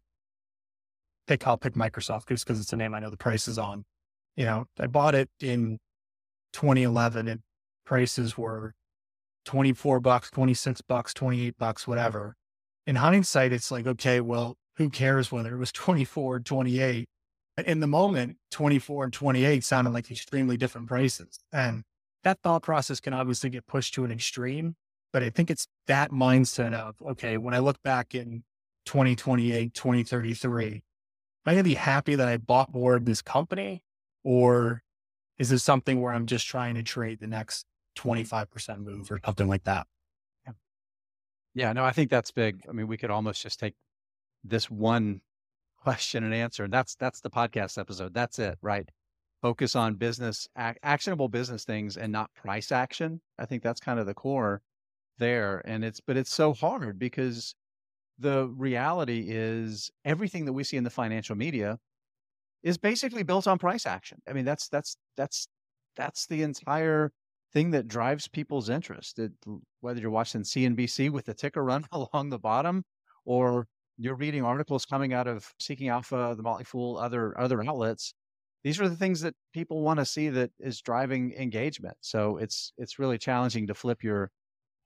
pick, 1.27 1.47
I'll 1.47 1.57
pick 1.57 1.75
Microsoft 1.75 2.29
just 2.29 2.45
because 2.45 2.61
it's 2.61 2.73
a 2.73 2.77
name 2.77 2.95
I 2.95 3.01
know 3.01 3.11
the 3.11 3.17
price 3.17 3.49
is 3.49 3.59
on. 3.59 3.85
You 4.37 4.45
know, 4.45 4.65
I 4.79 4.87
bought 4.87 5.15
it 5.15 5.29
in 5.41 5.79
2011 6.53 7.29
and 7.29 7.41
prices 7.85 8.37
were 8.37 8.73
24 9.45 10.01
bucks, 10.01 10.31
26 10.31 10.83
bucks, 10.83 11.15
28 11.15 11.57
bucks, 11.59 11.87
whatever. 11.87 12.35
In 12.87 12.97
hindsight, 12.97 13.53
it's 13.53 13.71
like, 13.71 13.87
okay, 13.87 14.21
well, 14.21 14.57
who 14.77 14.91
cares 14.91 15.31
whether 15.31 15.55
it 15.55 15.59
was 15.59 15.73
24 15.73 16.37
or 16.37 16.41
28? 16.41 17.07
in 17.67 17.81
the 17.81 17.87
moment, 17.87 18.37
24 18.51 19.05
and 19.05 19.13
28 19.13 19.65
sounded 19.65 19.91
like 19.91 20.11
extremely 20.11 20.57
different 20.57 20.89
prices. 20.89 21.41
And 21.53 21.83
that 22.25 22.39
thought 22.43 22.63
process 22.63 23.01
can 23.01 23.13
obviously 23.13 23.51
get 23.51 23.67
pushed 23.67 23.95
to 23.95 24.05
an 24.05 24.13
extreme, 24.13 24.77
but 25.13 25.23
I 25.23 25.31
think 25.31 25.51
it's 25.51 25.67
that 25.87 26.11
mindset 26.11 26.73
of, 26.73 26.97
okay, 27.11 27.37
when 27.37 27.55
I 27.55 27.59
look 27.59 27.83
back 27.83 28.15
in 28.15 28.45
2028, 28.87 29.75
2033, 29.75 30.67
am 30.67 30.83
I 31.47 31.53
going 31.53 31.59
to 31.59 31.69
be 31.69 31.75
happy 31.75 32.15
that 32.15 32.29
I 32.29 32.37
bought 32.37 32.73
more 32.73 32.95
of 32.95 33.05
this 33.05 33.23
company? 33.23 33.83
Or 34.23 34.83
is 35.39 35.49
this 35.49 35.65
something 35.65 36.01
where 36.01 36.13
I'm 36.13 36.27
just 36.27 36.47
trying 36.47 36.75
to 36.75 36.83
trade 36.83 37.21
the 37.21 37.27
next 37.27 37.67
25% 37.99 38.85
move 38.85 39.11
or 39.11 39.21
something 39.25 39.49
like 39.49 39.65
that? 39.65 39.87
Yeah, 41.55 41.73
no, 41.73 41.85
I 41.85 41.91
think 41.91 42.11
that's 42.11 42.31
big. 42.31 42.65
I 42.69 42.73
mean, 42.73 42.87
we 42.87 42.97
could 42.97 43.11
almost 43.11 43.43
just 43.43 43.59
take 43.59 43.75
this 44.45 44.71
one 44.71 45.21
question 45.83 46.25
and 46.25 46.35
answer. 46.35 46.65
And 46.65 46.73
that's 46.73 46.95
that's 46.95 47.21
the 47.21 47.31
podcast 47.31 47.79
episode. 47.79 48.15
That's 48.15 48.39
it, 48.39 48.59
right? 48.63 48.89
Focus 49.43 49.75
on 49.75 49.95
business, 49.95 50.47
ac- 50.57 50.79
actionable 50.83 51.29
business 51.29 51.65
things, 51.65 51.97
and 51.97 52.13
not 52.13 52.33
price 52.35 52.71
action. 52.71 53.21
I 53.39 53.47
think 53.47 53.63
that's 53.63 53.81
kind 53.81 53.99
of 53.99 54.07
the 54.07 54.15
core 54.15 54.61
there. 55.21 55.63
And 55.65 55.85
it's 55.85 56.01
but 56.01 56.17
it's 56.17 56.35
so 56.35 56.53
hard 56.53 56.99
because 56.99 57.55
the 58.19 58.49
reality 58.49 59.27
is 59.29 59.91
everything 60.05 60.45
that 60.47 60.53
we 60.53 60.65
see 60.65 60.77
in 60.77 60.85
the 60.85 60.91
financial 60.91 61.37
media 61.37 61.79
is 62.63 62.77
basically 62.77 63.23
built 63.23 63.47
on 63.47 63.59
price 63.59 63.87
action. 63.87 64.19
I 64.29 64.33
mean, 64.33 64.45
that's 64.45 64.69
that's 64.69 64.97
that's 65.17 65.49
that's 65.97 66.27
the 66.27 66.43
entire 66.43 67.13
thing 67.53 67.71
that 67.73 67.89
drives 67.89 68.29
people's 68.29 68.69
interest. 68.69 69.19
It, 69.19 69.33
whether 69.81 70.01
you're 70.01 70.11
watching 70.11 70.43
CNBC 70.43 71.11
with 71.11 71.27
the 71.27 71.35
ticker 71.35 71.65
run 71.65 71.87
along 71.93 72.31
the 72.31 72.39
bottom, 72.39 72.85
or 73.25 73.67
you're 73.97 74.17
reading 74.17 74.45
articles 74.45 74.85
coming 74.85 75.13
out 75.13 75.27
of 75.27 75.53
Seeking 75.61 75.89
Alpha, 75.89 76.35
the 76.37 76.43
Motley 76.43 76.65
Fool, 76.65 76.99
other 76.99 77.39
other 77.39 77.63
outlets. 77.67 78.15
These 78.63 78.79
are 78.79 78.89
the 78.91 78.97
things 78.97 79.23
that 79.23 79.35
people 79.55 79.81
want 79.81 80.01
to 80.01 80.05
see 80.05 80.29
that 80.29 80.51
is 80.59 80.83
driving 80.83 81.33
engagement. 81.39 81.97
So 82.01 82.37
it's 82.37 82.73
it's 82.77 82.99
really 82.99 83.19
challenging 83.19 83.67
to 83.69 83.75
flip 83.75 84.03
your 84.03 84.31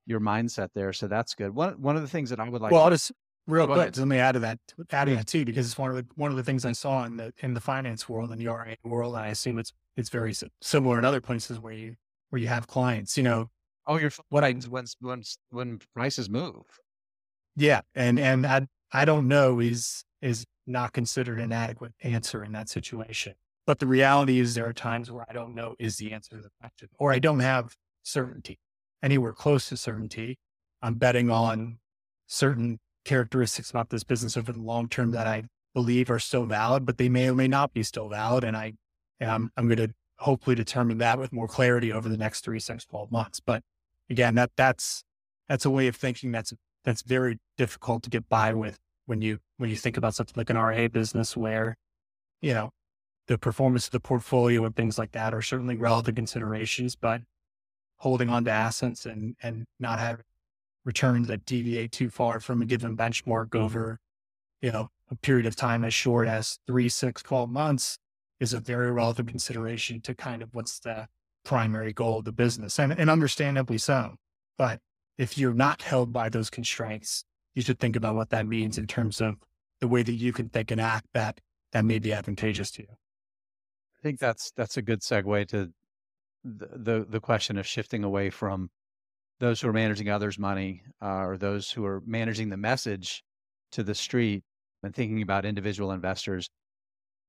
your 0.07 0.21
mindset 0.21 0.69
there. 0.75 0.93
So 0.93 1.09
that's 1.09 1.35
good. 1.35 1.55
One 1.55 1.81
one 1.81 1.97
of 1.97 2.03
the 2.03 2.09
things 2.09 2.31
that 2.31 2.41
I 2.41 2.49
would 2.49 2.61
like. 2.61 2.73
Well, 2.73 2.83
to, 2.83 2.85
I'll 2.85 2.91
just 2.91 3.13
real 3.47 3.65
oh, 3.65 3.75
quick. 3.75 3.97
Let 3.97 4.09
me 4.09 4.19
add 4.19 4.33
to 4.33 4.39
that. 4.41 4.59
Add 4.91 5.07
to 5.07 5.17
that 5.17 5.27
too, 5.27 5.45
because 5.45 5.67
it's 5.67 5.79
one 5.79 5.91
of 5.91 5.97
the 5.97 6.07
one 6.17 6.31
of 6.31 6.37
the 6.37 6.43
things 6.43 6.65
I 6.65 6.73
saw 6.73 7.05
in 7.05 7.17
the 7.17 7.33
in 7.39 7.55
the 7.55 7.61
finance 7.61 8.09
world 8.09 8.31
and 8.31 8.41
the 8.41 8.49
RIA 8.49 8.77
world, 8.85 9.15
and 9.15 9.25
I 9.25 9.29
assume 9.29 9.59
it's 9.59 9.73
it's 9.97 10.11
very 10.11 10.35
similar 10.61 10.99
in 10.99 11.05
other 11.05 11.21
places 11.21 11.59
where 11.59 11.73
you 11.73 11.97
where 12.31 12.41
you 12.41 12.49
have 12.49 12.67
clients. 12.67 13.17
You 13.17 13.23
know, 13.23 13.51
oh, 13.87 13.97
you're 13.97 14.13
what 14.29 14.45
I 14.45 14.53
when 14.53 14.87
when 15.01 15.23
when 15.51 15.81
prices 15.95 16.29
move. 16.29 16.65
Yeah, 17.57 17.83
and 17.95 18.19
and 18.19 18.47
I 18.47 18.67
I 18.93 19.05
don't 19.05 19.29
know 19.29 19.61
is 19.61 20.05
is 20.23 20.45
not 20.67 20.93
considered 20.93 21.41
an 21.41 21.53
adequate 21.53 21.93
answer 22.03 22.43
in 22.43 22.53
that 22.53 22.69
situation. 22.69 23.35
But 23.67 23.79
the 23.79 23.87
reality 23.87 24.41
is 24.41 24.55
there 24.55 24.67
are 24.67 24.75
times 24.75 25.11
where 25.11 25.25
I 25.29 25.33
don't 25.33 25.55
know 25.55 25.75
is 25.79 25.97
the 25.97 26.13
answer 26.13 26.37
to 26.37 26.43
the 26.43 26.51
question, 26.61 26.89
or 26.99 27.13
I 27.13 27.19
don't 27.19 27.41
have 27.41 27.75
certainty 28.03 28.59
anywhere 29.05 29.35
close 29.35 29.69
to 29.69 29.77
certainty. 29.77 30.39
I'm 30.83 30.95
betting 30.95 31.31
on 31.31 31.59
mm-hmm. 31.59 31.73
certain 32.27 32.81
characteristics 33.05 33.71
about 33.71 33.91
this 33.91 34.03
business 34.03 34.37
over 34.37 34.51
the 34.51 34.63
long 34.63 34.89
term 34.89 35.11
that 35.11 35.27
I 35.27 35.45
believe 35.75 36.11
are 36.11 36.19
still 36.19 36.47
valid, 36.47 36.87
but 36.87 36.97
they 36.97 37.11
may 37.11 37.29
or 37.29 37.35
may 37.35 37.49
not 37.49 37.75
be 37.75 37.83
still 37.83 38.09
valid. 38.09 38.43
And 38.43 38.57
I 38.57 38.73
am 39.21 39.51
I'm 39.57 39.69
going 39.69 39.89
to 39.89 39.95
hopefully 40.19 40.57
determine 40.57 40.99
that 40.99 41.19
with 41.19 41.33
more 41.33 41.49
clarity 41.49 41.93
over 41.93 42.09
the 42.09 42.17
next 42.17 42.45
three, 42.45 42.59
six, 42.59 42.87
12 42.87 43.13
months. 43.13 43.41
But 43.41 43.63
again, 44.09 44.35
that 44.37 44.51
that's 44.57 45.05
that's 45.49 45.67
a 45.67 45.71
way 45.71 45.87
of 45.87 45.97
thinking 45.97 46.33
that's 46.33 46.55
that's 46.85 47.03
very 47.03 47.39
difficult 47.59 48.03
to 48.05 48.11
get 48.11 48.29
by 48.29 48.55
with 48.55 48.79
when 49.07 49.21
you 49.21 49.39
when 49.59 49.69
you 49.69 49.77
think 49.77 49.99
about 49.99 50.15
something 50.15 50.35
like 50.37 50.51
an 50.51 50.59
RIA 50.59 50.89
business 50.89 51.37
where, 51.37 51.77
you 52.41 52.55
know, 52.55 52.71
the 53.27 53.37
performance 53.37 53.87
of 53.87 53.93
the 53.93 54.01
portfolio 54.01 54.65
and 54.65 54.75
things 54.75 54.99
like 54.99 55.13
that 55.13 55.35
are 55.35 55.43
certainly 55.43 55.77
relevant 55.77 56.17
considerations, 56.17 56.97
but 56.97 57.21
holding 57.99 58.29
on 58.29 58.45
to 58.45 58.51
assets 58.51 59.07
and, 59.07 59.37
and 59.43 59.67
not 59.79 59.99
having 59.99 60.25
returns 60.85 61.29
that 61.29 61.45
deviate 61.47 61.93
too 61.93 62.11
far 62.11 62.41
from 62.41 62.63
a 62.63 62.67
given 62.67 62.97
benchmark 62.97 63.49
mm-hmm. 63.49 63.65
over, 63.65 63.99
you 64.61 64.71
know, 64.71 64.89
a 65.11 65.17
period 65.17 65.47
of 65.47 65.57
time 65.57 65.85
as 65.85 65.95
short 65.95 66.29
as 66.29 66.59
three, 66.67 66.89
six, 66.89 67.23
12 67.23 67.51
months 67.51 67.99
is 68.41 68.53
a 68.53 68.61
very 68.61 68.91
relevant 68.91 69.29
consideration 69.29 70.01
to 70.01 70.15
kind 70.15 70.43
of 70.43 70.55
what's 70.55 70.79
the 70.81 71.07
primary 71.45 71.93
goal 71.93 72.19
of 72.19 72.25
the 72.25 72.33
business 72.33 72.79
and, 72.79 72.93
and 72.93 73.11
understandably 73.11 73.79
so. 73.79 74.15
But 74.59 74.81
if 75.19 75.39
you're 75.39 75.55
not 75.55 75.83
held 75.83 76.13
by 76.13 76.29
those 76.29 76.51
constraints, 76.51 77.25
you 77.55 77.63
should 77.63 77.79
think 77.79 77.97
about 77.97 78.17
what 78.17 78.31
that 78.31 78.47
means 78.47 78.79
in 78.79 78.87
terms 78.87 79.21
of 79.21 79.37
the 79.81 79.89
way 79.89 80.03
that 80.03 80.13
you 80.13 80.33
can 80.33 80.49
think 80.49 80.71
and 80.71 80.81
act 80.81 81.07
that 81.15 81.41
that 81.73 81.85
may 81.85 81.99
be 81.99 82.13
advantageous 82.13 82.71
to 82.73 82.83
you. 82.83 82.89
I 82.91 84.03
think 84.03 84.19
that's 84.19 84.53
that's 84.57 84.77
a 84.77 84.83
good 84.83 85.01
segue 85.01 85.49
to 85.49 85.73
the 86.45 86.69
the, 86.77 87.07
the 87.09 87.21
question 87.21 87.59
of 87.59 87.67
shifting 87.67 88.05
away 88.05 88.31
from 88.31 88.71
those 89.41 89.61
who 89.61 89.69
are 89.69 89.73
managing 89.73 90.09
others' 90.09 90.39
money 90.39 90.83
uh, 91.03 91.25
or 91.27 91.37
those 91.37 91.71
who 91.71 91.85
are 91.85 92.03
managing 92.07 92.51
the 92.51 92.57
message 92.57 93.25
to 93.73 93.83
the 93.83 93.95
street 93.95 94.45
and 94.83 94.95
thinking 94.95 95.23
about 95.23 95.45
individual 95.45 95.91
investors. 95.91 96.49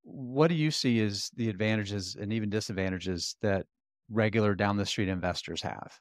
What 0.03 0.49
do 0.49 0.55
you 0.55 0.69
see 0.69 1.01
as 1.01 1.31
the 1.35 1.49
advantages 1.49 2.15
and 2.19 2.31
even 2.31 2.49
disadvantages 2.49 3.35
that 3.41 3.65
regular 4.09 4.53
down 4.53 4.77
the 4.77 4.85
street 4.85 5.09
investors 5.09 5.63
have? 5.63 5.99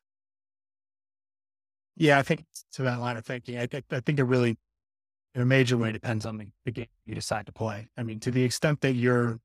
Yeah, 1.96 2.18
I 2.18 2.22
think 2.22 2.44
to 2.72 2.82
that 2.82 3.00
line 3.00 3.16
of 3.16 3.24
thinking, 3.24 3.56
I, 3.56 3.68
I 3.90 4.00
think 4.00 4.18
it 4.18 4.24
really, 4.24 4.58
in 5.34 5.40
a 5.40 5.46
major 5.46 5.78
way, 5.78 5.92
depends 5.92 6.26
on 6.26 6.36
the, 6.36 6.48
the 6.64 6.72
game 6.72 6.86
you 7.06 7.14
decide 7.14 7.46
to 7.46 7.52
play. 7.52 7.88
I 7.96 8.02
mean, 8.02 8.20
to 8.20 8.30
the 8.30 8.42
extent 8.42 8.80
that 8.82 8.92
you're 8.92 9.38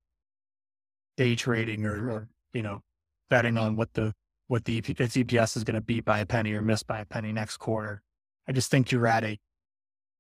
day 1.16 1.36
trading 1.36 1.86
or, 1.86 2.10
or 2.10 2.28
you 2.54 2.64
know, 2.64 2.82
betting 3.30 3.58
on 3.58 3.76
what 3.76 3.94
the 3.94 4.14
what 4.48 4.66
the 4.66 4.78
its 4.80 5.16
EPS 5.16 5.58
is 5.58 5.64
going 5.64 5.76
to 5.76 5.82
beat 5.82 6.06
by 6.06 6.20
a 6.20 6.26
penny 6.26 6.54
or 6.54 6.62
miss 6.62 6.84
by 6.84 7.00
a 7.00 7.06
penny 7.06 7.32
next 7.32 7.58
quarter, 7.58 8.02
I 8.48 8.52
just 8.52 8.72
think 8.72 8.92
you're 8.92 9.08
at 9.08 9.24
a 9.24 9.38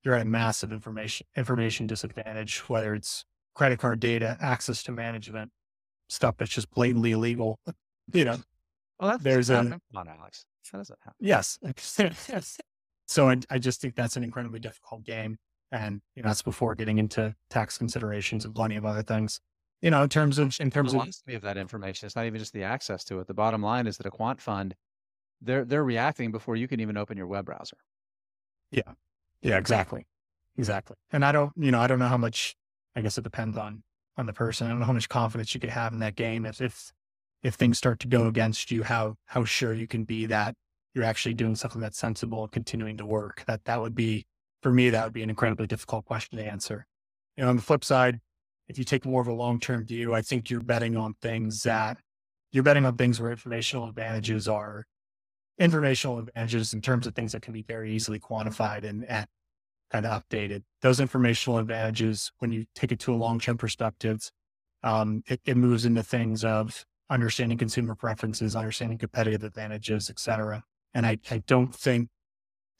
you're 0.03 0.15
at 0.15 0.21
a 0.21 0.25
massive 0.25 0.71
information 0.71 1.27
information 1.35 1.87
disadvantage. 1.87 2.59
Whether 2.69 2.93
it's 2.93 3.25
credit 3.55 3.79
card 3.79 3.99
data, 3.99 4.37
access 4.39 4.83
to 4.83 4.91
management, 4.91 5.51
stuff 6.07 6.35
that's 6.37 6.51
just 6.51 6.69
blatantly 6.71 7.11
illegal. 7.11 7.59
You 8.11 8.25
know, 8.25 8.37
well, 8.99 9.11
that's 9.11 9.23
there's 9.23 9.49
a 9.51 9.57
come 9.57 9.79
on, 9.93 10.07
Alex. 10.07 10.43
How 10.71 10.79
does 10.79 10.87
that 10.87 10.97
happen? 11.03 11.17
Yes. 11.19 11.59
so 13.05 13.29
I, 13.29 13.37
I 13.49 13.59
just 13.59 13.81
think 13.81 13.95
that's 13.95 14.17
an 14.17 14.23
incredibly 14.23 14.59
difficult 14.59 15.03
game. 15.03 15.37
And, 15.71 16.01
you 16.15 16.23
know, 16.23 16.29
that's 16.29 16.41
before 16.41 16.75
getting 16.75 16.97
into 16.97 17.35
tax 17.49 17.77
considerations 17.77 18.45
and 18.45 18.55
plenty 18.55 18.75
of 18.75 18.85
other 18.85 19.03
things. 19.03 19.39
You 19.81 19.91
know, 19.91 20.03
in 20.03 20.09
terms 20.09 20.39
of, 20.39 20.55
in 20.59 20.71
terms 20.71 20.93
of, 20.93 21.07
of 21.27 21.41
that 21.41 21.57
information, 21.57 22.05
it's 22.05 22.15
not 22.15 22.25
even 22.25 22.39
just 22.39 22.53
the 22.53 22.63
access 22.63 23.03
to 23.05 23.19
it. 23.19 23.27
The 23.27 23.33
bottom 23.33 23.61
line 23.61 23.87
is 23.87 23.97
that 23.97 24.05
a 24.05 24.11
quant 24.11 24.41
fund, 24.41 24.75
they're, 25.41 25.63
they're 25.63 25.83
reacting 25.83 26.31
before 26.31 26.55
you 26.55 26.67
can 26.67 26.79
even 26.79 26.97
open 26.97 27.17
your 27.17 27.27
web 27.27 27.45
browser. 27.45 27.77
Yeah. 28.71 28.93
Yeah, 29.41 29.57
exactly. 29.57 30.05
Exactly. 30.57 30.97
And 31.11 31.23
I 31.23 31.31
don't, 31.31 31.53
you 31.55 31.71
know, 31.71 31.79
I 31.79 31.87
don't 31.87 31.99
know 31.99 32.07
how 32.07 32.17
much, 32.17 32.55
I 32.95 33.01
guess 33.01 33.17
it 33.17 33.23
depends 33.23 33.57
on, 33.57 33.83
on 34.17 34.25
the 34.25 34.33
person. 34.33 34.67
I 34.67 34.71
don't 34.71 34.79
know 34.79 34.85
how 34.85 34.91
much 34.91 35.07
confidence 35.07 35.53
you 35.53 35.61
could 35.61 35.69
have 35.69 35.93
in 35.93 35.99
that 35.99 36.15
game. 36.15 36.45
If, 36.45 36.59
if 36.59 36.91
if 37.41 37.55
things 37.55 37.77
start 37.77 37.99
to 38.01 38.07
go 38.07 38.27
against 38.27 38.69
you, 38.69 38.83
how 38.83 39.15
how 39.25 39.45
sure 39.45 39.73
you 39.73 39.87
can 39.87 40.03
be 40.03 40.25
that 40.25 40.55
you're 40.93 41.05
actually 41.05 41.33
doing 41.33 41.55
something 41.55 41.79
that's 41.79 41.97
sensible 41.97 42.43
and 42.43 42.51
continuing 42.51 42.97
to 42.97 43.05
work. 43.05 43.43
That 43.47 43.63
that 43.65 43.79
would 43.79 43.95
be 43.95 44.25
for 44.61 44.71
me, 44.71 44.89
that 44.89 45.05
would 45.05 45.13
be 45.13 45.23
an 45.23 45.29
incredibly 45.29 45.67
difficult 45.67 46.05
question 46.05 46.37
to 46.37 46.43
answer. 46.43 46.85
You 47.37 47.43
know, 47.43 47.49
on 47.49 47.55
the 47.55 47.61
flip 47.61 47.85
side, 47.85 48.19
if 48.69 48.77
you 48.77 48.85
take 48.85 49.05
more 49.05 49.21
of 49.21 49.27
a 49.27 49.33
long 49.33 49.59
term 49.59 49.85
view, 49.85 50.13
I 50.13 50.21
think 50.21 50.49
you're 50.49 50.61
betting 50.61 50.95
on 50.95 51.15
things 51.21 51.63
that 51.63 51.97
you're 52.51 52.63
betting 52.63 52.85
on 52.85 52.95
things 52.95 53.19
where 53.19 53.31
informational 53.31 53.89
advantages 53.89 54.47
are 54.47 54.85
informational 55.59 56.19
advantages 56.19 56.73
in 56.73 56.81
terms 56.81 57.05
of 57.05 57.13
things 57.13 57.33
that 57.33 57.41
can 57.41 57.53
be 57.53 57.61
very 57.61 57.93
easily 57.93 58.19
quantified 58.19 58.83
and, 58.83 59.03
and 59.05 59.27
kind 59.91 60.05
of 60.05 60.23
updated. 60.23 60.63
Those 60.81 60.99
informational 60.99 61.59
advantages, 61.59 62.31
when 62.39 62.51
you 62.51 62.65
take 62.75 62.91
it 62.91 62.99
to 63.01 63.13
a 63.13 63.17
long 63.17 63.39
term 63.39 63.57
perspective, 63.57 64.31
um, 64.83 65.23
it, 65.27 65.41
it 65.45 65.57
moves 65.57 65.85
into 65.85 66.03
things 66.03 66.45
of 66.45 66.85
understanding 67.09 67.57
consumer 67.57 67.95
preferences, 67.95 68.55
understanding 68.55 68.97
competitive 68.97 69.43
advantages, 69.43 70.09
et 70.09 70.19
cetera. 70.19 70.63
And 70.93 71.05
I, 71.05 71.17
I 71.29 71.39
don't 71.45 71.73
think 71.75 72.09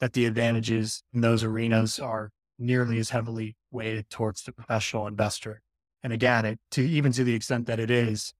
that 0.00 0.14
the 0.14 0.24
advantages 0.24 1.02
in 1.12 1.20
those 1.20 1.44
arenas 1.44 1.98
are 1.98 2.30
nearly 2.58 2.98
as 2.98 3.10
heavily 3.10 3.56
weighted 3.70 4.08
towards 4.08 4.42
the 4.42 4.52
professional 4.52 5.06
investor. 5.06 5.60
And 6.02 6.12
again, 6.12 6.44
it, 6.46 6.58
to 6.72 6.82
even 6.82 7.12
to 7.12 7.24
the 7.24 7.34
extent 7.34 7.66
that 7.66 7.80
it 7.80 7.90
is, 7.90 8.32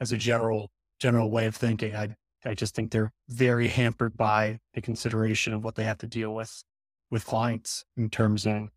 as 0.00 0.12
a 0.12 0.16
general 0.16 0.70
general 1.00 1.30
way 1.30 1.46
of 1.46 1.56
thinking, 1.56 1.94
I 1.94 2.16
I 2.44 2.54
just 2.54 2.74
think 2.74 2.90
they're 2.90 3.12
very 3.28 3.68
hampered 3.68 4.16
by 4.16 4.58
the 4.74 4.80
consideration 4.80 5.52
of 5.52 5.62
what 5.64 5.74
they 5.74 5.84
have 5.84 5.98
to 5.98 6.06
deal 6.06 6.34
with 6.34 6.64
with 7.10 7.24
clients 7.24 7.84
in 7.96 8.10
terms 8.10 8.46
of 8.46 8.68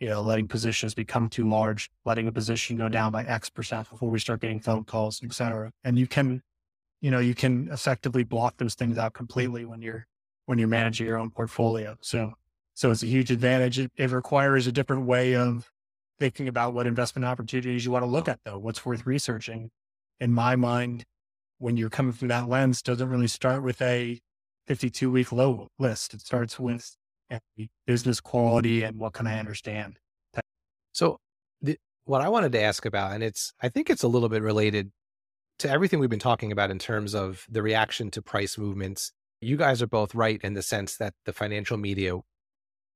you 0.00 0.08
know, 0.08 0.22
letting 0.22 0.48
positions 0.48 0.94
become 0.94 1.28
too 1.28 1.46
large, 1.46 1.90
letting 2.06 2.26
a 2.26 2.32
position 2.32 2.78
go 2.78 2.88
down 2.88 3.12
by 3.12 3.22
X 3.24 3.50
percent 3.50 3.88
before 3.90 4.08
we 4.08 4.18
start 4.18 4.40
getting 4.40 4.58
phone 4.58 4.82
calls, 4.84 5.20
et 5.22 5.32
cetera. 5.32 5.70
And 5.84 5.98
you 5.98 6.06
can, 6.06 6.42
you 7.02 7.10
know, 7.10 7.18
you 7.18 7.34
can 7.34 7.68
effectively 7.70 8.24
block 8.24 8.56
those 8.56 8.74
things 8.74 8.96
out 8.96 9.12
completely 9.12 9.66
when 9.66 9.82
you're, 9.82 10.06
when 10.46 10.58
you're 10.58 10.68
managing 10.68 11.06
your 11.06 11.18
own 11.18 11.30
portfolio. 11.30 11.96
So, 12.00 12.32
so 12.72 12.90
it's 12.90 13.02
a 13.02 13.06
huge 13.06 13.30
advantage. 13.30 13.78
It, 13.78 13.92
it 13.94 14.10
requires 14.10 14.66
a 14.66 14.72
different 14.72 15.04
way 15.04 15.36
of 15.36 15.70
thinking 16.20 16.46
about 16.46 16.74
what 16.74 16.86
investment 16.86 17.24
opportunities 17.24 17.84
you 17.84 17.90
want 17.90 18.04
to 18.04 18.10
look 18.10 18.28
at 18.28 18.38
though, 18.44 18.58
what's 18.58 18.84
worth 18.86 19.06
researching. 19.06 19.70
In 20.20 20.32
my 20.32 20.54
mind, 20.54 21.04
when 21.58 21.76
you're 21.76 21.90
coming 21.90 22.12
from 22.12 22.28
that 22.28 22.48
lens, 22.48 22.82
doesn't 22.82 23.08
really 23.08 23.26
start 23.26 23.62
with 23.62 23.80
a 23.82 24.20
52 24.68 25.10
week 25.10 25.32
low 25.32 25.68
list. 25.78 26.14
It 26.14 26.20
starts 26.20 26.60
with 26.60 26.94
business 27.86 28.20
quality 28.20 28.82
and 28.82 28.98
what 28.98 29.14
can 29.14 29.26
I 29.26 29.38
understand? 29.38 29.98
So, 30.92 31.18
the, 31.62 31.78
what 32.04 32.20
I 32.20 32.28
wanted 32.28 32.52
to 32.52 32.62
ask 32.62 32.84
about, 32.84 33.12
and 33.12 33.22
it's, 33.22 33.52
I 33.62 33.68
think 33.68 33.88
it's 33.88 34.02
a 34.02 34.08
little 34.08 34.28
bit 34.28 34.42
related 34.42 34.90
to 35.60 35.70
everything 35.70 36.00
we've 36.00 36.10
been 36.10 36.18
talking 36.18 36.52
about 36.52 36.70
in 36.70 36.78
terms 36.78 37.14
of 37.14 37.46
the 37.48 37.62
reaction 37.62 38.10
to 38.10 38.22
price 38.22 38.58
movements. 38.58 39.12
You 39.40 39.56
guys 39.56 39.80
are 39.80 39.86
both 39.86 40.14
right 40.14 40.40
in 40.42 40.54
the 40.54 40.62
sense 40.62 40.96
that 40.96 41.14
the 41.24 41.32
financial 41.32 41.76
media 41.76 42.14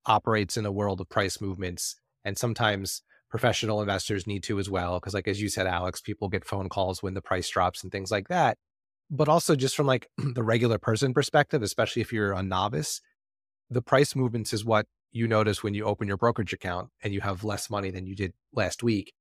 operates 0.06 0.56
in 0.56 0.66
a 0.66 0.72
world 0.72 1.00
of 1.00 1.08
price 1.08 1.40
movements. 1.40 1.96
And 2.24 2.36
sometimes 2.36 3.02
professional 3.34 3.80
investors 3.80 4.28
need 4.28 4.44
to 4.44 4.60
as 4.60 4.70
well. 4.70 5.00
Cause, 5.00 5.12
like, 5.12 5.26
as 5.26 5.42
you 5.42 5.48
said, 5.48 5.66
Alex, 5.66 6.00
people 6.00 6.28
get 6.28 6.44
phone 6.44 6.68
calls 6.68 7.02
when 7.02 7.14
the 7.14 7.20
price 7.20 7.48
drops 7.48 7.82
and 7.82 7.90
things 7.90 8.12
like 8.12 8.28
that. 8.28 8.58
But 9.10 9.28
also, 9.28 9.56
just 9.56 9.74
from 9.74 9.88
like 9.88 10.08
the 10.18 10.44
regular 10.44 10.78
person 10.78 11.12
perspective, 11.12 11.60
especially 11.60 12.00
if 12.00 12.12
you're 12.12 12.32
a 12.32 12.44
novice, 12.44 13.00
the 13.68 13.82
price 13.82 14.14
movements 14.14 14.52
is 14.52 14.64
what 14.64 14.86
you 15.10 15.26
notice 15.26 15.64
when 15.64 15.74
you 15.74 15.84
open 15.84 16.06
your 16.06 16.16
brokerage 16.16 16.52
account 16.52 16.90
and 17.02 17.12
you 17.12 17.22
have 17.22 17.42
less 17.42 17.68
money 17.68 17.90
than 17.90 18.06
you 18.06 18.14
did 18.14 18.34
last 18.52 18.84
week. 18.84 19.12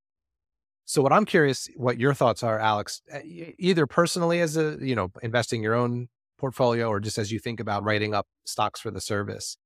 So 0.86 1.02
what 1.02 1.12
I'm 1.12 1.26
curious 1.26 1.68
what 1.76 2.00
your 2.00 2.14
thoughts 2.14 2.44
are 2.44 2.60
Alex 2.60 3.02
eh, 3.10 3.54
either 3.58 3.88
personally 3.88 4.42
as 4.42 4.58
a 4.58 4.78
you 4.80 4.94
know 4.94 5.12
investing 5.24 5.64
your 5.64 5.74
own 5.74 6.10
portfolio 6.38 6.88
or 6.88 7.00
just 7.00 7.18
as 7.18 7.32
you 7.32 7.40
think 7.40 7.60
about 7.60 7.84
writing 7.84 8.14
up 8.14 8.28
stocks 8.46 8.80
for 8.80 8.92
the 8.92 9.02
service 9.02 9.58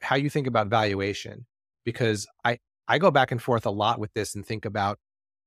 how 0.00 0.16
you 0.16 0.28
think 0.28 0.46
about 0.46 0.66
valuation 0.66 1.46
because 1.84 2.26
I 2.44 2.58
I 2.88 2.98
go 2.98 3.10
back 3.10 3.30
and 3.32 3.42
forth 3.42 3.66
a 3.66 3.70
lot 3.70 3.98
with 3.98 4.12
this 4.14 4.34
and 4.34 4.44
think 4.44 4.64
about 4.64 4.98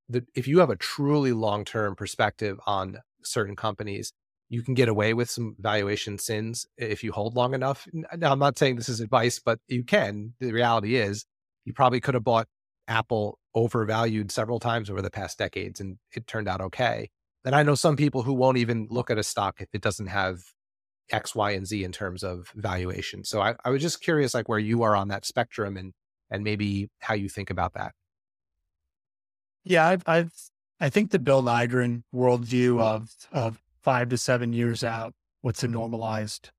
the 0.08 0.26
if 0.36 0.48
you 0.48 0.60
have 0.60 0.70
a 0.70 0.76
truly 0.76 1.34
long-term 1.34 1.96
perspective 1.96 2.60
on 2.66 2.98
certain 3.24 3.56
companies 3.56 4.14
you 4.50 4.64
can 4.64 4.74
get 4.74 4.90
away 4.90 5.14
with 5.14 5.30
some 5.30 5.56
valuation 5.60 6.18
sins 6.18 6.66
if 6.76 7.04
you 7.04 7.12
hold 7.12 7.36
long 7.36 7.54
enough. 7.54 7.88
Now, 7.94 8.32
I'm 8.32 8.40
not 8.40 8.58
saying 8.58 8.76
this 8.76 8.90
is 8.90 9.00
advice, 9.00 9.40
but 9.40 9.60
you 9.68 9.84
can. 9.84 10.34
The 10.40 10.52
reality 10.52 10.96
is, 10.96 11.26
you 11.66 11.74
probably 11.74 12.00
could 12.00 12.16
have 12.16 12.24
bought 12.24 12.48
Apple 12.88 13.38
overvalued 13.54 14.32
several 14.32 14.60
times 14.60 14.90
over 14.90 15.04
the 15.04 15.12
past 15.12 15.38
decades 15.38 15.80
and 15.80 15.98
it 16.16 16.26
turned 16.26 16.48
out 16.48 16.62
okay. 16.62 17.10
And 17.46 17.56
I 17.56 17.62
know 17.62 17.76
some 17.76 17.96
people 17.96 18.24
who 18.24 18.34
won't 18.34 18.58
even 18.58 18.88
look 18.90 19.12
at 19.12 19.20
a 19.20 19.24
stock 19.24 19.62
if 19.62 19.70
it 19.74 19.82
doesn't 19.82 20.08
have 20.08 20.40
X, 21.12 21.36
Y, 21.36 21.52
and 21.52 21.68
Z 21.68 21.84
in 21.84 21.92
terms 21.92 22.24
of 22.24 22.52
valuation. 22.56 23.24
So 23.24 23.42
I, 23.42 23.56
I 23.64 23.70
was 23.70 23.82
just 23.82 24.02
curious, 24.02 24.34
like 24.34 24.50
where 24.50 24.60
you 24.60 24.82
are 24.82 24.96
on 24.96 25.10
that 25.10 25.26
spectrum 25.26 25.78
and 25.78 25.94
and 26.30 26.44
maybe 26.44 26.90
how 27.00 27.14
you 27.14 27.30
think 27.30 27.50
about 27.50 27.74
that. 27.74 27.94
Yeah, 29.64 29.88
I've, 29.88 30.04
I've 30.06 30.34
I 30.80 30.90
think 30.90 31.12
the 31.12 31.20
Bill 31.20 31.44
Nygren 31.44 32.04
worldview 32.14 32.80
of 32.80 33.10
of 33.32 33.62
five 33.82 34.10
to 34.10 34.18
seven 34.18 34.54
years 34.54 34.84
out, 34.84 35.14
what's 35.42 35.64
a 35.64 35.68
normalized 35.68 36.52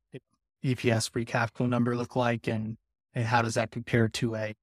EPS 0.64 1.10
free 1.10 1.24
cash 1.24 1.50
flow 1.54 1.66
number 1.66 1.96
look 1.96 2.16
like? 2.16 2.46
And, 2.46 2.76
and 3.14 3.24
how 3.24 3.42
does 3.42 3.54
that 3.54 3.70
compare 3.70 4.08
to 4.08 4.34
a, 4.34 4.54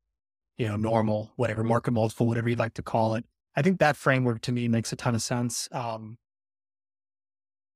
you 0.57 0.67
know, 0.67 0.75
normal, 0.75 1.31
whatever 1.35 1.63
market 1.63 1.91
multiple, 1.91 2.27
whatever 2.27 2.49
you'd 2.49 2.59
like 2.59 2.73
to 2.75 2.83
call 2.83 3.15
it? 3.15 3.25
I 3.55 3.61
think 3.61 3.79
that 3.79 3.95
framework 3.95 4.41
to 4.41 4.51
me 4.51 4.67
makes 4.67 4.91
a 4.91 4.95
ton 4.95 5.15
of 5.15 5.21
sense. 5.21 5.67
Um, 5.71 6.17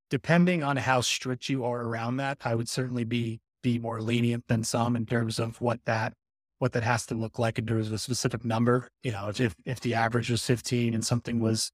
depending 0.09 0.63
on 0.63 0.77
how 0.77 1.01
strict 1.01 1.49
you 1.49 1.63
are 1.63 1.81
around 1.81 2.17
that, 2.17 2.39
I 2.43 2.55
would 2.55 2.69
certainly 2.69 3.03
be, 3.03 3.41
be 3.63 3.79
more 3.79 4.01
lenient 4.01 4.47
than 4.47 4.63
some 4.63 4.95
in 4.95 5.05
terms 5.05 5.39
of 5.39 5.61
what 5.61 5.79
that, 5.85 6.13
what 6.61 6.73
that 6.73 6.83
has 6.83 7.07
to 7.07 7.15
look 7.15 7.39
like 7.39 7.57
in 7.57 7.65
terms 7.65 7.87
of 7.87 7.93
a 7.93 7.97
specific 7.97 8.45
number. 8.45 8.87
You 9.01 9.11
know, 9.11 9.29
if, 9.35 9.55
if, 9.65 9.79
the 9.79 9.95
average 9.95 10.29
was 10.29 10.45
15 10.45 10.93
and 10.93 11.03
something 11.03 11.39
was 11.39 11.71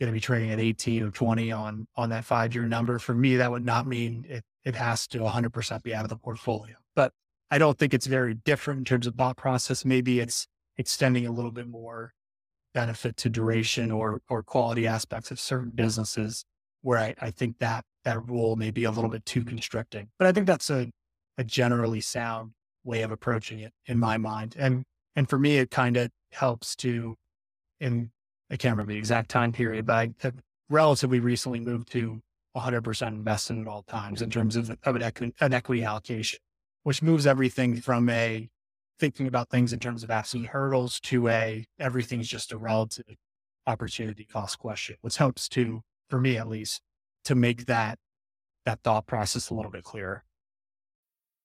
going 0.00 0.10
to 0.10 0.14
be 0.14 0.20
trading 0.20 0.50
at 0.50 0.58
18 0.58 1.02
or 1.02 1.10
20 1.10 1.52
on 1.52 1.86
on 1.94 2.08
that 2.08 2.24
five 2.24 2.54
year 2.54 2.64
number. 2.64 2.98
For 2.98 3.14
me, 3.14 3.36
that 3.36 3.50
would 3.50 3.66
not 3.66 3.86
mean 3.86 4.24
it, 4.26 4.42
it 4.64 4.76
has 4.76 5.06
to 5.08 5.18
100% 5.18 5.82
be 5.82 5.94
out 5.94 6.04
of 6.04 6.08
the 6.08 6.16
portfolio. 6.16 6.74
But 6.96 7.12
I 7.50 7.58
don't 7.58 7.78
think 7.78 7.92
it's 7.92 8.06
very 8.06 8.32
different 8.32 8.78
in 8.78 8.84
terms 8.86 9.06
of 9.06 9.14
thought 9.14 9.36
process. 9.36 9.84
Maybe 9.84 10.20
it's 10.20 10.46
extending 10.78 11.26
a 11.26 11.30
little 11.30 11.52
bit 11.52 11.68
more 11.68 12.14
benefit 12.72 13.18
to 13.18 13.28
duration 13.28 13.90
or 13.90 14.22
or 14.30 14.42
quality 14.42 14.86
aspects 14.86 15.32
of 15.32 15.38
certain 15.38 15.70
businesses 15.74 16.46
where 16.80 16.98
I, 16.98 17.14
I 17.20 17.30
think 17.30 17.58
that 17.58 17.84
that 18.04 18.26
rule 18.26 18.56
may 18.56 18.70
be 18.70 18.84
a 18.84 18.90
little 18.90 19.10
bit 19.10 19.26
too 19.26 19.44
constricting. 19.44 20.08
But 20.18 20.28
I 20.28 20.32
think 20.32 20.46
that's 20.46 20.70
a, 20.70 20.90
a 21.36 21.44
generally 21.44 22.00
sound 22.00 22.52
way 22.84 23.02
of 23.02 23.10
approaching 23.10 23.60
it 23.60 23.72
in 23.86 23.98
my 23.98 24.16
mind. 24.16 24.54
And 24.58 24.84
and 25.16 25.28
for 25.28 25.38
me, 25.38 25.58
it 25.58 25.70
kind 25.70 25.96
of 25.96 26.10
helps 26.32 26.76
to 26.76 27.16
in 27.80 28.10
I 28.50 28.56
can't 28.56 28.72
remember 28.72 28.92
the 28.92 28.98
exact 28.98 29.30
time 29.30 29.52
period, 29.52 29.86
but 29.86 29.96
I 29.96 30.14
have 30.20 30.34
relatively 30.68 31.20
recently 31.20 31.60
moved 31.60 31.90
to 31.92 32.20
100% 32.56 33.08
invested 33.08 33.58
at 33.58 33.66
all 33.66 33.82
times 33.82 34.22
in 34.22 34.30
terms 34.30 34.54
of, 34.54 34.70
of 34.84 34.96
an, 34.96 35.02
equi- 35.02 35.34
an 35.40 35.52
equity 35.52 35.82
allocation, 35.82 36.38
which 36.84 37.02
moves 37.02 37.26
everything 37.26 37.80
from 37.80 38.08
a 38.08 38.48
thinking 38.98 39.26
about 39.26 39.50
things 39.50 39.72
in 39.72 39.80
terms 39.80 40.04
of 40.04 40.10
absolute 40.10 40.48
hurdles 40.48 41.00
to 41.00 41.28
a 41.28 41.66
everything's 41.80 42.28
just 42.28 42.52
a 42.52 42.56
relative 42.56 43.16
opportunity 43.66 44.24
cost 44.24 44.58
question, 44.58 44.96
which 45.00 45.16
helps 45.16 45.48
to, 45.48 45.82
for 46.08 46.20
me 46.20 46.36
at 46.36 46.48
least, 46.48 46.80
to 47.24 47.34
make 47.34 47.66
that 47.66 47.98
that 48.64 48.80
thought 48.82 49.06
process 49.06 49.50
a 49.50 49.54
little 49.54 49.70
bit 49.70 49.84
clearer. 49.84 50.24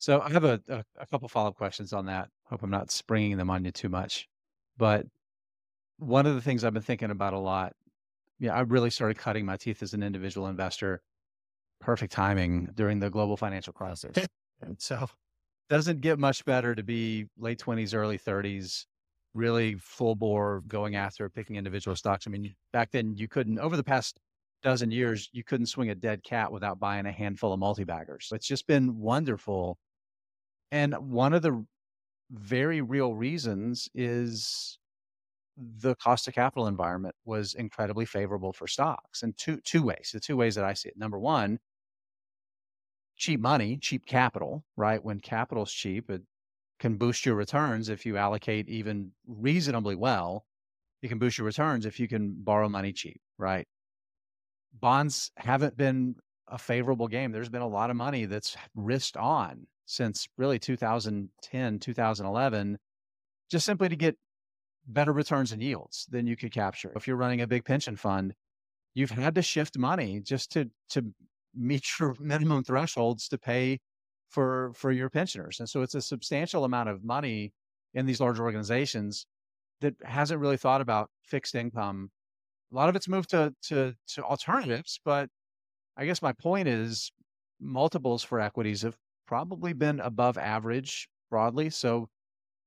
So 0.00 0.22
I 0.22 0.30
have 0.30 0.44
a, 0.44 0.60
a, 0.68 0.82
a 0.98 1.06
couple 1.06 1.28
follow 1.28 1.50
up 1.50 1.56
questions 1.56 1.92
on 1.92 2.06
that. 2.06 2.30
Hope 2.46 2.62
I'm 2.62 2.70
not 2.70 2.90
springing 2.90 3.36
them 3.36 3.50
on 3.50 3.66
you 3.66 3.70
too 3.70 3.90
much. 3.90 4.28
But 4.78 5.06
one 5.98 6.24
of 6.24 6.34
the 6.34 6.40
things 6.40 6.64
I've 6.64 6.72
been 6.72 6.82
thinking 6.82 7.10
about 7.10 7.34
a 7.34 7.38
lot, 7.38 7.74
yeah, 8.38 8.54
I 8.54 8.60
really 8.60 8.88
started 8.88 9.18
cutting 9.18 9.44
my 9.44 9.58
teeth 9.58 9.82
as 9.82 9.92
an 9.92 10.02
individual 10.02 10.46
investor. 10.46 11.02
Perfect 11.82 12.14
timing 12.14 12.70
during 12.74 12.98
the 12.98 13.10
global 13.10 13.36
financial 13.36 13.74
crisis. 13.74 14.26
so 14.78 15.06
doesn't 15.68 16.00
get 16.00 16.18
much 16.18 16.46
better 16.46 16.74
to 16.74 16.82
be 16.82 17.26
late 17.38 17.58
20s, 17.58 17.94
early 17.94 18.18
30s, 18.18 18.86
really 19.34 19.74
full 19.74 20.14
bore 20.14 20.62
going 20.66 20.96
after 20.96 21.28
picking 21.28 21.56
individual 21.56 21.94
stocks. 21.94 22.26
I 22.26 22.30
mean, 22.30 22.54
back 22.72 22.90
then 22.90 23.14
you 23.18 23.28
couldn't, 23.28 23.58
over 23.58 23.76
the 23.76 23.84
past 23.84 24.18
dozen 24.62 24.90
years, 24.90 25.28
you 25.32 25.44
couldn't 25.44 25.66
swing 25.66 25.90
a 25.90 25.94
dead 25.94 26.24
cat 26.24 26.50
without 26.50 26.80
buying 26.80 27.04
a 27.04 27.12
handful 27.12 27.52
of 27.52 27.60
multi 27.60 27.84
baggers. 27.84 28.30
It's 28.32 28.46
just 28.46 28.66
been 28.66 28.98
wonderful 28.98 29.78
and 30.70 30.94
one 31.10 31.32
of 31.32 31.42
the 31.42 31.64
very 32.30 32.80
real 32.80 33.14
reasons 33.14 33.88
is 33.94 34.78
the 35.56 35.94
cost 35.96 36.28
of 36.28 36.34
capital 36.34 36.66
environment 36.66 37.14
was 37.24 37.54
incredibly 37.54 38.06
favorable 38.06 38.52
for 38.52 38.66
stocks 38.66 39.22
in 39.22 39.32
two 39.34 39.60
two 39.62 39.82
ways. 39.82 40.10
The 40.12 40.20
two 40.20 40.36
ways 40.36 40.54
that 40.56 40.64
I 40.64 40.74
see 40.74 40.88
it. 40.90 40.96
Number 40.98 41.18
one, 41.18 41.60
cheap 43.16 43.40
money, 43.40 43.76
cheap 43.76 44.06
capital, 44.06 44.64
right? 44.76 45.02
When 45.02 45.20
capital's 45.20 45.72
cheap, 45.72 46.10
it 46.10 46.22
can 46.78 46.96
boost 46.96 47.26
your 47.26 47.34
returns 47.34 47.88
if 47.88 48.06
you 48.06 48.16
allocate 48.16 48.68
even 48.68 49.12
reasonably 49.26 49.94
well. 49.94 50.46
You 51.02 51.08
can 51.08 51.18
boost 51.18 51.38
your 51.38 51.46
returns 51.46 51.86
if 51.86 52.00
you 52.00 52.08
can 52.08 52.34
borrow 52.42 52.68
money 52.68 52.92
cheap, 52.92 53.20
right? 53.38 53.66
Bonds 54.72 55.32
haven't 55.36 55.76
been 55.76 56.16
a 56.48 56.58
favorable 56.58 57.08
game. 57.08 57.32
There's 57.32 57.48
been 57.48 57.62
a 57.62 57.68
lot 57.68 57.90
of 57.90 57.96
money 57.96 58.24
that's 58.24 58.56
risked 58.74 59.16
on 59.16 59.66
since 59.90 60.28
really 60.38 60.58
2010, 60.58 61.78
2011, 61.80 62.78
just 63.50 63.66
simply 63.66 63.88
to 63.88 63.96
get 63.96 64.16
better 64.86 65.12
returns 65.12 65.50
and 65.50 65.60
yields 65.60 66.06
than 66.10 66.28
you 66.28 66.36
could 66.36 66.52
capture. 66.52 66.92
If 66.94 67.08
you're 67.08 67.16
running 67.16 67.40
a 67.40 67.46
big 67.46 67.64
pension 67.64 67.96
fund, 67.96 68.34
you've 68.94 69.10
had 69.10 69.34
to 69.34 69.42
shift 69.42 69.76
money 69.76 70.20
just 70.20 70.52
to 70.52 70.70
to 70.90 71.04
meet 71.54 71.84
your 71.98 72.14
minimum 72.20 72.62
thresholds 72.62 73.28
to 73.28 73.38
pay 73.38 73.80
for 74.28 74.72
for 74.74 74.92
your 74.92 75.10
pensioners. 75.10 75.58
And 75.58 75.68
so 75.68 75.82
it's 75.82 75.96
a 75.96 76.00
substantial 76.00 76.64
amount 76.64 76.88
of 76.88 77.02
money 77.02 77.52
in 77.92 78.06
these 78.06 78.20
large 78.20 78.38
organizations 78.38 79.26
that 79.80 79.94
hasn't 80.04 80.40
really 80.40 80.56
thought 80.56 80.80
about 80.80 81.10
fixed 81.24 81.56
income. 81.56 82.10
A 82.72 82.76
lot 82.76 82.88
of 82.88 82.94
it's 82.94 83.08
moved 83.08 83.30
to 83.30 83.52
to 83.62 83.94
to 84.14 84.22
alternatives, 84.22 85.00
but 85.04 85.28
I 85.96 86.06
guess 86.06 86.22
my 86.22 86.32
point 86.32 86.68
is 86.68 87.10
multiples 87.60 88.22
for 88.22 88.40
equities 88.40 88.82
have 88.82 88.96
probably 89.30 89.72
been 89.72 90.00
above 90.00 90.36
average 90.36 91.08
broadly. 91.30 91.70
So 91.70 92.08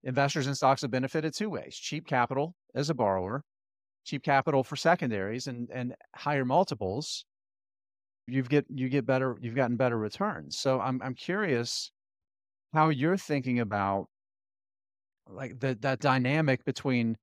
investors 0.06 0.48
in 0.48 0.56
stocks 0.56 0.82
have 0.82 0.92
benefited 0.92 1.34
two 1.34 1.50
ways 1.50 1.76
cheap 1.76 2.08
capital 2.08 2.56
as 2.74 2.90
a 2.90 2.94
borrower, 2.94 3.44
cheap 4.06 4.24
capital 4.24 4.64
for 4.64 4.78
secondaries 4.78 5.48
and, 5.48 5.70
and 5.74 5.94
higher 6.16 6.46
multiples. 6.46 7.26
You've 8.28 8.48
get 8.48 8.66
you 8.70 8.88
get 8.88 9.06
better 9.06 9.36
you've 9.42 9.56
gotten 9.56 9.76
better 9.76 9.98
returns. 9.98 10.58
So 10.58 10.80
I'm 10.80 11.02
I'm 11.04 11.16
curious 11.16 11.92
how 12.74 12.88
you're 12.88 13.18
thinking 13.18 13.60
about 13.60 14.08
like 15.28 15.60
the, 15.60 15.78
that 15.82 16.00
dynamic 16.00 16.64
between 16.64 17.18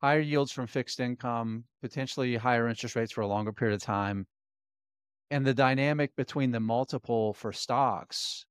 higher 0.00 0.18
yields 0.18 0.50
from 0.50 0.66
fixed 0.66 0.98
income, 0.98 1.62
potentially 1.80 2.34
higher 2.34 2.66
interest 2.66 2.96
rates 2.96 3.12
for 3.12 3.20
a 3.20 3.28
longer 3.28 3.52
period 3.52 3.76
of 3.76 3.82
time, 3.82 4.26
and 5.30 5.46
the 5.46 5.54
dynamic 5.54 6.10
between 6.16 6.50
the 6.50 6.58
multiple 6.58 7.34
for 7.34 7.52
stocks 7.52 8.46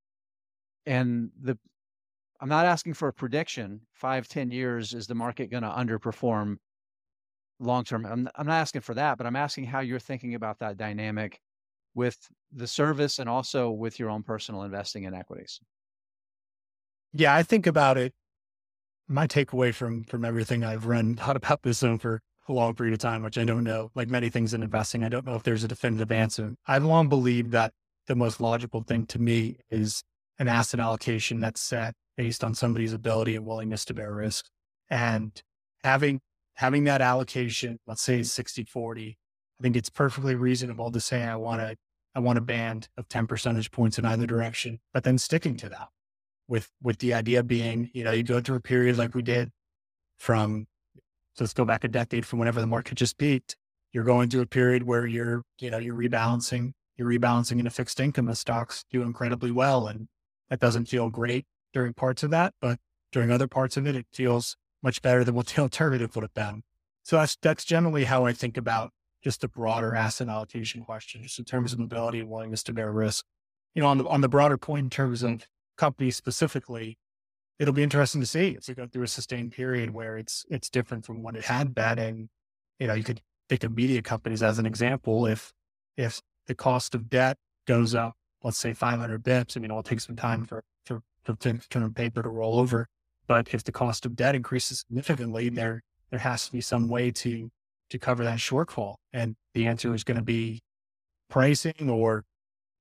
and 0.86 1.30
the 1.42 1.58
I'm 2.42 2.50
not 2.50 2.66
asking 2.66 2.94
for 2.94 3.10
a 3.10 3.14
prediction. 3.14 3.82
Five, 3.94 4.28
ten 4.28 4.50
years 4.52 4.94
is 4.94 5.08
the 5.08 5.16
market 5.16 5.52
going 5.52 5.64
to 5.64 5.70
underperform 5.70 6.58
long 7.60 7.84
term? 7.84 8.06
I'm, 8.06 8.30
I'm 8.36 8.48
not 8.48 8.62
asking 8.62 8.82
for 8.82 8.94
that, 8.94 9.18
but 9.18 9.28
I'm 9.28 9.36
asking 9.36 9.66
how 9.66 9.82
you're 9.82 10.00
thinking 10.00 10.36
about 10.36 10.60
that 10.60 10.78
dynamic 10.78 11.40
with 11.96 12.18
the 12.54 12.68
service 12.68 13.20
and 13.20 13.30
also 13.30 13.70
with 13.70 14.00
your 14.00 14.10
own 14.10 14.24
personal 14.24 14.64
investing 14.64 15.04
in 15.04 15.14
equities. 15.14 15.60
Yeah, 17.14 17.36
I 17.36 17.44
think 17.44 17.68
about 17.68 17.98
it. 17.98 18.14
My 19.08 19.28
takeaway 19.28 19.74
from 19.74 20.04
from 20.04 20.24
everything 20.24 20.64
I've 20.64 20.86
run 20.86 21.16
thought 21.18 21.36
about 21.36 21.64
this 21.64 21.80
zone 21.80 21.98
for 21.98 22.22
a 22.48 22.54
long 22.54 22.74
period 22.74 22.94
of 22.94 23.00
time, 23.00 23.22
which 23.24 23.38
I 23.38 23.44
don't 23.44 23.64
know. 23.64 23.92
Like 23.96 24.10
many 24.10 24.30
things 24.30 24.54
in 24.54 24.64
investing, 24.64 25.04
I 25.04 25.10
don't 25.10 25.26
know 25.26 25.36
if 25.36 25.44
there's 25.44 25.64
a 25.64 25.68
definitive 25.68 26.12
answer. 26.12 26.56
I've 26.68 26.84
long 26.84 27.10
believed 27.10 27.52
that 27.52 27.74
the 28.08 28.16
most 28.16 28.42
logical 28.42 28.82
thing 28.82 29.06
to 29.08 29.20
me 29.20 29.58
is 29.70 30.04
an 30.40 30.48
asset 30.48 30.80
allocation 30.80 31.40
that's 31.40 31.62
set 31.62 31.94
based 32.18 32.44
on 32.44 32.56
somebody's 32.56 32.94
ability 32.94 33.36
and 33.36 33.46
willingness 33.46 33.86
to 33.86 33.94
bear 33.94 34.14
risk. 34.14 34.46
And 34.90 35.42
having 35.84 36.22
having 36.56 36.86
that 36.86 37.02
allocation, 37.02 37.80
let's 37.88 38.02
say 38.02 38.24
60 38.24 38.64
40, 38.64 39.18
I 39.60 39.64
think 39.64 39.76
it's 39.76 39.90
perfectly 39.90 40.36
reasonable 40.36 40.92
to 40.92 41.00
say 41.00 41.24
I 41.24 41.36
want 41.36 41.62
to 41.62 41.76
I 42.16 42.20
want 42.20 42.38
a 42.38 42.42
band 42.42 42.90
of 42.98 43.08
10 43.08 43.28
percentage 43.28 43.72
points 43.72 44.00
in 44.00 44.06
either 44.06 44.26
direction, 44.26 44.80
but 44.94 45.04
then 45.04 45.18
sticking 45.18 45.56
to 45.58 45.70
that 45.70 45.90
with 46.48 46.70
with 46.82 46.98
the 47.00 47.14
idea 47.14 47.44
being, 47.44 47.92
you 47.94 48.04
know, 48.04 48.12
you 48.12 48.24
go 48.24 48.42
through 48.42 48.58
a 48.58 48.62
period 48.62 48.98
like 48.98 49.14
we 49.14 49.22
did 49.22 49.52
from 50.18 50.68
so 51.36 51.46
let's 51.46 51.54
go 51.54 51.64
back 51.64 51.86
a 51.86 51.88
decade 51.88 52.26
from 52.26 52.40
whenever 52.40 52.60
the 52.60 52.68
market 52.68 52.96
just 52.96 53.18
peaked. 53.18 53.56
You're 53.94 54.04
going 54.04 54.30
through 54.30 54.42
a 54.42 54.46
period 54.46 54.84
where 54.84 55.06
you're, 55.06 55.44
you 55.60 55.72
know, 55.72 55.78
you're 55.78 55.96
rebalancing, 55.96 56.74
you're 56.98 57.08
rebalancing 57.08 57.60
into 57.60 57.70
fixed 57.70 58.00
income 58.00 58.28
as 58.28 58.40
stocks 58.40 58.84
do 58.92 59.04
incredibly 59.04 59.52
well. 59.52 59.88
And 59.88 60.10
that 60.50 60.60
doesn't 60.60 60.86
feel 60.86 61.10
great 61.10 61.46
during 61.74 61.94
parts 61.94 62.24
of 62.24 62.32
that, 62.32 62.54
but 62.62 62.80
during 63.12 63.32
other 63.32 63.48
parts 63.48 63.78
of 63.78 63.88
it, 63.88 63.96
it 63.96 64.06
feels 64.12 64.56
much 64.82 65.02
better 65.02 65.24
than 65.24 65.36
what 65.36 65.48
the 65.48 65.62
alternative 65.62 66.16
would 66.16 66.24
have 66.24 66.34
been. 66.34 66.64
So 67.04 67.18
that's 67.18 67.38
that's 67.42 67.66
generally 67.66 68.06
how 68.06 68.26
I 68.26 68.34
think 68.34 68.58
about 68.58 68.92
just 69.24 69.42
the 69.42 69.48
broader 69.48 69.96
asset 69.96 70.30
allocation 70.30 70.84
question, 70.84 71.24
just 71.24 71.40
in 71.40 71.46
terms 71.46 71.74
of 71.74 71.80
mobility 71.80 72.20
and 72.20 72.30
willingness 72.30 72.64
to 72.64 72.74
bear 72.74 72.92
risk. 72.92 73.26
You 73.76 73.82
know, 73.82 73.88
on 73.88 73.98
the 73.98 74.08
on 74.08 74.22
the 74.22 74.30
broader 74.30 74.58
point 74.58 74.86
in 74.86 74.90
terms 74.90 75.24
of 75.24 75.46
companies 75.78 76.16
specifically, 76.16 76.98
it'll 77.58 77.74
be 77.74 77.84
interesting 77.84 78.22
to 78.22 78.28
see 78.28 78.56
as 78.58 78.68
we 78.68 78.76
go 78.76 78.88
through 78.88 79.04
a 79.04 79.08
sustained 79.08 79.52
period 79.52 79.92
where 79.92 80.18
it's 80.18 80.46
it's 80.50 80.70
different 80.70 81.06
from 81.06 81.24
what 81.24 81.36
it 81.36 81.46
had 81.46 81.74
been. 81.74 82.00
And 82.00 82.30
you 82.80 82.88
know, 82.88 82.94
you 82.94 83.04
could 83.04 83.22
think 83.48 83.64
of 83.64 83.76
media 83.76 84.02
companies 84.02 84.44
as 84.44 84.60
an 84.60 84.66
example. 84.66 85.26
If 85.26 85.54
if 85.98 86.22
the 86.48 86.56
cost 86.56 86.96
of 86.96 87.10
debt 87.10 87.38
goes 87.68 87.94
up 87.94 88.16
let's 88.44 88.58
say 88.58 88.74
500 88.74 89.24
bips. 89.24 89.58
I 89.58 89.60
mean, 89.60 89.72
it'll 89.72 89.84
take 89.84 90.00
some 90.00 90.16
time 90.16 90.46
mm-hmm. 90.46 90.46
for, 90.46 90.64
for, 90.86 91.02
for 91.24 91.36
term 91.36 91.84
of 91.84 91.96
paper 91.96 92.24
to 92.24 92.30
roll 92.30 92.60
over. 92.60 92.88
But 93.28 93.54
if 93.54 93.64
the 93.64 93.72
cost 93.72 94.06
of 94.06 94.16
debt 94.16 94.36
increases 94.36 94.80
significantly, 94.80 95.48
mm-hmm. 95.48 95.56
there, 95.56 95.84
there 96.10 96.20
has 96.20 96.46
to 96.48 96.52
be 96.52 96.62
some 96.62 96.88
way 96.88 97.12
to 97.12 97.50
to 97.90 98.00
cover 98.00 98.24
that 98.24 98.40
shortfall? 98.40 98.96
And 99.14 99.36
the 99.54 99.68
answer 99.68 99.94
is 99.94 100.04
going 100.04 100.18
to 100.18 100.24
be 100.24 100.62
pricing 101.30 101.90
or 101.90 102.24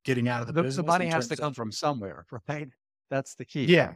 getting 0.04 0.28
out 0.28 0.40
of 0.42 0.46
the, 0.46 0.52
The, 0.52 0.62
business. 0.62 0.84
the 0.84 0.90
money 0.90 1.06
has 1.06 1.28
to 1.28 1.36
come 1.36 1.54
from 1.54 1.72
somewhere, 1.72 2.26
right? 2.48 2.68
That's 3.11 3.34
the 3.34 3.44
key. 3.44 3.64
Yeah. 3.64 3.94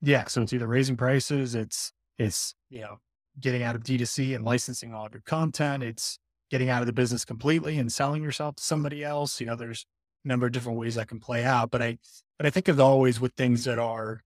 Yeah. 0.00 0.24
So 0.26 0.42
it's 0.42 0.52
either 0.52 0.66
raising 0.66 0.96
prices, 0.96 1.54
it's 1.54 1.92
it's 2.18 2.54
you 2.70 2.80
know, 2.80 2.98
getting 3.40 3.62
out 3.62 3.74
of 3.74 3.82
D2C 3.82 4.34
and 4.34 4.44
licensing 4.44 4.92
all 4.92 5.06
of 5.06 5.12
your 5.12 5.22
content, 5.22 5.82
it's 5.82 6.18
getting 6.50 6.68
out 6.68 6.82
of 6.82 6.86
the 6.86 6.92
business 6.92 7.24
completely 7.24 7.78
and 7.78 7.90
selling 7.90 8.22
yourself 8.22 8.56
to 8.56 8.62
somebody 8.62 9.02
else. 9.04 9.40
You 9.40 9.46
know, 9.46 9.56
there's 9.56 9.86
number 10.24 10.46
of 10.46 10.52
different 10.52 10.78
ways 10.78 10.94
that 10.96 11.08
can 11.08 11.20
play 11.20 11.44
out. 11.44 11.70
But 11.70 11.82
I 11.82 11.98
but 12.38 12.46
I 12.46 12.50
think 12.50 12.68
of 12.68 12.80
always 12.80 13.20
with 13.20 13.32
things 13.34 13.64
that 13.64 13.78
are 13.78 14.22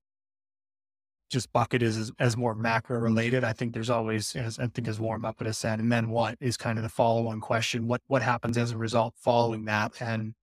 just 1.31 1.53
bucketed 1.53 1.89
as 1.89 2.13
as 2.19 2.37
more 2.37 2.55
macro 2.55 2.99
related. 2.99 3.45
I 3.45 3.53
think 3.53 3.73
there's 3.73 3.91
always, 3.91 4.37
as 4.37 4.59
I 4.59 4.69
think 4.69 4.89
as 4.89 5.01
Warren 5.01 5.21
Buffett 5.21 5.47
has 5.47 5.59
said, 5.59 5.81
and 5.81 5.91
then 5.91 6.11
what 6.11 6.37
is 6.41 6.57
kind 6.57 6.79
of 6.79 6.83
the 6.83 6.89
follow 6.89 7.29
on 7.29 7.41
question. 7.41 7.89
What 7.89 8.03
what 8.07 8.23
happens 8.23 8.57
as 8.57 8.71
a 8.71 8.79
result 8.79 9.15
following 9.17 9.65
that? 9.65 10.01
And 10.01 10.35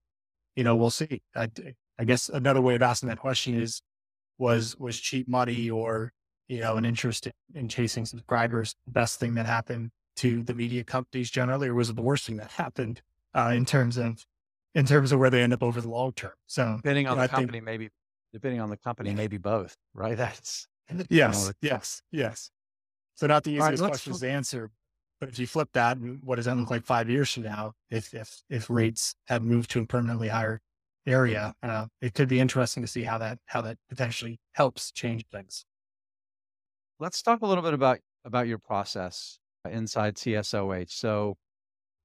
you 0.56 0.64
know, 0.64 0.76
we'll 0.76 0.90
see. 0.90 1.22
I, 1.34 1.48
I 1.98 2.04
guess 2.04 2.28
another 2.28 2.60
way 2.60 2.74
of 2.74 2.82
asking 2.82 3.08
that 3.08 3.18
question 3.18 3.60
is, 3.60 3.82
was 4.38 4.76
was 4.78 5.00
cheap 5.00 5.26
money 5.28 5.70
or 5.70 6.12
you 6.48 6.60
know 6.60 6.76
an 6.76 6.84
interest 6.84 7.26
in, 7.26 7.32
in 7.54 7.68
chasing 7.68 8.04
subscribers 8.04 8.74
best 8.86 9.18
thing 9.18 9.34
that 9.34 9.46
happened 9.46 9.90
to 10.16 10.42
the 10.42 10.54
media 10.54 10.84
companies 10.84 11.30
generally, 11.30 11.68
or 11.68 11.74
was 11.74 11.90
it 11.90 11.96
the 11.96 12.02
worst 12.02 12.26
thing 12.26 12.36
that 12.36 12.52
happened 12.52 13.00
uh, 13.34 13.52
in 13.54 13.64
terms 13.64 13.96
of 13.96 14.24
in 14.74 14.86
terms 14.86 15.12
of 15.12 15.20
where 15.20 15.30
they 15.30 15.42
end 15.42 15.52
up 15.52 15.62
over 15.62 15.80
the 15.80 15.88
long 15.88 16.12
term? 16.12 16.32
So 16.46 16.76
Depending 16.76 17.06
on 17.06 17.12
you 17.12 17.16
know, 17.16 17.20
the 17.20 17.22
I 17.22 17.26
think- 17.26 17.48
company, 17.48 17.60
maybe 17.60 17.90
depending 18.32 18.60
on 18.60 18.70
the 18.70 18.76
company, 18.76 19.14
maybe 19.14 19.38
both, 19.38 19.76
right? 19.94 20.16
That's 20.16 20.66
Yes, 21.08 21.46
know, 21.46 21.52
yes, 21.62 22.02
yes. 22.12 22.50
So 23.14 23.26
not 23.26 23.44
the 23.44 23.52
easiest 23.52 23.80
let's 23.80 23.90
questions 23.92 24.20
to 24.20 24.28
answer, 24.28 24.70
but 25.20 25.28
if 25.30 25.38
you 25.38 25.46
flip 25.46 25.70
that, 25.72 25.96
what 26.22 26.36
does 26.36 26.44
that 26.44 26.56
look 26.56 26.70
like 26.70 26.84
five 26.84 27.08
years 27.08 27.32
from 27.32 27.44
now? 27.44 27.72
If 27.90 28.12
if 28.12 28.42
if 28.50 28.68
rates 28.68 29.14
have 29.28 29.42
moved 29.42 29.70
to 29.70 29.80
a 29.80 29.86
permanently 29.86 30.28
higher 30.28 30.60
area, 31.06 31.54
uh, 31.62 31.86
it 32.02 32.12
could 32.12 32.28
be 32.28 32.38
interesting 32.40 32.82
to 32.82 32.86
see 32.86 33.02
how 33.02 33.16
that 33.18 33.38
how 33.46 33.60
that 33.62 33.78
potentially 33.88 34.40
helps 34.52 34.90
change 34.92 35.24
things. 35.32 35.64
let's 37.00 37.22
talk 37.22 37.40
a 37.42 37.46
little 37.46 37.62
bit 37.62 37.72
about 37.74 37.98
about 38.24 38.46
your 38.46 38.58
process 38.58 39.38
inside 39.70 40.16
TSOH. 40.16 40.90
So 40.90 41.36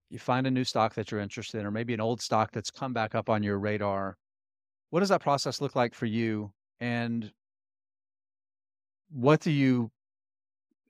you 0.10 0.20
find 0.20 0.48
a 0.48 0.52
new 0.52 0.64
stock 0.64 0.96
that 0.96 1.12
you're 1.12 1.20
interested 1.20 1.60
in, 1.60 1.66
or 1.66 1.72
maybe 1.72 1.94
an 1.94 2.02
old 2.02 2.22
stock 2.22 2.52
that's 2.52 2.72
come 2.72 2.94
back 2.94 3.16
up 3.16 3.30
on 3.30 3.44
your 3.44 3.60
radar. 3.60 4.18
What 4.90 5.02
does 5.02 5.10
that 5.10 5.22
process 5.22 5.62
look 5.62 5.76
like 5.76 5.94
for 5.94 6.06
you? 6.08 6.52
And 6.80 7.32
what 9.12 9.42
do 9.42 9.52
you, 9.52 9.92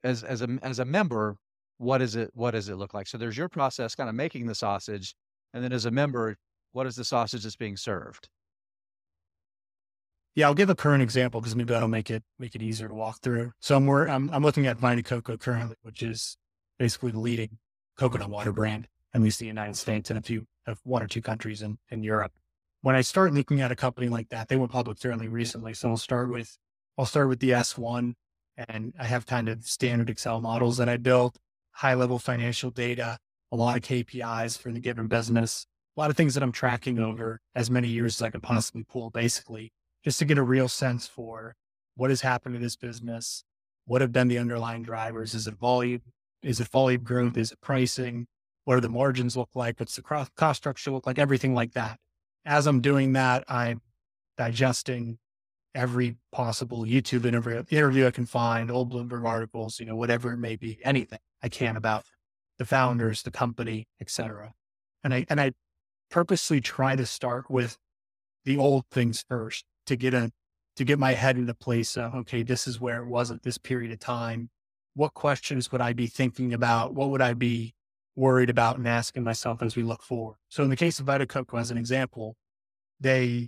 as 0.04 0.24
as 0.24 0.42
a 0.42 0.58
as 0.62 0.80
a 0.80 0.86
member, 0.86 1.36
what 1.78 2.02
is 2.02 2.16
it? 2.16 2.32
What 2.34 2.52
does 2.52 2.70
it 2.70 2.76
look 2.76 2.94
like? 2.94 3.08
So 3.08 3.18
there's 3.18 3.38
your 3.38 3.50
process, 3.50 3.96
kind 3.96 4.10
of 4.10 4.16
making 4.16 4.46
the 4.46 4.56
sausage, 4.56 5.16
and 5.54 5.64
then 5.64 5.74
as 5.74 5.86
a 5.86 5.92
member, 5.92 6.38
what 6.72 6.88
is 6.88 6.96
the 6.96 7.04
sausage 7.04 7.44
that's 7.44 7.56
being 7.56 7.78
served? 7.78 8.30
Yeah, 10.36 10.48
I'll 10.48 10.54
give 10.54 10.70
a 10.70 10.76
current 10.76 11.04
example 11.04 11.42
because 11.42 11.56
maybe 11.56 11.74
that'll 11.74 11.90
make 11.90 12.10
it 12.10 12.24
make 12.38 12.56
it 12.56 12.62
easier 12.62 12.88
to 12.88 12.94
walk 12.94 13.20
through. 13.22 13.52
So 13.60 13.76
I'm 13.76 13.90
I'm, 13.90 14.30
I'm 14.30 14.44
looking 14.44 14.68
at 14.68 14.78
Vita 14.78 15.04
Coco 15.04 15.36
currently, 15.36 15.76
which 15.82 16.02
is 16.04 16.38
basically 16.78 17.12
the 17.12 17.20
leading 17.20 17.58
coconut 17.98 18.30
water 18.30 18.54
brand, 18.54 18.88
at 19.14 19.22
least 19.22 19.40
the 19.40 19.46
United 19.46 19.76
States 19.76 20.10
and 20.10 20.20
a 20.20 20.22
few 20.22 20.46
of 20.68 20.80
one 20.84 21.02
or 21.02 21.08
two 21.08 21.22
countries 21.22 21.62
in, 21.62 21.78
in 21.90 22.04
Europe. 22.04 22.32
When 22.82 22.96
I 22.96 23.02
start 23.02 23.34
looking 23.34 23.62
at 23.62 23.72
a 23.72 23.76
company 23.76 24.08
like 24.08 24.30
that, 24.30 24.48
they 24.48 24.56
went 24.56 24.72
public 24.72 24.98
fairly 25.00 25.28
recently. 25.28 25.74
So 25.74 25.90
I'll 25.90 25.98
start 25.98 26.30
with 26.32 26.58
I'll 26.98 27.06
start 27.06 27.30
with 27.30 27.40
the 27.40 27.52
S1 27.52 28.14
and 28.68 28.94
I 29.00 29.06
have 29.06 29.26
kind 29.26 29.48
of 29.48 29.66
standard 29.66 30.10
Excel 30.10 30.42
models 30.42 30.78
that 30.78 30.90
I 30.90 30.98
built, 30.98 31.38
high 31.72 31.94
level 31.94 32.20
financial 32.20 32.72
data, 32.72 33.18
a 33.52 33.56
lot 33.56 33.78
of 33.78 33.84
KPIs 33.84 34.58
for 34.58 34.72
the 34.72 34.82
given 34.82 35.08
business, 35.08 35.66
a 35.96 36.00
lot 36.00 36.10
of 36.10 36.18
things 36.18 36.34
that 36.34 36.44
I'm 36.44 36.52
tracking 36.52 37.00
over 37.00 37.40
as 37.56 37.72
many 37.72 37.88
years 37.88 38.18
as 38.18 38.22
I 38.22 38.30
can 38.30 38.42
possibly 38.42 38.84
pull, 38.84 39.10
basically 39.10 39.72
just 40.04 40.20
to 40.20 40.26
get 40.26 40.38
a 40.38 40.44
real 40.44 40.68
sense 40.68 41.08
for 41.08 41.56
what 41.96 42.10
has 42.10 42.22
happened 42.22 42.56
to 42.56 42.60
this 42.60 42.76
business, 42.76 43.44
what 43.86 44.02
have 44.02 44.12
been 44.12 44.28
the 44.28 44.38
underlying 44.38 44.84
drivers. 44.84 45.34
Is 45.34 45.48
it 45.48 45.56
volume? 45.56 46.02
Is 46.42 46.60
it 46.60 46.68
volume 46.68 47.04
growth? 47.04 47.38
Is 47.38 47.52
it 47.52 47.62
pricing? 47.62 48.28
What 48.70 48.76
do 48.76 48.82
the 48.82 48.90
margins 48.90 49.36
look 49.36 49.50
like? 49.56 49.80
What's 49.80 49.96
the 49.96 50.04
cost 50.04 50.58
structure 50.58 50.92
look 50.92 51.08
like? 51.08 51.18
Everything 51.18 51.56
like 51.56 51.74
that. 51.74 51.98
As 52.46 52.68
I'm 52.68 52.82
doing 52.82 53.14
that, 53.14 53.44
I'm 53.48 53.82
digesting 54.38 55.18
every 55.74 56.18
possible 56.32 56.86
YouTube 56.86 57.26
interview, 57.26 57.64
interview 57.72 58.06
I 58.06 58.12
can 58.12 58.28
find, 58.28 58.70
old 58.70 58.94
Bloomberg 58.94 59.26
articles, 59.26 59.80
you 59.80 59.88
know, 59.88 59.96
whatever 59.96 60.34
it 60.34 60.38
may 60.38 60.56
be, 60.56 60.78
anything 60.84 61.18
I 61.42 61.50
can 61.50 61.78
about 61.78 62.06
the 62.60 62.64
mm-hmm. 62.64 62.70
founders, 62.70 63.24
the 63.24 63.32
company, 63.32 63.88
etc. 64.00 64.54
And 65.04 65.16
I 65.16 65.26
and 65.32 65.42
I 65.42 65.54
purposely 66.12 66.62
try 66.62 66.96
to 66.96 67.08
start 67.08 67.50
with 67.50 67.76
the 68.46 68.58
old 68.58 68.86
things 68.92 69.26
first 69.28 69.66
to 69.88 69.96
get 69.96 70.14
a 70.14 70.32
to 70.76 70.84
get 70.84 71.00
my 71.00 71.14
head 71.14 71.40
in 71.40 71.50
a 71.50 71.56
place 71.56 71.98
of 71.98 72.14
okay, 72.14 72.44
this 72.44 72.68
is 72.68 72.80
where 72.80 73.02
it 73.02 73.08
was 73.08 73.32
at 73.32 73.42
this 73.42 73.58
period 73.58 73.92
of 73.92 74.00
time. 74.00 74.52
What 74.94 75.16
questions 75.16 75.72
would 75.72 75.82
I 75.82 75.94
be 75.94 76.06
thinking 76.06 76.54
about? 76.54 76.94
What 76.94 77.10
would 77.10 77.24
I 77.24 77.34
be 77.34 77.74
worried 78.20 78.50
about 78.50 78.78
and 78.78 78.88
asking 78.88 79.24
myself 79.24 79.62
as 79.62 79.76
we 79.76 79.84
look 79.84 80.04
forward? 80.04 80.38
So 80.50 80.64
in 80.64 80.70
the 80.70 80.76
case 80.76 81.00
of 81.00 81.06
Vita 81.06 81.26
Coco, 81.26 81.58
as 81.58 81.72
an 81.72 81.78
example, 81.78 82.36
they 83.00 83.48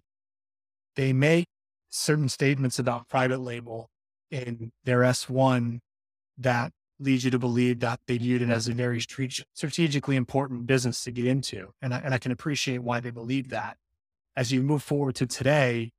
they 0.95 1.13
make 1.13 1.47
certain 1.89 2.30
statements 2.30 2.80
about 2.80 3.07
private 3.07 3.39
label 3.39 3.89
in 4.30 4.72
their 4.84 5.01
S1 5.01 5.80
that 6.38 6.72
leads 6.99 7.26
you 7.26 7.32
to 7.32 7.39
believe 7.39 7.80
that 7.80 7.99
they 8.07 8.17
viewed 8.17 8.41
it 8.41 8.49
as 8.49 8.67
a 8.67 8.74
very 8.74 9.01
strategically 9.01 10.15
important 10.15 10.67
business 10.67 11.03
to 11.03 11.11
get 11.11 11.26
into. 11.26 11.74
And 11.82 11.93
I, 11.93 11.99
and 11.99 12.13
I 12.13 12.17
can 12.17 12.32
appreciate 12.32 12.80
why 12.80 12.99
they 12.99 13.09
believe 13.09 13.49
that. 13.49 13.78
As 14.36 14.51
you 14.51 14.61
move 14.61 14.84
forward 14.84 15.15
to 15.15 15.26
today, 15.26 15.91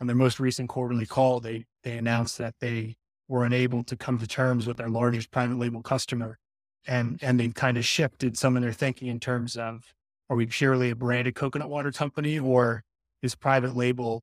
on 0.00 0.06
their 0.06 0.16
most 0.16 0.40
recent 0.40 0.68
quarterly 0.68 1.06
call, 1.06 1.40
they, 1.40 1.64
they 1.82 1.96
announced 1.98 2.38
that 2.38 2.54
they 2.60 2.96
were 3.28 3.44
unable 3.44 3.82
to 3.84 3.96
come 3.96 4.18
to 4.18 4.26
terms 4.26 4.66
with 4.66 4.76
their 4.76 4.88
largest 4.88 5.30
private 5.30 5.58
label 5.58 5.82
customer. 5.82 6.38
And, 6.86 7.18
and 7.22 7.40
they've 7.40 7.54
kind 7.54 7.78
of 7.78 7.84
shifted 7.84 8.36
some 8.36 8.56
of 8.56 8.62
their 8.62 8.72
thinking 8.72 9.08
in 9.08 9.20
terms 9.20 9.56
of, 9.56 9.94
are 10.28 10.36
we 10.36 10.46
purely 10.46 10.90
a 10.90 10.96
branded 10.96 11.34
coconut 11.34 11.68
water 11.68 11.92
company 11.92 12.38
or 12.38 12.84
is 13.22 13.34
private 13.34 13.74
label 13.74 14.22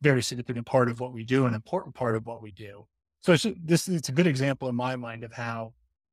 very 0.00 0.22
significant 0.22 0.66
part 0.66 0.88
of 0.88 1.00
what 1.00 1.12
we 1.12 1.24
do, 1.24 1.46
an 1.46 1.54
important 1.54 1.94
part 1.94 2.16
of 2.16 2.26
what 2.26 2.42
we 2.42 2.50
do. 2.50 2.86
So 3.20 3.32
it's, 3.32 3.46
this 3.64 3.88
it's 3.88 4.08
a 4.08 4.12
good 4.12 4.26
example 4.26 4.68
in 4.68 4.74
my 4.74 4.96
mind 4.96 5.24
of 5.24 5.32
how, 5.32 5.72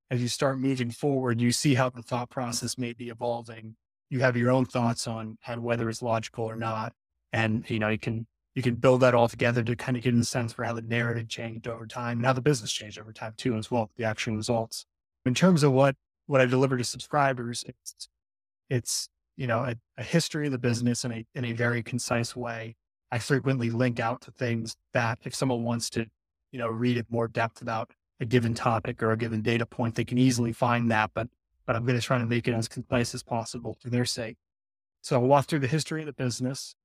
as 0.10 0.22
you 0.22 0.28
start 0.28 0.60
moving 0.60 0.92
forward, 0.92 1.40
you 1.40 1.52
see 1.52 1.76
how 1.76 1.90
the 1.90 2.02
thought 2.02 2.30
process 2.30 2.78
may 2.78 2.94
be 2.94 3.10
evolving. 3.10 3.76
You 4.10 4.20
have 4.22 4.38
your 4.38 4.52
own 4.52 4.66
thoughts 4.66 5.08
on, 5.08 5.38
on 5.48 5.62
whether 5.64 5.90
it's 5.90 6.02
logical 6.02 6.46
or 6.46 6.56
not, 6.56 6.94
and 7.34 7.68
you 7.70 7.80
know 7.80 7.90
you 7.90 7.98
can 7.98 8.28
you 8.54 8.62
can 8.62 8.76
build 8.76 9.02
that 9.02 9.14
all 9.14 9.28
together 9.28 9.64
to 9.64 9.76
kind 9.76 9.98
of 9.98 10.04
get 10.04 10.14
a 10.14 10.24
sense 10.24 10.54
for 10.54 10.64
how 10.64 10.74
the 10.74 10.82
narrative 10.82 11.28
changed 11.28 11.68
over 11.68 11.86
time 11.86 12.20
and 12.20 12.26
how 12.26 12.34
the 12.34 12.42
business 12.42 12.72
changed 12.72 13.00
over 13.00 13.12
time 13.12 13.34
too, 13.36 13.56
as 13.56 13.70
well, 13.70 13.90
the 13.98 14.06
actual 14.06 14.36
results. 14.36 14.86
In 15.26 15.34
terms 15.34 15.64
of 15.64 15.72
what 15.72 15.96
what 16.28 16.42
I 16.42 16.46
deliver 16.46 16.78
to 16.78 16.84
subscribers, 16.84 17.64
it's 17.68 18.08
it's 18.70 19.10
you 19.36 19.48
know 19.48 19.60
a, 19.60 19.76
a 19.98 20.04
history 20.04 20.46
of 20.46 20.52
the 20.52 20.60
business 20.60 21.04
in 21.04 21.12
a 21.12 21.26
in 21.34 21.46
a 21.46 21.54
very 21.54 21.84
concise 21.84 22.36
way 22.36 22.76
I 23.12 23.20
frequently 23.20 23.70
link 23.70 24.00
out 24.00 24.22
to 24.24 24.32
things 24.32 24.76
that 24.94 25.20
if 25.24 25.36
someone 25.36 25.64
wants 25.64 25.90
to, 25.92 26.06
you 26.52 26.60
know, 26.60 26.68
read 26.68 26.98
it 26.98 27.06
more 27.10 27.28
depth 27.28 27.62
about 27.62 27.92
a 28.20 28.26
given 28.26 28.54
topic 28.54 29.02
or 29.04 29.12
a 29.12 29.18
given 29.18 29.42
data 29.42 29.66
point, 29.66 29.96
they 29.96 30.04
can 30.04 30.18
easily 30.18 30.52
find 30.52 30.90
that. 30.92 31.12
But 31.14 31.30
but 31.66 31.76
I'm 31.76 31.86
going 31.86 31.98
to 31.98 32.06
try 32.06 32.18
to 32.18 32.26
make 32.26 32.48
it 32.48 32.54
as 32.54 32.68
concise 32.68 33.16
as 33.16 33.24
possible 33.24 33.78
for 33.82 33.90
their 33.90 34.06
sake. 34.06 34.36
So 35.02 35.16
I'll 35.16 35.28
walk 35.28 35.46
through 35.46 35.60
the 35.60 35.68
history 35.68 36.02
of 36.02 36.08
the 36.08 36.14
business. 36.14 36.76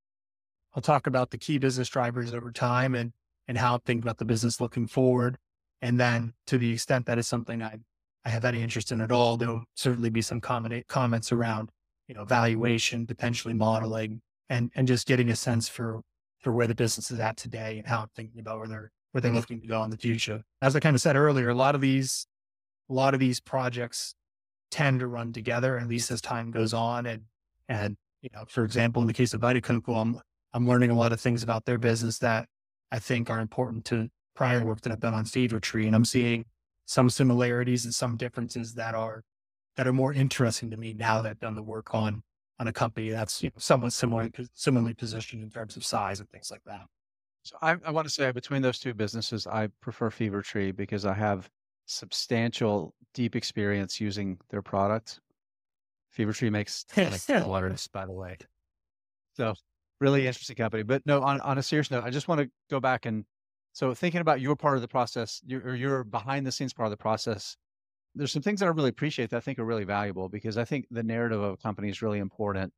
I'll 0.75 0.83
talk 0.83 1.07
about 1.07 1.31
the 1.31 1.39
key 1.39 1.59
business 1.59 1.89
drivers 1.89 2.33
over 2.33 2.53
time 2.53 2.95
and 2.95 3.13
and 3.49 3.59
how 3.59 3.75
I 3.75 3.79
think 3.85 4.03
about 4.03 4.19
the 4.19 4.25
business 4.25 4.61
looking 4.61 4.87
forward. 4.87 5.37
And 5.83 5.99
then 5.99 6.35
to 6.47 6.59
the 6.59 6.73
extent 6.73 7.07
that 7.07 7.19
is 7.19 7.27
something 7.27 7.63
I 7.63 7.79
I 8.25 8.29
have 8.29 8.45
any 8.45 8.63
interest 8.63 8.93
in 8.93 9.01
at 9.01 9.13
all, 9.13 9.37
there'll 9.37 9.65
certainly 9.75 10.11
be 10.11 10.23
some 10.23 10.41
comment, 10.41 10.87
comments 10.89 11.33
around, 11.33 11.71
you 12.07 12.15
know, 12.15 12.25
valuation, 12.25 13.07
potentially 13.07 13.55
modeling, 13.55 14.21
and 14.49 14.71
and 14.75 14.87
just 14.87 15.07
getting 15.07 15.31
a 15.31 15.37
sense 15.37 15.69
for 15.69 16.01
for 16.39 16.53
where 16.53 16.67
the 16.67 16.75
business 16.75 17.11
is 17.11 17.21
at 17.21 17.37
today 17.37 17.79
and 17.79 17.87
how 17.87 18.03
I'm 18.03 18.09
thinking 18.15 18.41
about 18.41 18.59
where 18.59 18.69
they're 18.69 18.91
where 19.13 19.21
they're 19.21 19.31
mm-hmm. 19.31 19.39
looking 19.39 19.61
to 19.61 19.67
go 19.67 19.83
in 19.85 19.91
the 19.91 19.97
future. 19.97 20.43
As 20.63 20.77
I 20.77 20.81
kind 20.81 20.95
of 20.95 21.03
said 21.03 21.17
earlier, 21.17 21.49
a 21.49 21.55
lot 21.55 21.75
of 21.75 21.81
these 21.81 22.27
a 22.89 22.93
lot 22.93 23.15
of 23.15 23.21
these 23.21 23.41
projects 23.41 24.15
tend 24.71 25.01
to 25.01 25.07
run 25.07 25.33
together, 25.33 25.79
at 25.79 25.89
least 25.89 26.11
as 26.11 26.21
time 26.21 26.51
goes 26.51 26.75
on. 26.75 27.07
And 27.07 27.23
and 27.69 27.97
you 28.23 28.29
know, 28.35 28.45
for 28.49 28.65
example, 28.65 29.03
in 29.03 29.09
the 29.09 29.15
case 29.15 29.35
of 29.35 29.41
Vita 29.41 29.61
Coco, 29.61 29.95
I'm 29.95 30.21
I'm 30.53 30.69
learning 30.69 30.91
a 30.91 30.95
lot 30.95 31.13
of 31.13 31.21
things 31.21 31.43
about 31.43 31.65
their 31.65 31.79
business 31.79 32.19
that 32.19 32.49
I 32.91 32.99
think 32.99 33.31
are 33.31 33.41
important 33.41 33.85
to 33.87 34.09
prior 34.35 34.65
work 34.65 34.81
that 34.83 34.93
I've 34.93 35.01
done 35.01 35.15
on 35.15 35.25
Fever 35.25 35.61
Tree. 35.61 35.87
And 35.87 35.95
I'm 35.95 36.05
seeing 36.05 36.45
some 36.91 37.09
similarities 37.09 37.85
and 37.85 37.95
some 37.95 38.17
differences 38.17 38.75
that 38.75 38.97
are 38.97 39.23
that 39.77 39.87
are 39.87 39.93
more 39.93 40.13
interesting 40.13 40.69
to 40.73 40.77
me 40.77 40.93
now 40.93 41.23
that 41.23 41.31
I've 41.31 41.39
done 41.39 41.55
the 41.55 41.63
work 41.63 41.95
on 41.95 42.21
on 42.59 42.67
a 42.67 42.73
company 42.73 43.11
that's 43.11 43.45
you 43.45 43.49
know, 43.49 43.55
somewhat 43.59 43.93
similar, 43.93 44.29
similarly 44.55 44.95
positioned 44.95 45.45
in 45.45 45.51
terms 45.51 45.77
of 45.77 45.85
size 45.85 46.19
and 46.19 46.29
things 46.31 46.51
like 46.51 46.65
that. 46.67 46.83
So 47.45 47.57
I, 47.63 47.77
I 47.85 47.93
want 47.93 48.09
to 48.09 48.13
say 48.13 48.33
between 48.33 48.61
those 48.61 48.81
two 48.81 48.93
businesses, 48.93 49.47
I 49.47 49.69
prefer 49.81 50.11
Fever 50.11 50.43
Tree 50.43 50.73
because 50.73 51.07
I 51.07 51.15
have 51.15 51.49
substantial, 51.87 52.93
deep 53.15 53.37
experience 53.37 54.01
using 54.01 54.37
their 54.51 54.61
product. 54.61 55.21
Fever 56.11 56.33
Tree 56.33 56.51
makes 56.51 56.85
waters, 57.29 57.87
by 57.93 58.05
the 58.05 58.13
way. 58.13 58.37
So 59.35 59.55
really 60.01 60.27
interesting 60.27 60.57
company. 60.57 60.83
But 60.83 61.07
no, 61.07 61.23
on, 61.23 61.41
on 61.43 61.57
a 61.57 61.63
serious 61.63 61.89
note, 61.93 62.03
I 62.03 62.11
just 62.11 62.27
want 62.27 62.41
to 62.41 62.51
go 62.69 62.81
back 62.81 63.07
and 63.07 63.25
so 63.73 63.95
thinking 63.95 64.21
about 64.21 64.41
your 64.41 64.57
part 64.57 64.77
of 64.77 64.83
the 64.83 64.89
process, 64.89 65.41
your, 65.47 65.61
or 65.63 65.75
your 65.75 66.05
behind 66.05 66.47
the 66.47 66.53
scenes 66.53 66.73
part 66.73 66.87
of 66.87 66.91
the 66.91 66.97
process, 66.97 67.57
there's 68.15 68.33
some 68.33 68.43
things 68.43 68.61
that 68.61 68.67
I 68.67 68.71
really 68.71 68.89
appreciate 68.89 69.31
that 69.31 69.37
I 69.37 69.41
think 69.41 69.59
are 69.59 69.65
really 69.65 69.85
valuable 69.85 70.29
because 70.29 70.59
I 70.59 70.65
think 70.65 70.87
the 70.91 71.03
narrative 71.03 71.41
of 71.41 71.55
a 71.55 71.57
company 71.57 71.89
is 71.89 72.03
really 72.03 72.19
important. 72.19 72.73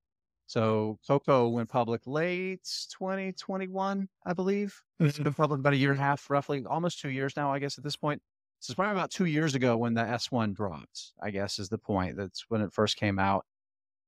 So 0.46 0.98
Coco 1.06 1.48
went 1.48 1.70
public 1.70 2.02
late 2.06 2.68
2021, 2.98 4.08
I 4.26 4.32
believe. 4.34 4.82
It's 5.00 5.14
mm-hmm. 5.14 5.24
been 5.24 5.34
public 5.34 5.60
about 5.60 5.72
a 5.72 5.76
year 5.76 5.92
and 5.92 6.00
a 6.00 6.02
half, 6.02 6.28
roughly, 6.28 6.64
almost 6.66 7.00
two 7.00 7.08
years 7.08 7.36
now, 7.36 7.52
I 7.52 7.58
guess, 7.58 7.78
at 7.78 7.84
this 7.84 7.96
point. 7.96 8.20
So 8.60 8.70
it's 8.70 8.76
probably 8.76 8.92
about 8.92 9.10
two 9.10 9.24
years 9.24 9.54
ago 9.54 9.76
when 9.76 9.94
the 9.94 10.02
S1 10.02 10.54
dropped, 10.54 11.12
I 11.20 11.30
guess 11.30 11.58
is 11.58 11.68
the 11.68 11.78
point. 11.78 12.16
That's 12.16 12.44
when 12.48 12.60
it 12.60 12.72
first 12.72 12.96
came 12.96 13.18
out. 13.18 13.44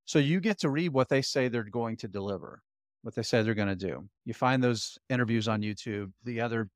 So 0.05 0.19
you 0.19 0.39
get 0.39 0.59
to 0.61 0.69
read 0.69 0.93
what 0.93 1.09
they 1.09 1.23
say 1.23 1.49
they're 1.49 1.65
going 1.65 1.97
to 1.99 2.09
deliver, 2.09 2.63
what 3.05 3.15
they 3.15 3.23
say 3.23 3.43
they're 3.43 3.55
going 3.55 3.69
to 3.69 3.77
do. 3.77 4.09
You 4.25 4.33
find 4.33 4.65
those 4.65 4.97
interviews 5.11 5.47
on 5.47 5.61
YouTube, 5.61 6.11
the 6.25 6.41
other, 6.41 6.71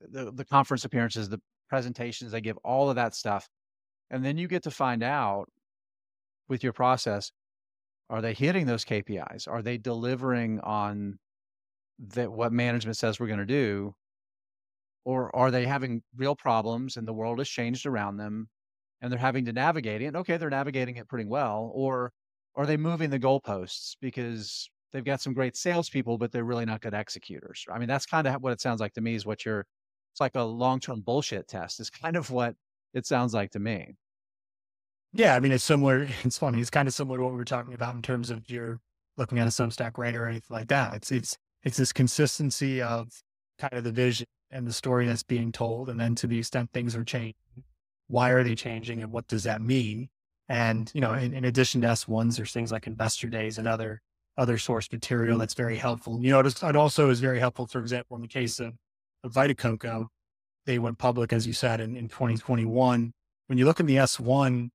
the, 0.00 0.32
the 0.32 0.44
conference 0.44 0.86
appearances, 0.86 1.28
the 1.28 1.42
presentations, 1.68 2.32
they 2.32 2.40
give 2.40 2.56
all 2.64 2.88
of 2.88 2.96
that 2.96 3.14
stuff. 3.14 3.46
And 4.10 4.24
then 4.24 4.38
you 4.38 4.48
get 4.48 4.62
to 4.62 4.70
find 4.70 5.02
out 5.02 5.50
with 6.48 6.64
your 6.64 6.72
process 6.72 7.30
are 8.08 8.22
they 8.22 8.32
hitting 8.32 8.66
those 8.66 8.84
KPIs? 8.84 9.46
Are 9.46 9.60
they 9.62 9.76
delivering 9.76 10.60
on 10.60 11.18
that 11.98 12.32
what 12.32 12.52
management 12.52 12.96
says 12.96 13.20
we're 13.20 13.26
going 13.26 13.38
to 13.38 13.46
do? 13.46 13.94
Or 15.04 15.34
are 15.36 15.50
they 15.50 15.66
having 15.66 16.02
real 16.16 16.34
problems 16.34 16.96
and 16.96 17.06
the 17.06 17.12
world 17.12 17.38
has 17.38 17.48
changed 17.48 17.84
around 17.84 18.16
them 18.16 18.48
and 19.02 19.12
they're 19.12 19.18
having 19.18 19.44
to 19.46 19.52
navigate 19.52 20.00
it? 20.00 20.16
Okay, 20.16 20.38
they're 20.38 20.50
navigating 20.50 20.96
it 20.96 21.08
pretty 21.08 21.26
well. 21.26 21.70
Or 21.74 22.10
are 22.56 22.64
they 22.66 22.78
moving 22.78 23.10
the 23.10 23.18
goalposts 23.18 23.96
because 24.00 24.68
they've 24.94 25.04
got 25.04 25.20
some 25.20 25.34
great 25.34 25.56
salespeople, 25.56 26.16
but 26.16 26.32
they're 26.32 26.44
really 26.44 26.64
not 26.64 26.80
good 26.80 26.94
executors? 26.94 27.66
I 27.70 27.78
mean, 27.78 27.88
that's 27.88 28.06
kind 28.06 28.26
of 28.26 28.40
what 28.40 28.52
it 28.52 28.60
sounds 28.60 28.80
like 28.80 28.94
to 28.94 29.00
me 29.00 29.16
is 29.16 29.26
what 29.26 29.44
you're, 29.44 29.66
it's 30.12 30.20
like 30.20 30.36
a 30.36 30.42
long 30.42 30.80
term 30.80 31.00
bullshit 31.00 31.48
test, 31.48 31.80
is 31.80 31.90
kind 32.02 32.16
of 32.16 32.30
what 32.30 32.54
it 32.94 33.04
sounds 33.04 33.34
like 33.34 33.50
to 33.50 33.58
me. 33.58 33.96
Yeah, 35.12 35.34
I 35.34 35.40
mean, 35.40 35.52
it's 35.52 35.64
similar. 35.64 36.08
It's 36.24 36.38
funny. 36.38 36.60
It's 36.60 36.70
kind 36.70 36.88
of 36.88 36.94
similar 36.94 37.18
to 37.18 37.24
what 37.24 37.32
we 37.32 37.38
were 37.38 37.44
talking 37.44 37.74
about 37.74 37.94
in 37.94 38.02
terms 38.02 38.30
of 38.30 38.48
you're 38.48 38.80
looking 39.16 39.38
at 39.38 39.46
a 39.46 39.50
Substack 39.50 39.98
writer 39.98 40.24
or 40.24 40.28
anything 40.28 40.54
like 40.54 40.68
that. 40.68 40.94
It's 40.94 41.12
it's 41.12 41.36
it's 41.64 41.76
this 41.76 41.92
consistency 41.92 42.80
of 42.80 43.08
kind 43.58 43.74
of 43.74 43.84
the 43.84 43.92
vision 43.92 44.26
and 44.50 44.66
the 44.66 44.72
story 44.72 45.06
that's 45.06 45.22
being 45.22 45.50
told, 45.52 45.88
and 45.88 45.98
then 45.98 46.14
to 46.16 46.26
the 46.26 46.38
extent 46.38 46.70
things 46.72 46.94
are 46.94 47.04
changing, 47.04 47.34
why 48.08 48.30
are 48.30 48.44
they 48.44 48.54
changing, 48.54 49.02
and 49.02 49.12
what 49.12 49.26
does 49.26 49.44
that 49.44 49.60
mean? 49.60 50.08
And 50.48 50.90
you 50.94 51.00
know, 51.00 51.14
in, 51.14 51.34
in 51.34 51.44
addition 51.44 51.80
to 51.82 51.88
S 51.88 52.06
ones, 52.06 52.36
there's 52.36 52.52
things 52.52 52.70
like 52.70 52.86
investor 52.86 53.28
days 53.28 53.58
and 53.58 53.66
other 53.66 54.02
other 54.36 54.58
source 54.58 54.90
material 54.90 55.34
mm-hmm. 55.34 55.40
that's 55.40 55.54
very 55.54 55.76
helpful. 55.76 56.20
You 56.22 56.30
know, 56.30 56.40
it, 56.40 56.62
it 56.62 56.76
also 56.76 57.10
is 57.10 57.20
very 57.20 57.38
helpful. 57.38 57.66
For 57.66 57.80
example, 57.80 58.16
in 58.16 58.22
the 58.22 58.28
case 58.28 58.60
of, 58.60 58.74
of 59.22 59.32
Vita 59.32 59.54
Coco, 59.54 60.08
they 60.66 60.78
went 60.78 60.98
public, 60.98 61.32
as 61.32 61.46
you 61.46 61.52
said, 61.52 61.80
in, 61.80 61.96
in 61.96 62.08
2021. 62.08 63.12
When 63.46 63.58
you 63.58 63.64
look 63.64 63.80
in 63.80 63.86
the 63.86 63.96
S1, 63.96 64.70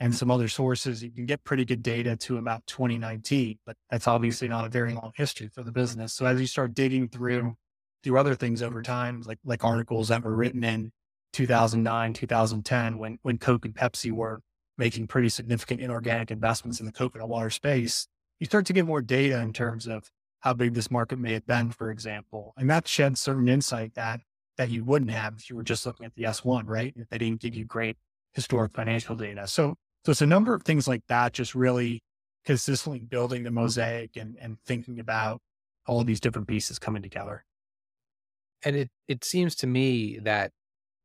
and 0.00 0.14
some 0.14 0.30
other 0.30 0.48
sources, 0.48 1.02
you 1.02 1.10
can 1.10 1.26
get 1.26 1.44
pretty 1.44 1.64
good 1.64 1.82
data 1.82 2.16
to 2.16 2.38
about 2.38 2.66
2019, 2.66 3.58
but 3.64 3.76
that's 3.90 4.08
obviously 4.08 4.48
not 4.48 4.64
a 4.64 4.68
very 4.68 4.92
long 4.92 5.12
history 5.14 5.48
for 5.48 5.62
the 5.62 5.72
business. 5.72 6.12
So 6.12 6.26
as 6.26 6.40
you 6.40 6.46
start 6.46 6.74
digging 6.74 7.08
through 7.08 7.54
through 8.02 8.18
other 8.18 8.34
things 8.34 8.60
over 8.60 8.82
time, 8.82 9.22
like 9.24 9.38
like 9.44 9.64
articles 9.64 10.08
that 10.08 10.22
were 10.22 10.34
written 10.34 10.64
in 10.64 10.92
2009, 11.32 12.12
2010, 12.12 12.98
when 12.98 13.18
when 13.22 13.38
Coke 13.38 13.64
and 13.64 13.74
Pepsi 13.74 14.10
were 14.10 14.40
making 14.76 15.06
pretty 15.06 15.28
significant 15.28 15.80
inorganic 15.80 16.30
investments 16.30 16.80
in 16.80 16.86
the 16.86 16.92
coconut 16.92 17.28
water 17.28 17.50
space, 17.50 18.08
you 18.40 18.46
start 18.46 18.66
to 18.66 18.72
get 18.72 18.86
more 18.86 19.02
data 19.02 19.40
in 19.40 19.52
terms 19.52 19.86
of 19.86 20.10
how 20.40 20.52
big 20.52 20.74
this 20.74 20.90
market 20.90 21.18
may 21.18 21.32
have 21.32 21.46
been, 21.46 21.70
for 21.70 21.90
example, 21.90 22.52
and 22.56 22.68
that 22.70 22.86
sheds 22.86 23.20
certain 23.20 23.48
insight 23.48 23.94
that 23.94 24.20
that 24.56 24.70
you 24.70 24.84
wouldn't 24.84 25.10
have 25.10 25.34
if 25.38 25.50
you 25.50 25.56
were 25.56 25.64
just 25.64 25.84
looking 25.84 26.06
at 26.06 26.14
the 26.14 26.22
S1, 26.24 26.62
right? 26.66 26.92
If 26.96 27.08
they 27.08 27.18
didn't 27.18 27.40
give 27.40 27.56
you 27.56 27.64
great 27.64 27.96
historic 28.32 28.72
financial 28.72 29.16
data. 29.16 29.46
So 29.46 29.74
so 30.04 30.12
it's 30.12 30.22
a 30.22 30.26
number 30.26 30.54
of 30.54 30.62
things 30.62 30.86
like 30.86 31.02
that, 31.08 31.32
just 31.32 31.54
really 31.54 32.02
consistently 32.44 33.00
building 33.00 33.42
the 33.42 33.48
mm-hmm. 33.48 33.60
mosaic 33.60 34.16
and, 34.16 34.36
and 34.40 34.58
thinking 34.66 35.00
about 35.00 35.40
all 35.86 36.04
these 36.04 36.20
different 36.20 36.48
pieces 36.48 36.78
coming 36.78 37.02
together. 37.02 37.44
And 38.64 38.76
it, 38.76 38.90
it 39.08 39.24
seems 39.24 39.54
to 39.56 39.66
me 39.66 40.18
that 40.22 40.52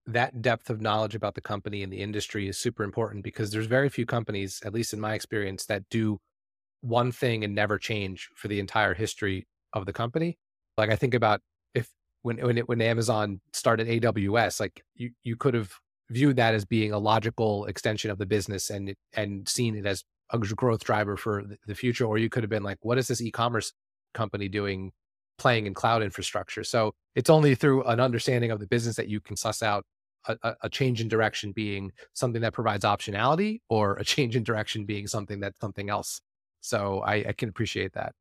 that 0.05 0.41
depth 0.41 0.69
of 0.69 0.81
knowledge 0.81 1.15
about 1.15 1.35
the 1.35 1.41
company 1.41 1.83
and 1.83 1.91
the 1.91 2.01
industry 2.01 2.47
is 2.47 2.57
super 2.57 2.83
important 2.83 3.23
because 3.23 3.51
there's 3.51 3.67
very 3.67 3.89
few 3.89 4.05
companies, 4.05 4.61
at 4.65 4.73
least 4.73 4.93
in 4.93 4.99
my 4.99 5.13
experience, 5.13 5.65
that 5.65 5.83
do 5.89 6.19
one 6.81 7.11
thing 7.11 7.43
and 7.43 7.53
never 7.55 7.77
change 7.77 8.29
for 8.35 8.47
the 8.47 8.59
entire 8.59 8.93
history 8.93 9.47
of 9.73 9.85
the 9.85 9.93
company. 9.93 10.37
Like 10.77 10.89
I 10.89 10.95
think 10.95 11.13
about 11.13 11.41
if 11.73 11.89
when 12.21 12.37
when 12.37 12.57
it, 12.57 12.69
when 12.69 12.81
Amazon 12.81 13.41
started 13.53 13.87
AWS, 13.87 14.59
like 14.59 14.83
you 14.95 15.11
you 15.23 15.35
could 15.35 15.53
have 15.53 15.73
viewed 16.09 16.37
that 16.37 16.53
as 16.53 16.65
being 16.65 16.91
a 16.91 16.99
logical 16.99 17.65
extension 17.65 18.11
of 18.11 18.17
the 18.17 18.25
business 18.25 18.69
and 18.69 18.95
and 19.13 19.47
seen 19.47 19.75
it 19.75 19.85
as 19.85 20.03
a 20.31 20.37
growth 20.37 20.83
driver 20.83 21.17
for 21.17 21.43
the 21.65 21.75
future 21.75 22.05
or 22.05 22.17
you 22.17 22.29
could 22.29 22.43
have 22.43 22.49
been 22.49 22.63
like 22.63 22.77
what 22.81 22.97
is 22.97 23.07
this 23.07 23.21
e-commerce 23.21 23.73
company 24.13 24.47
doing 24.47 24.91
playing 25.37 25.65
in 25.65 25.73
cloud 25.73 26.03
infrastructure 26.03 26.63
so 26.63 26.93
it's 27.15 27.29
only 27.29 27.55
through 27.55 27.83
an 27.83 27.99
understanding 27.99 28.51
of 28.51 28.59
the 28.59 28.67
business 28.67 28.95
that 28.95 29.07
you 29.07 29.19
can 29.19 29.35
suss 29.35 29.63
out 29.63 29.85
a, 30.27 30.55
a 30.63 30.69
change 30.69 31.01
in 31.01 31.07
direction 31.07 31.51
being 31.51 31.91
something 32.13 32.41
that 32.41 32.53
provides 32.53 32.83
optionality 32.83 33.59
or 33.69 33.95
a 33.95 34.03
change 34.03 34.35
in 34.35 34.43
direction 34.43 34.85
being 34.85 35.07
something 35.07 35.39
that's 35.39 35.59
something 35.59 35.89
else 35.89 36.21
so 36.61 37.01
i, 37.01 37.15
I 37.15 37.33
can 37.33 37.49
appreciate 37.49 37.93
that 37.93 38.13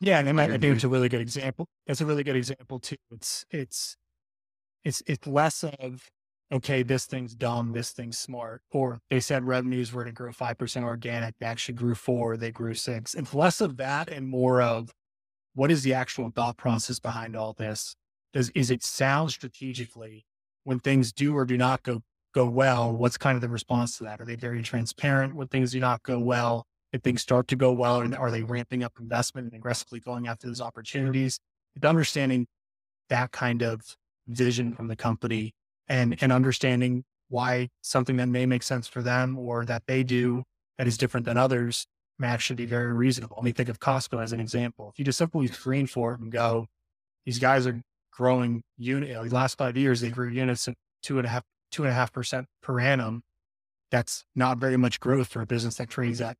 yeah 0.00 0.18
and 0.18 0.40
I 0.40 0.46
think 0.46 0.64
it's 0.64 0.84
a 0.84 0.88
really 0.88 1.08
good 1.08 1.20
example 1.20 1.66
it's 1.86 2.00
a 2.00 2.06
really 2.06 2.24
good 2.24 2.36
example 2.36 2.78
too 2.78 2.96
it's 3.10 3.44
it's 3.50 3.96
it's 4.84 5.02
it's 5.06 5.26
less 5.26 5.64
of 5.64 6.10
okay, 6.52 6.82
this 6.82 7.06
thing's 7.06 7.34
dumb, 7.34 7.72
this 7.72 7.90
thing's 7.90 8.18
smart. 8.18 8.62
Or 8.70 9.00
they 9.10 9.20
said 9.20 9.44
revenues 9.44 9.92
were 9.92 10.04
to 10.04 10.12
grow 10.12 10.30
5% 10.30 10.82
organic. 10.84 11.34
They 11.38 11.46
actually 11.46 11.74
grew 11.74 11.94
four, 11.94 12.36
they 12.36 12.50
grew 12.50 12.74
six. 12.74 13.14
It's 13.14 13.34
less 13.34 13.60
of 13.60 13.76
that 13.78 14.08
and 14.08 14.28
more 14.28 14.62
of 14.62 14.92
what 15.54 15.70
is 15.70 15.82
the 15.82 15.94
actual 15.94 16.30
thought 16.30 16.56
process 16.56 16.98
behind 16.98 17.34
all 17.34 17.54
this? 17.54 17.96
Does, 18.32 18.50
is 18.50 18.70
it 18.70 18.84
sound 18.84 19.30
strategically 19.30 20.26
when 20.64 20.78
things 20.78 21.12
do 21.12 21.34
or 21.34 21.44
do 21.44 21.56
not 21.56 21.82
go, 21.82 22.02
go 22.34 22.46
well? 22.46 22.92
What's 22.92 23.16
kind 23.16 23.36
of 23.36 23.40
the 23.40 23.48
response 23.48 23.96
to 23.98 24.04
that? 24.04 24.20
Are 24.20 24.26
they 24.26 24.36
very 24.36 24.62
transparent 24.62 25.34
when 25.34 25.48
things 25.48 25.72
do 25.72 25.80
not 25.80 26.02
go 26.02 26.18
well? 26.18 26.66
If 26.92 27.02
things 27.02 27.22
start 27.22 27.48
to 27.48 27.56
go 27.56 27.72
well, 27.72 28.00
and 28.00 28.14
are 28.14 28.30
they 28.30 28.42
ramping 28.42 28.82
up 28.82 28.92
investment 28.98 29.46
and 29.46 29.54
aggressively 29.54 30.00
going 30.00 30.28
after 30.28 30.46
those 30.46 30.60
opportunities? 30.60 31.38
It's 31.74 31.84
understanding 31.84 32.46
that 33.08 33.32
kind 33.32 33.62
of 33.62 33.82
vision 34.28 34.72
from 34.72 34.88
the 34.88 34.96
company 34.96 35.52
and 35.88 36.16
and 36.20 36.32
understanding 36.32 37.04
why 37.28 37.68
something 37.82 38.16
that 38.16 38.28
may 38.28 38.46
make 38.46 38.62
sense 38.62 38.86
for 38.86 39.02
them 39.02 39.38
or 39.38 39.64
that 39.64 39.82
they 39.86 40.02
do 40.02 40.44
that 40.78 40.86
is 40.86 40.96
different 40.96 41.26
than 41.26 41.36
others 41.36 41.86
may 42.18 42.28
actually 42.28 42.56
be 42.56 42.66
very 42.66 42.92
reasonable. 42.92 43.36
Let 43.36 43.44
me 43.44 43.52
think 43.52 43.68
of 43.68 43.78
Costco 43.78 44.22
as 44.22 44.32
an 44.32 44.40
example. 44.40 44.88
If 44.90 44.98
you 44.98 45.04
just 45.04 45.18
simply 45.18 45.46
screen 45.48 45.86
for 45.86 46.14
it 46.14 46.20
and 46.20 46.30
go, 46.30 46.66
these 47.24 47.38
guys 47.38 47.66
are 47.66 47.80
growing 48.12 48.62
unit, 48.78 49.10
know, 49.10 49.22
last 49.22 49.58
five 49.58 49.76
years, 49.76 50.00
they 50.00 50.08
grew 50.08 50.28
units 50.28 50.66
at 50.68 50.74
two 51.02 51.18
and 51.18 51.26
a 51.26 51.30
half, 51.30 51.42
two 51.70 51.82
and 51.82 51.90
a 51.90 51.94
half 51.94 52.12
percent 52.12 52.46
per 52.62 52.80
annum. 52.80 53.22
That's 53.90 54.24
not 54.34 54.58
very 54.58 54.76
much 54.76 54.98
growth 55.00 55.28
for 55.28 55.42
a 55.42 55.46
business 55.46 55.76
that 55.76 55.90
trades 55.90 56.20
at 56.20 56.36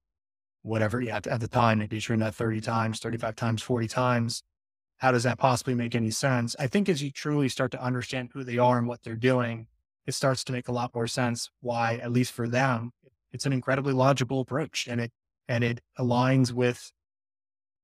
whatever, 0.67 1.01
yeah, 1.01 1.21
at 1.27 1.41
the 1.41 1.49
time, 1.49 1.79
maybe 1.79 2.01
trading 2.01 2.21
that 2.21 2.35
30 2.35 2.61
times, 2.61 2.99
35 3.01 3.37
times, 3.37 3.63
40 3.63 3.89
times 3.89 4.43
how 4.99 5.13
does 5.13 5.25
that 5.25 5.39
possibly 5.39 5.75
make 5.75 5.95
any 5.95 6.11
sense? 6.11 6.57
I 6.59 6.67
think 6.67 6.89
as 6.89 7.03
you 7.03 7.11
truly 7.11 7.49
start 7.49 7.71
to 7.73 7.83
understand 7.83 8.31
who 8.33 8.45
they 8.45 8.59
are 8.59 8.79
and 8.79 8.89
what 8.89 9.03
they're 9.03 9.15
doing, 9.15 9.67
it 10.07 10.15
starts 10.15 10.43
to 10.45 10.53
make 10.53 10.69
a 10.69 10.73
lot 10.73 10.95
more 10.95 11.07
sense 11.07 11.51
why, 11.61 11.97
at 11.97 12.13
least 12.13 12.33
for 12.33 12.49
them, 12.49 12.93
it's 13.33 13.45
an 13.45 13.53
incredibly 13.53 13.93
logical 13.93 14.41
approach 14.41 14.87
and 14.87 15.01
it 15.01 15.13
and 15.49 15.63
it 15.63 15.81
aligns 15.99 16.53
with 16.53 16.93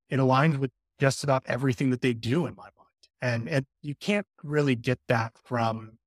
it 0.09 0.17
aligns 0.17 0.57
with 0.57 0.71
just 0.99 1.23
about 1.23 1.43
everything 1.45 1.91
that 1.91 2.01
they 2.01 2.13
do 2.13 2.45
in 2.45 2.55
my 2.55 2.63
mind. 2.63 2.73
And 3.21 3.47
and 3.47 3.65
you 3.81 3.93
can't 3.95 4.27
really 4.41 4.75
get 4.75 4.99
that 5.07 5.33
from 5.43 5.99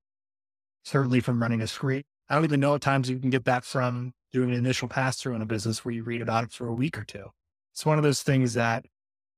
certainly 0.84 1.20
from 1.20 1.40
running 1.40 1.60
a 1.60 1.66
screen. 1.66 2.02
I 2.28 2.34
don't 2.34 2.44
even 2.44 2.60
know 2.60 2.74
at 2.74 2.80
times 2.80 3.08
you 3.08 3.18
can 3.18 3.30
get 3.30 3.44
that 3.44 3.64
from 3.64 4.12
doing 4.32 4.50
an 4.50 4.56
initial 4.56 4.88
pass 4.88 5.16
through 5.16 5.34
in 5.34 5.42
a 5.42 5.46
business 5.46 5.84
where 5.84 5.94
you 5.94 6.02
read 6.02 6.22
about 6.22 6.44
it 6.44 6.52
for 6.52 6.66
a 6.66 6.74
week 6.74 6.98
or 6.98 7.04
two. 7.04 7.26
It's 7.72 7.86
one 7.86 7.98
of 7.98 8.04
those 8.04 8.22
things 8.22 8.54
that 8.54 8.84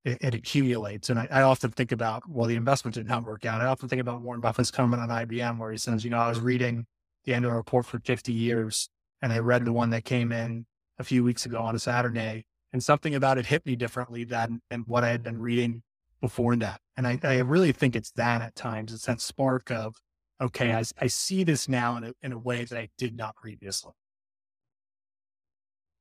it, 0.05 0.19
it 0.21 0.35
accumulates. 0.35 1.11
And 1.11 1.19
I, 1.19 1.29
I, 1.31 1.43
often 1.43 1.71
think 1.71 1.93
about, 1.93 2.23
well, 2.29 2.47
the 2.47 2.57
investment 2.57 2.95
did 2.95 3.07
not 3.07 3.25
work 3.25 3.45
out. 3.45 3.61
I 3.61 3.67
often 3.67 3.89
think 3.89 4.01
about 4.01 4.23
Warren 4.23 4.41
Buffett's 4.41 4.71
comment 4.71 5.03
on 5.03 5.09
IBM 5.09 5.59
where 5.59 5.73
he 5.73 5.79
says, 5.79 6.05
you 6.05 6.11
know, 6.11 6.19
I 6.19 6.29
was 6.29 6.41
reading 6.41 6.87
the 7.25 7.35
annual 7.35 7.53
report 7.53 7.87
for 7.87 7.99
50 7.99 8.33
years 8.33 8.89
and 9.21 9.33
I 9.33 9.39
read 9.39 9.65
the 9.65 9.73
one 9.73 9.91
that 9.91 10.05
came 10.05 10.33
in 10.33 10.67
a 10.99 11.05
few 11.05 11.25
weeks 11.25 11.47
ago 11.47 11.59
on 11.59 11.75
a 11.75 11.79
Saturday 11.79 12.45
and 12.73 12.83
something 12.83 13.15
about 13.15 13.39
it 13.39 13.47
hit 13.47 13.67
me 13.67 13.77
differently 13.77 14.25
than, 14.25 14.61
than 14.71 14.81
what 14.83 15.05
I 15.05 15.09
had 15.09 15.23
been 15.23 15.41
reading 15.41 15.83
before 16.21 16.57
that. 16.57 16.81
And 16.97 17.07
I, 17.07 17.19
I 17.23 17.39
really 17.39 17.73
think 17.73 17.95
it's 17.95 18.11
that 18.13 18.43
at 18.43 18.55
times. 18.55 18.93
It's 18.93 19.07
that 19.07 19.21
spark 19.21 19.71
of 19.71 19.97
okay, 20.41 20.73
I, 20.73 20.85
I 21.01 21.09
see 21.09 21.45
this 21.45 21.69
now 21.69 21.97
in 21.97 22.05
a, 22.05 22.13
in 22.23 22.33
a 22.33 22.39
way 22.39 22.65
that 22.65 22.79
I 22.79 22.89
did 22.97 23.17
not 23.17 23.37
previously. 23.37 23.93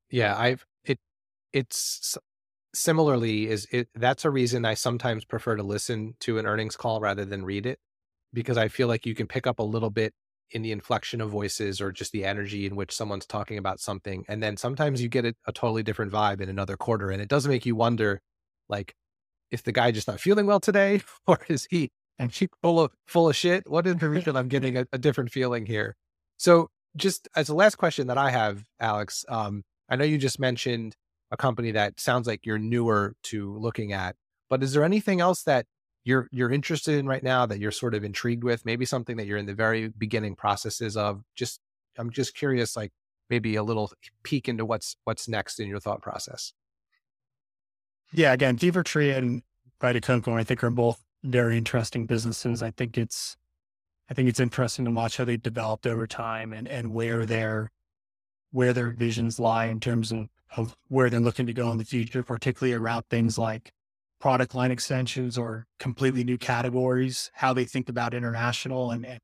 Yeah, 0.10 0.36
I've 0.38 0.66
it 0.86 1.00
it's 1.54 2.18
similarly 2.74 3.48
is 3.50 3.68
it 3.72 3.90
that's 3.96 4.26
a 4.26 4.30
reason 4.30 4.66
I 4.66 4.76
sometimes 4.76 5.26
prefer 5.26 5.56
to 5.56 5.64
listen 5.64 6.16
to 6.22 6.38
an 6.40 6.46
earnings 6.46 6.76
call 6.76 7.00
rather 7.02 7.26
than 7.26 7.46
read 7.46 7.66
it 7.66 7.80
because 8.34 8.58
I 8.58 8.68
feel 8.68 8.88
like 8.88 9.06
you 9.06 9.16
can 9.16 9.28
pick 9.28 9.48
up 9.48 9.60
a 9.60 9.64
little 9.64 9.90
bit 9.90 10.14
in 10.52 10.62
the 10.62 10.72
inflection 10.72 11.22
of 11.22 11.30
voices 11.30 11.82
or 11.82 11.92
just 11.92 12.12
the 12.12 12.26
energy 12.26 12.66
in 12.66 12.76
which 12.76 12.94
someone's 12.96 13.26
talking 13.26 13.58
about 13.58 13.80
something 13.80 14.26
and 14.30 14.42
then 14.44 14.58
sometimes 14.58 15.02
you 15.02 15.10
get 15.10 15.26
a, 15.26 15.36
a 15.48 15.52
totally 15.52 15.84
different 15.84 16.12
vibe 16.12 16.42
in 16.42 16.50
another 16.50 16.78
quarter 16.78 17.12
and 17.12 17.22
it 17.22 17.30
does 17.30 17.48
make 17.48 17.66
you 17.66 17.76
wonder 17.76 18.22
like 18.70 18.96
is 19.52 19.62
the 19.64 19.72
guy 19.72 19.92
just 19.92 20.08
not 20.08 20.20
feeling 20.20 20.46
well 20.46 20.60
today? 20.60 21.02
Or 21.28 21.40
is 21.50 21.68
he 21.70 21.90
and 22.20 22.34
she 22.34 22.50
full 22.62 22.80
of 22.82 22.92
full 23.08 23.30
of 23.30 23.36
shit? 23.36 23.70
What 23.70 23.88
is 23.88 23.98
the 23.98 24.10
reason 24.10 24.36
i'm 24.36 24.48
getting 24.56 24.78
a, 24.78 24.86
a 24.94 24.98
different 24.98 25.32
feeling 25.32 25.66
here? 25.66 25.96
So 26.38 26.70
just 26.96 27.28
as 27.36 27.50
a 27.50 27.56
last 27.56 27.76
question 27.76 28.08
that 28.08 28.18
i 28.18 28.32
have 28.32 28.64
alex 28.80 29.24
um, 29.30 29.64
I 29.90 29.96
know 29.96 30.06
you 30.06 30.18
just 30.18 30.40
mentioned 30.40 30.96
a 31.32 31.38
company 31.38 31.72
that 31.72 32.00
sounds 32.00 32.28
like 32.28 32.46
you're 32.46 32.58
newer 32.58 33.16
to 33.24 33.58
looking 33.58 33.94
at, 33.94 34.16
but 34.50 34.64
is 34.64 34.74
there 34.74 34.84
anything 34.84 35.22
else 35.22 35.44
that 35.44 35.66
you're 36.04 36.28
you're 36.32 36.52
interested 36.52 36.98
in 36.98 37.06
right 37.06 37.24
now 37.24 37.46
that 37.46 37.60
you're 37.60 37.72
sort 37.72 37.94
of 37.94 38.04
intrigued 38.04 38.44
with? 38.44 38.66
Maybe 38.66 38.86
something 38.86 39.18
that 39.18 39.26
you're 39.26 39.38
in 39.38 39.46
the 39.46 39.54
very 39.54 39.90
beginning 39.90 40.36
processes 40.36 40.96
of. 40.96 41.22
Just 41.36 41.60
I'm 41.98 42.10
just 42.12 42.36
curious, 42.36 42.76
like 42.76 42.92
maybe 43.30 43.56
a 43.56 43.64
little 43.64 43.92
peek 44.24 44.48
into 44.48 44.66
what's 44.66 44.96
what's 45.04 45.28
next 45.28 45.60
in 45.60 45.68
your 45.68 45.80
thought 45.80 46.02
process. 46.02 46.54
Yeah, 48.14 48.32
again, 48.34 48.58
Fever 48.58 48.84
Tree 48.84 49.12
and 49.12 49.42
Vita 49.82 50.00
Coco, 50.00 50.36
I 50.36 50.44
think 50.44 50.64
are 50.64 50.70
both 50.70 51.04
very 51.24 51.58
interesting 51.58 52.06
businesses. 52.06 52.64
I 52.64 52.72
think 52.72 52.98
it's 52.98 53.36
I 54.10 54.14
think 54.14 54.30
it's 54.30 54.40
interesting 54.40 54.86
to 54.86 54.92
watch 54.92 55.18
how 55.18 55.26
they've 55.26 55.42
developed 55.42 55.86
over 55.86 56.08
time 56.08 56.54
and 56.54 56.68
and 56.68 56.94
where 56.94 57.26
they're 57.26 57.72
where 58.52 58.74
their 58.74 58.92
visions 58.92 59.40
lie 59.40 59.66
in 59.66 59.80
terms 59.80 60.12
of, 60.12 60.28
of 60.56 60.76
where 60.88 61.10
they're 61.10 61.20
looking 61.20 61.48
to 61.48 61.54
go 61.54 61.72
in 61.72 61.78
the 61.78 61.86
future, 61.86 62.24
particularly 62.24 62.74
around 62.74 63.04
things 63.10 63.38
like 63.38 63.72
product 64.20 64.56
line 64.56 64.72
extensions 64.72 65.38
or 65.38 65.66
completely 65.80 66.24
new 66.24 66.38
categories, 66.38 67.30
how 67.36 67.54
they 67.54 67.66
think 67.66 67.90
about 67.90 68.14
international 68.14 68.92
and, 68.92 69.06
and, 69.06 69.20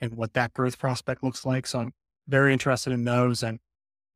and 0.00 0.14
what 0.14 0.34
that 0.34 0.52
growth 0.52 0.78
prospect 0.78 1.22
looks 1.22 1.44
like. 1.44 1.66
So 1.66 1.80
I'm 1.80 1.92
very 2.28 2.52
interested 2.52 2.92
in 2.92 3.04
those. 3.04 3.42
And 3.42 3.58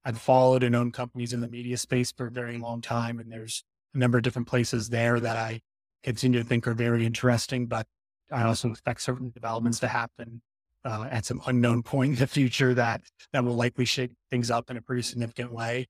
I've 0.04 0.18
followed 0.18 0.62
and 0.62 0.76
owned 0.76 0.94
companies 0.94 1.32
in 1.32 1.40
the 1.40 1.48
media 1.48 1.76
space 1.76 2.12
for 2.12 2.26
a 2.26 2.30
very 2.30 2.58
long 2.58 2.80
time. 2.80 3.18
And 3.18 3.30
there's 3.30 3.64
a 3.94 3.98
number 3.98 4.18
of 4.18 4.24
different 4.24 4.48
places 4.48 4.88
there 4.88 5.18
that 5.20 5.36
I 5.36 5.60
continue 6.02 6.42
to 6.42 6.48
think 6.48 6.66
are 6.66 6.74
very 6.74 7.04
interesting, 7.04 7.66
but 7.66 7.86
I 8.30 8.44
also 8.44 8.70
expect 8.70 9.02
certain 9.02 9.30
developments 9.30 9.80
to 9.80 9.88
happen 9.88 10.42
uh, 10.84 11.06
at 11.10 11.24
some 11.24 11.42
unknown 11.46 11.82
point 11.82 12.14
in 12.14 12.18
the 12.18 12.26
future 12.26 12.74
that 12.74 13.02
that 13.32 13.44
will 13.44 13.54
likely 13.54 13.84
shake 13.84 14.12
things 14.30 14.50
up 14.50 14.70
in 14.70 14.76
a 14.76 14.82
pretty 14.82 15.02
significant 15.02 15.52
way. 15.52 15.86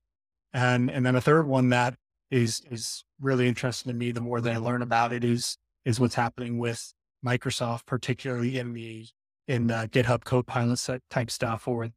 And 0.52 0.90
and 0.90 1.04
then 1.06 1.16
a 1.16 1.20
third 1.20 1.46
one 1.46 1.68
that 1.70 1.94
is 2.30 2.62
is 2.70 3.04
really 3.20 3.48
interesting 3.48 3.92
to 3.92 3.96
me. 3.96 4.12
The 4.12 4.20
more 4.20 4.40
that 4.40 4.52
I 4.52 4.58
learn 4.58 4.82
about 4.82 5.12
it, 5.12 5.24
is 5.24 5.56
is 5.84 6.00
what's 6.00 6.14
happening 6.14 6.58
with 6.58 6.92
Microsoft, 7.24 7.86
particularly 7.86 8.58
in 8.58 8.72
the 8.72 9.06
in 9.48 9.66
the 9.66 9.88
GitHub 9.92 10.24
Copilot 10.24 11.02
type 11.10 11.30
stuff, 11.30 11.66
or 11.66 11.88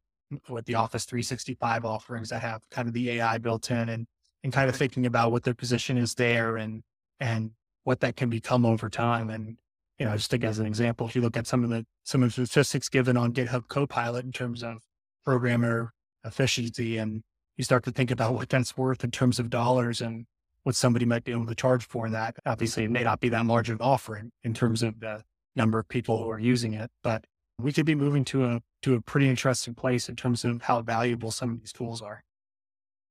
with 0.48 0.64
the 0.66 0.74
Office 0.74 1.04
365 1.04 1.84
offerings 1.84 2.30
that 2.30 2.42
have 2.42 2.62
kind 2.70 2.88
of 2.88 2.94
the 2.94 3.10
AI 3.12 3.38
built 3.38 3.70
in, 3.70 3.88
and 3.88 4.06
and 4.42 4.52
kind 4.52 4.68
of 4.68 4.76
thinking 4.76 5.06
about 5.06 5.32
what 5.32 5.42
their 5.42 5.54
position 5.54 5.98
is 5.98 6.14
there, 6.14 6.56
and 6.56 6.82
and 7.20 7.50
what 7.84 8.00
that 8.00 8.16
can 8.16 8.30
become 8.30 8.64
over 8.64 8.88
time. 8.88 9.30
And 9.30 9.56
you 9.98 10.06
know, 10.06 10.16
just 10.16 10.30
take 10.30 10.44
as 10.44 10.58
an 10.58 10.66
example, 10.66 11.06
if 11.06 11.14
you 11.14 11.22
look 11.22 11.36
at 11.36 11.46
some 11.46 11.62
of 11.62 11.70
the 11.70 11.86
some 12.02 12.22
of 12.22 12.34
the 12.34 12.46
statistics 12.46 12.88
given 12.88 13.16
on 13.16 13.32
GitHub 13.32 13.68
Copilot 13.68 14.24
in 14.24 14.32
terms 14.32 14.62
of 14.62 14.78
programmer 15.24 15.92
efficiency, 16.24 16.98
and 16.98 17.22
you 17.56 17.64
start 17.64 17.84
to 17.84 17.92
think 17.92 18.10
about 18.10 18.34
what 18.34 18.48
that's 18.48 18.76
worth 18.76 19.04
in 19.04 19.10
terms 19.10 19.38
of 19.38 19.50
dollars 19.50 20.00
and 20.00 20.26
what 20.64 20.74
somebody 20.74 21.04
might 21.04 21.24
be 21.24 21.32
able 21.32 21.46
to 21.46 21.54
charge 21.54 21.86
for 21.86 22.08
that. 22.10 22.36
Obviously, 22.44 22.84
it 22.84 22.90
may 22.90 23.04
not 23.04 23.20
be 23.20 23.28
that 23.28 23.46
large 23.46 23.70
of 23.70 23.80
an 23.80 23.86
offering 23.86 24.32
in 24.42 24.54
terms 24.54 24.82
of 24.82 24.98
the 25.00 25.22
number 25.54 25.78
of 25.78 25.88
people 25.88 26.22
who 26.22 26.30
are 26.30 26.40
using 26.40 26.74
it, 26.74 26.90
but 27.02 27.24
we 27.60 27.72
could 27.72 27.86
be 27.86 27.94
moving 27.94 28.24
to 28.24 28.44
a 28.44 28.60
to 28.82 28.94
a 28.94 29.00
pretty 29.00 29.28
interesting 29.28 29.74
place 29.74 30.08
in 30.08 30.16
terms 30.16 30.44
of 30.44 30.62
how 30.62 30.82
valuable 30.82 31.30
some 31.30 31.52
of 31.52 31.60
these 31.60 31.72
tools 31.72 32.02
are. 32.02 32.24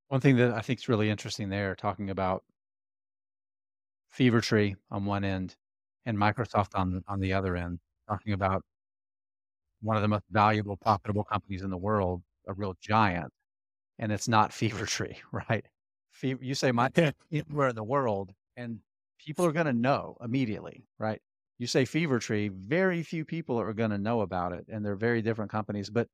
One 0.09 0.19
thing 0.19 0.35
that 0.35 0.51
I 0.51 0.59
think 0.59 0.79
is 0.79 0.89
really 0.89 1.09
interesting 1.09 1.49
there, 1.49 1.75
talking 1.75 2.09
about 2.09 2.43
Fever 4.09 4.41
Tree 4.41 4.75
on 4.91 5.05
one 5.05 5.23
end 5.23 5.55
and 6.05 6.17
Microsoft 6.17 6.75
on 6.75 7.03
on 7.07 7.19
the 7.19 7.33
other 7.33 7.55
end, 7.55 7.79
talking 8.07 8.33
about 8.33 8.63
one 9.81 9.95
of 9.97 10.01
the 10.01 10.07
most 10.07 10.23
valuable, 10.31 10.77
profitable 10.77 11.23
companies 11.23 11.61
in 11.61 11.69
the 11.69 11.77
world, 11.77 12.23
a 12.47 12.53
real 12.53 12.75
giant, 12.81 13.31
and 13.99 14.11
it's 14.11 14.27
not 14.27 14.53
Fever 14.53 14.85
Tree, 14.85 15.17
right? 15.31 15.65
Fever, 16.11 16.43
you 16.43 16.55
say 16.55 16.71
my 16.71 16.89
anywhere 17.31 17.69
in 17.69 17.75
the 17.75 17.83
world, 17.83 18.31
and 18.55 18.79
people 19.19 19.45
are 19.45 19.51
going 19.51 19.65
to 19.65 19.73
know 19.73 20.17
immediately, 20.23 20.85
right? 20.99 21.21
You 21.59 21.67
say 21.67 21.85
Fever 21.85 22.19
Tree, 22.19 22.49
very 22.49 23.03
few 23.03 23.25
people 23.25 23.59
are 23.59 23.73
going 23.73 23.91
to 23.91 23.97
know 23.97 24.21
about 24.21 24.53
it, 24.53 24.65
and 24.69 24.85
they're 24.85 24.95
very 24.95 25.21
different 25.21 25.51
companies. 25.51 25.89
But 25.89 26.07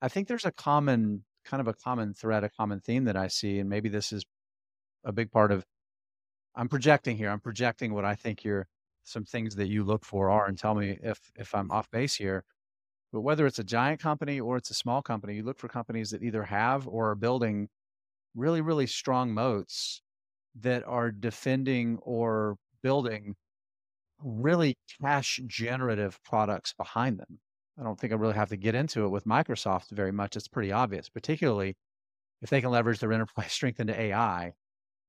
I 0.00 0.08
think 0.08 0.28
there's 0.28 0.44
a 0.44 0.52
common, 0.52 1.24
kind 1.44 1.60
of 1.60 1.68
a 1.68 1.74
common 1.74 2.14
thread, 2.14 2.44
a 2.44 2.50
common 2.50 2.80
theme 2.80 3.04
that 3.04 3.16
I 3.16 3.28
see, 3.28 3.58
and 3.58 3.68
maybe 3.68 3.88
this 3.88 4.12
is 4.12 4.24
a 5.04 5.12
big 5.12 5.30
part 5.30 5.50
of. 5.52 5.64
I'm 6.56 6.68
projecting 6.68 7.16
here. 7.16 7.30
I'm 7.30 7.40
projecting 7.40 7.92
what 7.94 8.04
I 8.04 8.14
think 8.14 8.44
you're 8.44 8.68
some 9.04 9.24
things 9.24 9.56
that 9.56 9.68
you 9.68 9.84
look 9.84 10.04
for 10.04 10.30
are 10.30 10.46
and 10.46 10.58
tell 10.58 10.74
me 10.74 10.98
if 11.02 11.30
if 11.36 11.54
I'm 11.54 11.70
off 11.70 11.90
base 11.90 12.16
here. 12.16 12.44
But 13.12 13.22
whether 13.22 13.46
it's 13.46 13.58
a 13.60 13.64
giant 13.64 14.00
company 14.00 14.40
or 14.40 14.56
it's 14.56 14.70
a 14.70 14.74
small 14.74 15.02
company, 15.02 15.36
you 15.36 15.44
look 15.44 15.58
for 15.58 15.68
companies 15.68 16.10
that 16.10 16.22
either 16.22 16.44
have 16.44 16.88
or 16.88 17.10
are 17.10 17.14
building 17.14 17.68
really, 18.34 18.60
really 18.60 18.86
strong 18.86 19.32
moats 19.32 20.02
that 20.60 20.84
are 20.86 21.10
defending 21.10 21.98
or 22.02 22.56
building 22.82 23.36
really 24.22 24.76
cash 25.00 25.40
generative 25.46 26.22
products 26.24 26.72
behind 26.72 27.18
them. 27.18 27.40
I 27.78 27.82
don't 27.82 27.98
think 27.98 28.12
I 28.12 28.16
really 28.16 28.34
have 28.34 28.50
to 28.50 28.56
get 28.56 28.74
into 28.74 29.04
it 29.04 29.08
with 29.08 29.24
Microsoft 29.24 29.90
very 29.90 30.12
much. 30.12 30.36
It's 30.36 30.48
pretty 30.48 30.72
obvious, 30.72 31.08
particularly 31.08 31.76
if 32.42 32.50
they 32.50 32.60
can 32.60 32.70
leverage 32.70 33.00
their 33.00 33.12
enterprise 33.12 33.52
strength 33.52 33.80
into 33.80 33.98
AI 33.98 34.52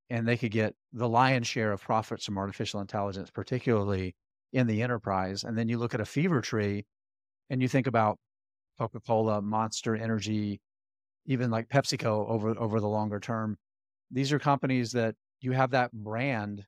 and 0.10 0.28
they 0.28 0.38
could 0.38 0.52
get 0.52 0.76
the 0.94 1.10
lion's 1.10 1.48
share 1.48 1.72
of 1.72 1.82
profits 1.82 2.26
from 2.26 2.38
artificial 2.38 2.80
intelligence, 2.80 3.32
particularly 3.32 4.16
in 4.54 4.68
the 4.68 4.82
enterprise. 4.82 5.44
And 5.44 5.58
then 5.58 5.68
you 5.68 5.78
look 5.78 5.94
at 5.94 6.02
a 6.02 6.06
fever 6.06 6.42
tree 6.42 6.86
and 7.50 7.62
you 7.62 7.68
think 7.68 7.88
about 7.88 8.18
Coca 8.78 9.00
Cola, 9.00 9.42
Monster 9.42 9.96
Energy, 9.96 10.60
even 11.26 11.50
like 11.50 11.70
PepsiCo 11.70 12.30
over, 12.30 12.58
over 12.58 12.80
the 12.80 12.88
longer 12.88 13.20
term. 13.20 13.58
These 14.12 14.32
are 14.32 14.40
companies 14.40 14.92
that 14.92 15.16
you 15.42 15.52
have 15.52 15.72
that 15.72 15.92
brand 15.92 16.66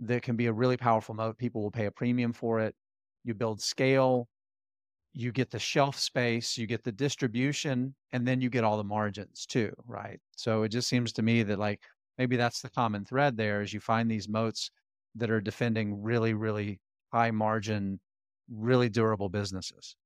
that 0.00 0.22
can 0.22 0.36
be 0.36 0.46
a 0.46 0.52
really 0.52 0.76
powerful 0.76 1.14
moat. 1.14 1.38
People 1.38 1.62
will 1.62 1.70
pay 1.70 1.86
a 1.86 1.90
premium 1.90 2.32
for 2.32 2.60
it. 2.60 2.74
You 3.24 3.34
build 3.34 3.60
scale, 3.60 4.28
you 5.14 5.30
get 5.30 5.50
the 5.50 5.58
shelf 5.58 5.98
space, 5.98 6.56
you 6.56 6.66
get 6.66 6.82
the 6.82 6.92
distribution, 6.92 7.94
and 8.12 8.26
then 8.26 8.40
you 8.40 8.50
get 8.50 8.64
all 8.64 8.76
the 8.76 8.84
margins 8.84 9.46
too, 9.46 9.72
right? 9.86 10.18
So 10.36 10.62
it 10.64 10.70
just 10.70 10.88
seems 10.88 11.12
to 11.12 11.22
me 11.22 11.42
that 11.44 11.58
like 11.58 11.80
maybe 12.18 12.36
that's 12.36 12.60
the 12.60 12.70
common 12.70 13.04
thread 13.04 13.36
there 13.36 13.62
is 13.62 13.72
you 13.72 13.80
find 13.80 14.10
these 14.10 14.28
moats 14.28 14.70
that 15.14 15.30
are 15.30 15.40
defending 15.40 16.02
really, 16.02 16.34
really 16.34 16.80
high 17.12 17.30
margin, 17.30 18.00
really 18.50 18.88
durable 18.88 19.28
businesses. 19.28 19.96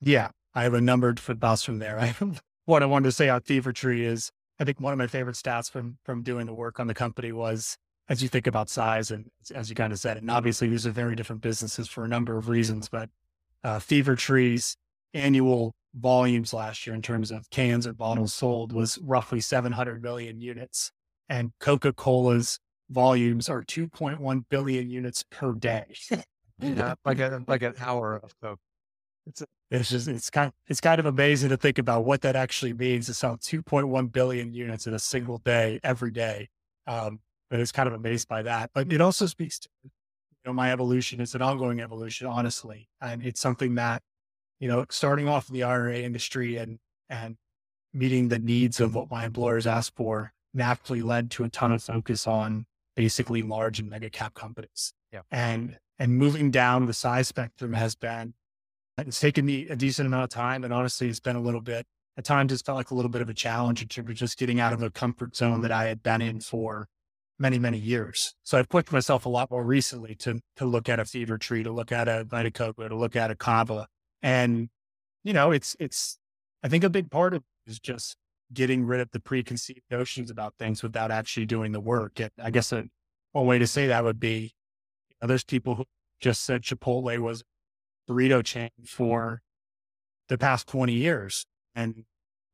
Yeah, 0.00 0.30
I 0.54 0.64
have 0.64 0.74
a 0.74 0.80
numbered 0.80 1.20
footballs 1.20 1.62
from 1.62 1.78
there. 1.78 1.98
I 2.00 2.14
what 2.64 2.82
I 2.82 2.86
wanted 2.86 3.06
to 3.06 3.12
say 3.12 3.28
on 3.28 3.40
Fever 3.42 3.72
Tree 3.72 4.04
is 4.04 4.30
I 4.58 4.64
think 4.64 4.80
one 4.80 4.92
of 4.92 4.98
my 4.98 5.06
favorite 5.06 5.36
stats 5.36 5.70
from 5.70 5.98
from 6.04 6.22
doing 6.22 6.46
the 6.46 6.54
work 6.54 6.78
on 6.80 6.86
the 6.86 6.94
company 6.94 7.32
was 7.32 7.76
as 8.08 8.22
you 8.22 8.28
think 8.28 8.46
about 8.46 8.68
size 8.68 9.10
and 9.10 9.30
as 9.54 9.70
you 9.70 9.76
kind 9.76 9.92
of 9.92 9.98
said, 9.98 10.16
and 10.16 10.30
obviously 10.30 10.68
these 10.68 10.86
are 10.86 10.90
very 10.90 11.14
different 11.14 11.40
businesses 11.40 11.88
for 11.88 12.04
a 12.04 12.08
number 12.08 12.36
of 12.36 12.48
reasons, 12.48 12.88
but 12.88 13.08
uh, 13.64 13.78
Fever 13.78 14.16
Tree's 14.16 14.76
annual 15.14 15.74
volumes 15.94 16.52
last 16.52 16.86
year 16.86 16.94
in 16.94 17.02
terms 17.02 17.30
of 17.30 17.48
cans 17.50 17.86
or 17.86 17.92
bottles 17.92 18.32
sold 18.32 18.72
was 18.72 18.98
roughly 18.98 19.40
700 19.40 20.02
million 20.02 20.40
units. 20.40 20.90
And 21.28 21.52
Coca 21.60 21.92
Cola's 21.92 22.58
volumes 22.90 23.48
are 23.48 23.62
2.1 23.62 24.44
billion 24.48 24.90
units 24.90 25.24
per 25.30 25.52
day. 25.52 25.84
yeah, 26.60 26.94
like 27.04 27.18
a, 27.18 27.42
like 27.46 27.62
an 27.62 27.74
hour 27.80 28.20
of 28.22 28.34
Coke. 28.40 28.60
It's, 29.26 29.40
a, 29.40 29.46
it's 29.70 29.90
just, 29.90 30.08
it's 30.08 30.30
kind, 30.30 30.48
of, 30.48 30.54
it's 30.66 30.80
kind 30.80 30.98
of 30.98 31.06
amazing 31.06 31.50
to 31.50 31.56
think 31.56 31.78
about 31.78 32.04
what 32.04 32.22
that 32.22 32.34
actually 32.34 32.72
means 32.72 33.06
to 33.06 33.14
sell 33.14 33.36
2.1 33.36 34.12
billion 34.12 34.52
units 34.52 34.86
in 34.86 34.94
a 34.94 34.98
single 34.98 35.38
day, 35.38 35.78
every 35.84 36.10
day. 36.10 36.48
Um, 36.86 37.20
but 37.50 37.60
it's 37.60 37.70
kind 37.70 37.86
of 37.86 37.92
amazed 37.94 38.28
by 38.28 38.42
that. 38.42 38.70
But 38.74 38.92
it 38.92 39.00
also 39.00 39.26
speaks 39.26 39.58
to, 39.60 39.68
you 39.84 39.90
know, 40.46 40.52
my 40.52 40.72
evolution 40.72 41.20
It's 41.20 41.34
an 41.34 41.42
ongoing 41.42 41.80
evolution, 41.80 42.26
honestly. 42.26 42.88
And 43.00 43.22
it's 43.22 43.40
something 43.40 43.76
that 43.76 44.02
you 44.62 44.68
know, 44.68 44.86
starting 44.90 45.28
off 45.28 45.50
in 45.50 45.58
the 45.58 45.66
RIA 45.66 46.04
industry 46.04 46.56
and 46.56 46.78
and 47.10 47.36
meeting 47.92 48.28
the 48.28 48.38
needs 48.38 48.80
of 48.80 48.94
what 48.94 49.10
my 49.10 49.26
employers 49.26 49.66
asked 49.66 49.96
for 49.96 50.32
naturally 50.54 51.02
led 51.02 51.32
to 51.32 51.42
a 51.42 51.48
ton 51.48 51.72
of 51.72 51.82
focus 51.82 52.28
on 52.28 52.64
basically 52.94 53.42
large 53.42 53.80
and 53.80 53.90
mega 53.90 54.08
cap 54.08 54.34
companies. 54.34 54.94
Yeah. 55.12 55.22
And 55.32 55.78
and 55.98 56.16
moving 56.16 56.52
down 56.52 56.86
the 56.86 56.94
size 56.94 57.26
spectrum 57.26 57.72
has 57.72 57.96
been 57.96 58.34
It's 58.98 59.18
taken 59.18 59.44
me 59.44 59.68
a 59.68 59.74
decent 59.74 60.06
amount 60.06 60.24
of 60.24 60.30
time. 60.30 60.62
And 60.62 60.72
honestly, 60.72 61.08
it's 61.08 61.18
been 61.18 61.36
a 61.36 61.40
little 61.40 61.60
bit, 61.60 61.84
at 62.16 62.24
times, 62.24 62.52
it's 62.52 62.62
felt 62.62 62.76
like 62.76 62.90
a 62.90 62.94
little 62.94 63.10
bit 63.10 63.22
of 63.22 63.28
a 63.28 63.34
challenge 63.34 63.82
in 63.82 63.88
terms 63.88 64.10
of 64.10 64.16
just 64.16 64.38
getting 64.38 64.60
out 64.60 64.72
of 64.72 64.82
a 64.82 64.90
comfort 64.90 65.34
zone 65.34 65.62
that 65.62 65.72
I 65.72 65.86
had 65.86 66.02
been 66.02 66.22
in 66.22 66.40
for 66.40 66.86
many, 67.38 67.58
many 67.58 67.78
years. 67.78 68.34
So 68.44 68.58
I've 68.58 68.68
pushed 68.68 68.92
myself 68.92 69.26
a 69.26 69.30
lot 69.30 69.50
more 69.50 69.64
recently 69.64 70.14
to, 70.16 70.40
to 70.56 70.64
look 70.66 70.88
at 70.88 71.00
a 71.00 71.04
fever 71.04 71.38
tree, 71.38 71.62
to 71.62 71.72
look 71.72 71.90
at 71.90 72.06
a 72.06 72.24
Vita 72.24 72.50
to 72.50 72.94
look 72.94 73.16
at 73.16 73.30
a 73.30 73.34
Kava. 73.34 73.88
And, 74.22 74.68
you 75.24 75.32
know, 75.32 75.50
it's, 75.50 75.76
it's, 75.80 76.18
I 76.62 76.68
think 76.68 76.84
a 76.84 76.90
big 76.90 77.10
part 77.10 77.34
of 77.34 77.42
is 77.66 77.78
just 77.78 78.16
getting 78.52 78.84
rid 78.84 79.00
of 79.00 79.10
the 79.10 79.20
preconceived 79.20 79.82
notions 79.90 80.30
about 80.30 80.54
things 80.58 80.82
without 80.82 81.10
actually 81.10 81.46
doing 81.46 81.72
the 81.72 81.80
work. 81.80 82.20
And 82.20 82.30
I 82.40 82.50
guess 82.50 82.72
a, 82.72 82.84
one 83.32 83.46
way 83.46 83.58
to 83.58 83.66
say 83.66 83.86
that 83.86 84.04
would 84.04 84.20
be, 84.20 84.54
you 85.08 85.16
know, 85.20 85.28
there's 85.28 85.44
people 85.44 85.74
who 85.74 85.84
just 86.20 86.42
said 86.42 86.62
Chipotle 86.62 87.18
was 87.18 87.42
burrito 88.08 88.44
chain 88.44 88.70
for 88.86 89.42
the 90.28 90.38
past 90.38 90.68
20 90.68 90.92
years. 90.92 91.46
And 91.74 92.04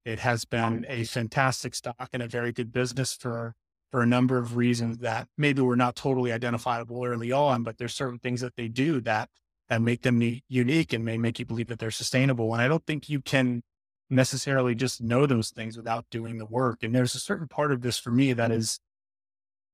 it 0.05 0.21
has 0.21 0.45
been 0.45 0.87
a 0.89 1.05
fantastic 1.05 1.75
stock 1.75 2.09
and 2.13 2.23
a 2.23 2.29
very 2.29 2.53
good 2.53 2.73
business 2.73 3.15
for, 3.15 3.55
for 3.91 4.01
a 4.01 4.07
number 4.07 4.39
of 4.39 4.57
reasons 4.57 4.99
that 4.99 5.29
maybe 5.37 5.61
were 5.61 5.77
not 5.77 5.97
totally 5.97 6.33
identifiable 6.33 7.05
early 7.05 7.33
on, 7.33 7.63
but 7.63 7.79
there's 7.79 7.95
certain 7.95 8.19
things 8.19 8.41
that 8.41 8.57
they 8.57 8.69
do 8.69 9.01
that, 9.03 9.29
that 9.69 9.83
make 9.83 10.03
them 10.03 10.41
unique 10.49 10.93
and 10.93 11.05
may 11.05 11.19
make 11.19 11.39
you 11.39 11.45
believe 11.45 11.69
that 11.69 11.79
they're 11.79 11.91
sustainable. 11.91 12.53
And 12.53 12.63
I 12.63 12.69
don't 12.69 12.87
think 12.87 13.09
you 13.09 13.21
can 13.21 13.63
necessarily 14.11 14.75
just 14.75 15.03
know 15.03 15.27
those 15.27 15.51
things 15.51 15.77
without 15.77 16.07
doing 16.11 16.39
the 16.39 16.47
work. 16.47 16.83
And 16.83 16.95
there's 16.95 17.15
a 17.15 17.21
certain 17.21 17.49
part 17.49 17.73
of 17.73 17.83
this 17.83 17.99
for 17.99 18.11
me 18.11 18.33
that 18.33 18.51
mm-hmm. 18.51 18.59
is 18.59 18.81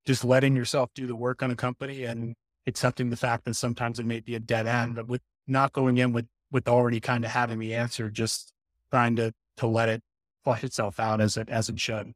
just 0.04 0.24
letting 0.24 0.56
yourself 0.56 0.90
do 0.94 1.06
the 1.06 1.16
work 1.16 1.42
on 1.42 1.50
a 1.50 1.56
company 1.56 2.04
and 2.04 2.34
accepting 2.66 3.10
the 3.10 3.16
fact 3.16 3.44
that 3.44 3.54
sometimes 3.54 3.98
it 3.98 4.06
may 4.06 4.20
be 4.20 4.34
a 4.34 4.40
dead 4.40 4.66
end, 4.66 4.96
but 4.96 5.06
with 5.06 5.22
not 5.46 5.72
going 5.72 5.98
in 5.98 6.12
with, 6.12 6.26
with 6.50 6.68
already 6.68 7.00
kind 7.00 7.24
of 7.24 7.30
having 7.30 7.58
the 7.58 7.74
answer, 7.74 8.10
just 8.10 8.52
trying 8.90 9.16
to, 9.16 9.32
to 9.56 9.66
let 9.66 9.88
it 9.88 10.02
flush 10.42 10.64
itself 10.64 10.98
out 10.98 11.20
as 11.20 11.36
it, 11.36 11.48
as 11.48 11.68
it 11.68 11.78
should. 11.78 12.12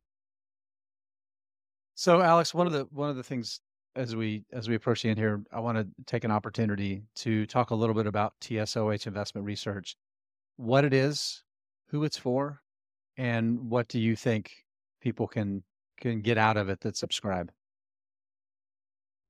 So 1.94 2.22
Alex, 2.22 2.52
one 2.52 2.66
of 2.66 2.72
the, 2.72 2.86
one 2.90 3.10
of 3.10 3.16
the 3.16 3.22
things 3.22 3.60
as 3.96 4.14
we, 4.14 4.44
as 4.52 4.68
we 4.68 4.74
approach 4.74 5.02
the 5.02 5.10
end 5.10 5.18
here, 5.18 5.42
I 5.52 5.60
want 5.60 5.78
to 5.78 5.86
take 6.06 6.24
an 6.24 6.30
opportunity 6.30 7.02
to 7.16 7.46
talk 7.46 7.70
a 7.70 7.74
little 7.74 7.94
bit 7.94 8.06
about 8.06 8.34
TSOH 8.40 9.06
investment 9.06 9.46
research, 9.46 9.96
what 10.56 10.84
it 10.84 10.92
is, 10.92 11.42
who 11.88 12.04
it's 12.04 12.16
for, 12.16 12.60
and 13.16 13.70
what 13.70 13.88
do 13.88 13.98
you 13.98 14.14
think 14.14 14.52
people 15.00 15.26
can, 15.26 15.62
can 16.00 16.20
get 16.20 16.38
out 16.38 16.56
of 16.56 16.68
it 16.68 16.80
that 16.80 16.96
subscribe? 16.96 17.50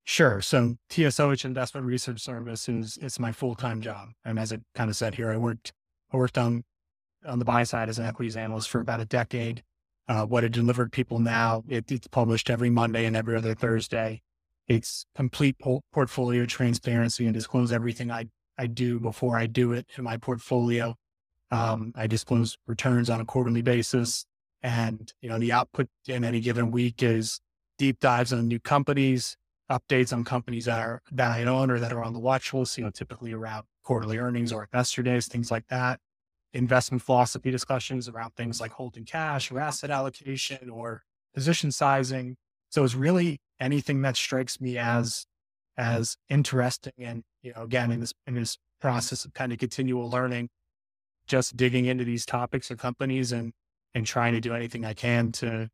Sure. 0.09 0.41
So 0.41 0.79
TSOH 0.89 1.45
Investment 1.45 1.87
Research 1.87 2.21
Service 2.21 2.67
is 2.67 2.99
it's 3.03 3.19
my 3.19 3.31
full 3.31 3.55
time 3.55 3.83
job, 3.83 4.09
and 4.25 4.39
as 4.39 4.53
it 4.53 4.63
kind 4.75 4.89
of 4.89 4.97
said 4.97 5.15
here, 5.15 5.31
I 5.31 5.37
worked 5.37 5.75
I 6.11 6.17
worked 6.17 6.39
on 6.39 6.65
on 7.27 7.39
the 7.39 7.45
buy 7.45 7.63
side 7.65 7.91
as 7.91 7.99
an 7.99 8.07
equities 8.07 8.35
analyst 8.35 8.71
for 8.71 8.81
about 8.81 9.01
a 9.01 9.05
decade. 9.05 9.63
Uh, 10.09 10.25
what 10.25 10.45
it 10.45 10.53
delivered 10.53 10.93
people 10.93 11.19
now, 11.19 11.63
it, 11.69 11.93
it's 11.93 12.07
published 12.07 12.49
every 12.49 12.71
Monday 12.71 13.05
and 13.05 13.15
every 13.15 13.37
other 13.37 13.55
Thursday. 13.55 14.23
It's 14.69 15.07
complete 15.15 15.59
po- 15.59 15.83
portfolio 15.93 16.45
transparency 16.45 17.25
and 17.25 17.35
disclose 17.35 17.73
everything 17.73 18.11
I 18.11 18.27
I 18.59 18.67
do 18.67 18.99
before 18.99 19.39
I 19.39 19.47
do 19.47 19.73
it 19.73 19.87
in 19.97 20.05
my 20.05 20.17
portfolio. 20.17 20.97
Um, 21.51 21.93
I 21.95 22.07
disclose 22.07 22.59
returns 22.67 23.09
on 23.09 23.21
a 23.21 23.25
quarterly 23.25 23.63
basis, 23.63 24.27
and 24.63 25.13
you 25.23 25.29
know 25.29 25.39
the 25.39 25.53
output 25.53 25.89
in 26.07 26.25
any 26.25 26.41
given 26.41 26.71
week 26.71 27.03
is 27.03 27.41
deep 27.79 28.01
dives 28.01 28.33
on 28.33 28.47
new 28.49 28.61
companies, 28.61 29.37
updates 29.71 30.13
on 30.13 30.25
companies 30.25 30.67
that 30.67 30.81
are 30.81 31.01
that 31.13 31.31
I 31.31 31.45
own 31.45 31.71
or 31.71 31.79
that 31.79 31.93
are 31.93 32.05
on 32.05 32.13
the 32.13 32.19
watch 32.19 32.53
list, 32.53 32.77
you 32.77 32.85
know, 32.85 32.91
typically 32.91 33.33
around 33.33 33.65
quarterly 33.83 34.19
earnings 34.19 34.53
or 34.53 34.65
investor 34.65 35.03
days, 35.03 35.29
things 35.29 35.51
like 35.51 35.67
that. 35.69 36.01
Investment 36.53 37.03
philosophy 37.03 37.51
discussions 37.51 38.09
around 38.09 38.35
things 38.35 38.61
like 38.61 38.73
holding 38.73 39.05
cash 39.05 39.51
or 39.51 39.61
asset 39.61 39.91
allocation 39.91 40.69
or 40.71 41.03
position 41.35 41.71
sizing. 41.71 42.37
So 42.71 42.85
it's 42.85 42.95
really 42.95 43.39
anything 43.61 44.03
that 44.03 44.17
strikes 44.17 44.61
me 44.61 44.75
mm-hmm. 44.75 44.99
as 44.99 45.27
as 45.77 46.17
interesting 46.29 46.93
and 46.99 47.23
you 47.43 47.53
know 47.55 47.63
again 47.63 47.93
in 47.93 48.01
this 48.01 48.13
in 48.27 48.35
this 48.35 48.59
process 48.81 49.25
of 49.25 49.33
kind 49.33 49.53
of 49.53 49.59
continual 49.59 50.11
learning 50.11 50.49
just 51.29 51.57
digging 51.57 51.85
into 51.85 52.03
these 52.05 52.27
topics 52.27 52.69
or 52.69 52.75
companies 52.75 53.31
and 53.31 53.53
and 53.95 54.05
trying 54.05 54.33
to 54.33 54.41
do 54.41 54.53
anything 54.55 54.85
i 54.85 54.93
can 54.93 55.31
to 55.31 55.69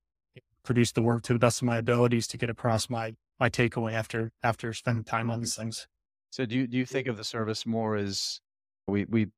produce 0.65 0.93
the 0.93 1.03
work 1.03 1.23
to 1.23 1.33
the 1.33 1.39
best 1.39 1.63
of 1.63 1.67
my 1.67 1.77
abilities 1.77 2.27
to 2.27 2.37
get 2.37 2.51
across 2.51 2.91
my 2.91 3.15
my 3.39 3.49
takeaway 3.49 3.93
after 3.93 4.33
after 4.43 4.73
spending 4.73 5.05
time 5.05 5.31
on 5.31 5.41
these 5.41 5.53
mm-hmm. 5.53 5.63
things. 5.63 5.87
So 6.31 6.47
do 6.47 6.57
you 6.57 6.67
do 6.67 6.77
you 6.77 6.87
think 6.87 7.07
of 7.07 7.17
the 7.17 7.25
service 7.25 7.67
more 7.67 7.97
as 7.97 8.41
we 8.89 9.05
we 9.05 9.29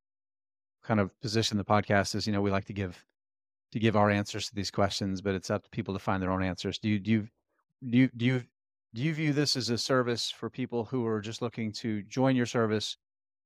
kind 0.83 1.01
of 1.01 1.19
position 1.21 1.59
the 1.59 1.65
podcast 1.65 2.15
as 2.15 2.27
you 2.27 2.33
know 2.33 2.41
we 2.41 2.51
like 2.51 2.67
to 2.67 2.73
give 2.73 3.05
to 3.73 3.79
give 3.79 3.97
our 3.97 4.11
answers 4.11 4.49
to 4.49 4.55
these 4.55 4.71
questions, 4.71 5.21
but 5.21 5.35
it's 5.35 5.51
up 5.51 5.65
to 5.65 5.71
people 5.71 5.93
to 5.93 6.01
find 6.01 6.23
their 6.23 6.31
own 6.31 6.43
answers. 6.43 6.79
Do 6.79 6.89
you 6.89 6.99
do 6.99 7.11
you 7.11 7.29
do 7.89 7.99
you 7.99 8.09
do 8.17 8.25
you, 8.25 8.43
do 8.95 9.03
you 9.03 9.15
view 9.15 9.33
this 9.33 9.57
as 9.57 9.71
a 9.71 9.79
service 9.79 10.31
for 10.31 10.49
people 10.49 10.85
who 10.85 11.07
are 11.07 11.21
just 11.21 11.43
looking 11.43 11.73
to 11.73 12.03
join 12.05 12.37
your 12.37 12.47
service, 12.47 12.97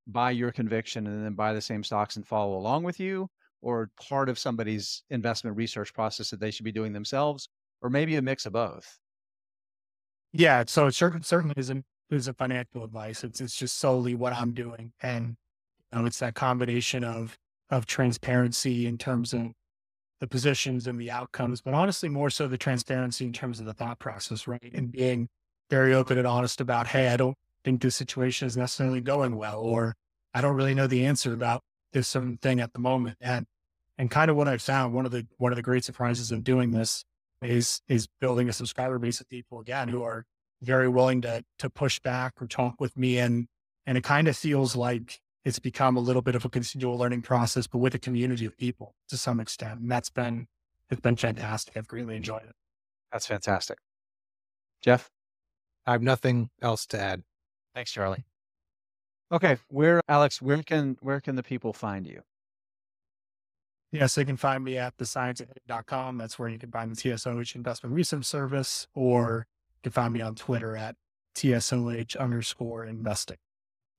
buy 0.06 0.30
your 0.30 0.52
conviction, 0.52 1.06
and 1.06 1.24
then 1.24 1.34
buy 1.34 1.52
the 1.52 1.60
same 1.60 1.82
stocks 1.82 2.16
and 2.16 2.26
follow 2.26 2.56
along 2.56 2.84
with 2.84 3.00
you, 3.00 3.28
or 3.62 3.90
part 4.00 4.28
of 4.28 4.38
somebody's 4.38 5.02
investment 5.10 5.56
research 5.56 5.92
process 5.92 6.30
that 6.30 6.40
they 6.40 6.50
should 6.50 6.64
be 6.64 6.72
doing 6.72 6.92
themselves, 6.92 7.48
or 7.82 7.90
maybe 7.90 8.16
a 8.16 8.22
mix 8.22 8.46
of 8.46 8.52
both? 8.52 8.98
Yeah. 10.32 10.64
So 10.66 10.86
it 10.86 10.94
certainly 10.94 11.54
isn't, 11.56 11.84
isn't 12.10 12.38
financial 12.38 12.84
advice. 12.84 13.24
It's, 13.24 13.40
it's 13.40 13.56
just 13.56 13.78
solely 13.78 14.14
what 14.14 14.32
I'm 14.32 14.52
doing. 14.52 14.92
And 15.02 15.36
you 15.92 15.98
know, 15.98 16.06
it's 16.06 16.20
that 16.20 16.34
combination 16.34 17.02
of, 17.02 17.36
of 17.70 17.86
transparency 17.86 18.86
in 18.86 18.98
terms 18.98 19.32
of 19.32 19.52
the 20.20 20.26
positions 20.26 20.86
and 20.86 21.00
the 21.00 21.10
outcomes, 21.10 21.60
but 21.60 21.74
honestly, 21.74 22.08
more 22.08 22.30
so 22.30 22.46
the 22.46 22.58
transparency 22.58 23.24
in 23.24 23.32
terms 23.32 23.58
of 23.58 23.66
the 23.66 23.72
thought 23.72 23.98
process, 23.98 24.46
right? 24.46 24.70
And 24.74 24.92
being 24.92 25.28
very 25.70 25.94
open 25.94 26.18
and 26.18 26.26
honest 26.26 26.60
about, 26.60 26.86
hey, 26.88 27.08
I 27.08 27.16
don't 27.16 27.36
think 27.64 27.80
this 27.80 27.96
situation 27.96 28.46
is 28.46 28.56
necessarily 28.56 29.00
going 29.00 29.36
well, 29.36 29.60
or 29.60 29.94
I 30.34 30.40
don't 30.40 30.56
really 30.56 30.74
know 30.74 30.86
the 30.86 31.06
answer 31.06 31.32
about 31.32 31.62
this 31.92 32.14
thing 32.42 32.60
at 32.60 32.72
the 32.72 32.78
moment. 32.78 33.16
And 33.20 33.46
and 33.98 34.10
kind 34.10 34.30
of 34.30 34.36
what 34.36 34.48
I've 34.48 34.62
found, 34.62 34.94
one 34.94 35.06
of 35.06 35.12
the 35.12 35.26
one 35.38 35.52
of 35.52 35.56
the 35.56 35.62
great 35.62 35.84
surprises 35.84 36.30
of 36.30 36.44
doing 36.44 36.70
this 36.70 37.04
is 37.42 37.80
is 37.88 38.06
building 38.20 38.48
a 38.48 38.52
subscriber 38.52 38.98
base 38.98 39.20
of 39.20 39.28
people 39.28 39.60
again 39.60 39.88
who 39.88 40.02
are 40.02 40.24
very 40.62 40.88
willing 40.88 41.22
to 41.22 41.42
to 41.58 41.70
push 41.70 41.98
back 42.00 42.34
or 42.40 42.46
talk 42.46 42.74
with 42.78 42.96
me 42.96 43.18
and 43.18 43.46
and 43.86 43.96
it 43.96 44.04
kind 44.04 44.28
of 44.28 44.36
feels 44.36 44.76
like 44.76 45.20
it's 45.44 45.58
become 45.58 45.96
a 45.96 46.00
little 46.00 46.22
bit 46.22 46.34
of 46.34 46.44
a 46.44 46.48
continual 46.48 46.96
learning 46.96 47.22
process 47.22 47.66
but 47.66 47.78
with 47.78 47.94
a 47.94 47.98
community 47.98 48.44
of 48.44 48.56
people 48.56 48.94
to 49.08 49.16
some 49.16 49.40
extent 49.40 49.80
and 49.80 49.90
that's 49.90 50.10
been 50.10 50.46
it's 50.90 51.00
been 51.00 51.16
fantastic. 51.16 51.76
I've 51.76 51.86
greatly 51.86 52.16
enjoyed 52.16 52.42
it. 52.42 52.54
That's 53.12 53.24
fantastic. 53.26 53.78
Jeff? 54.82 55.08
I 55.86 55.92
have 55.92 56.02
nothing 56.02 56.50
else 56.60 56.84
to 56.86 57.00
add. 57.00 57.22
Thanks 57.74 57.92
charlie. 57.92 58.24
Okay 59.32 59.58
where 59.68 60.00
alex 60.08 60.42
where 60.42 60.62
can 60.62 60.96
where 61.00 61.20
can 61.20 61.36
the 61.36 61.42
people 61.42 61.72
find 61.72 62.06
you? 62.06 62.22
Yes, 63.92 64.14
they 64.14 64.24
can 64.24 64.36
find 64.36 64.62
me 64.62 64.78
at 64.78 64.96
thescienceofhitting.com. 64.98 66.16
That's 66.16 66.38
where 66.38 66.48
you 66.48 66.58
can 66.58 66.70
find 66.70 66.94
the 66.94 66.96
TSOH 66.96 67.56
Investment 67.56 67.94
Research 67.94 68.24
Service, 68.24 68.86
or 68.94 69.48
you 69.74 69.90
can 69.90 69.92
find 69.92 70.14
me 70.14 70.20
on 70.20 70.36
Twitter 70.36 70.76
at 70.76 70.94
TSOH 71.34 72.16
underscore 72.16 72.84
investing. 72.84 73.38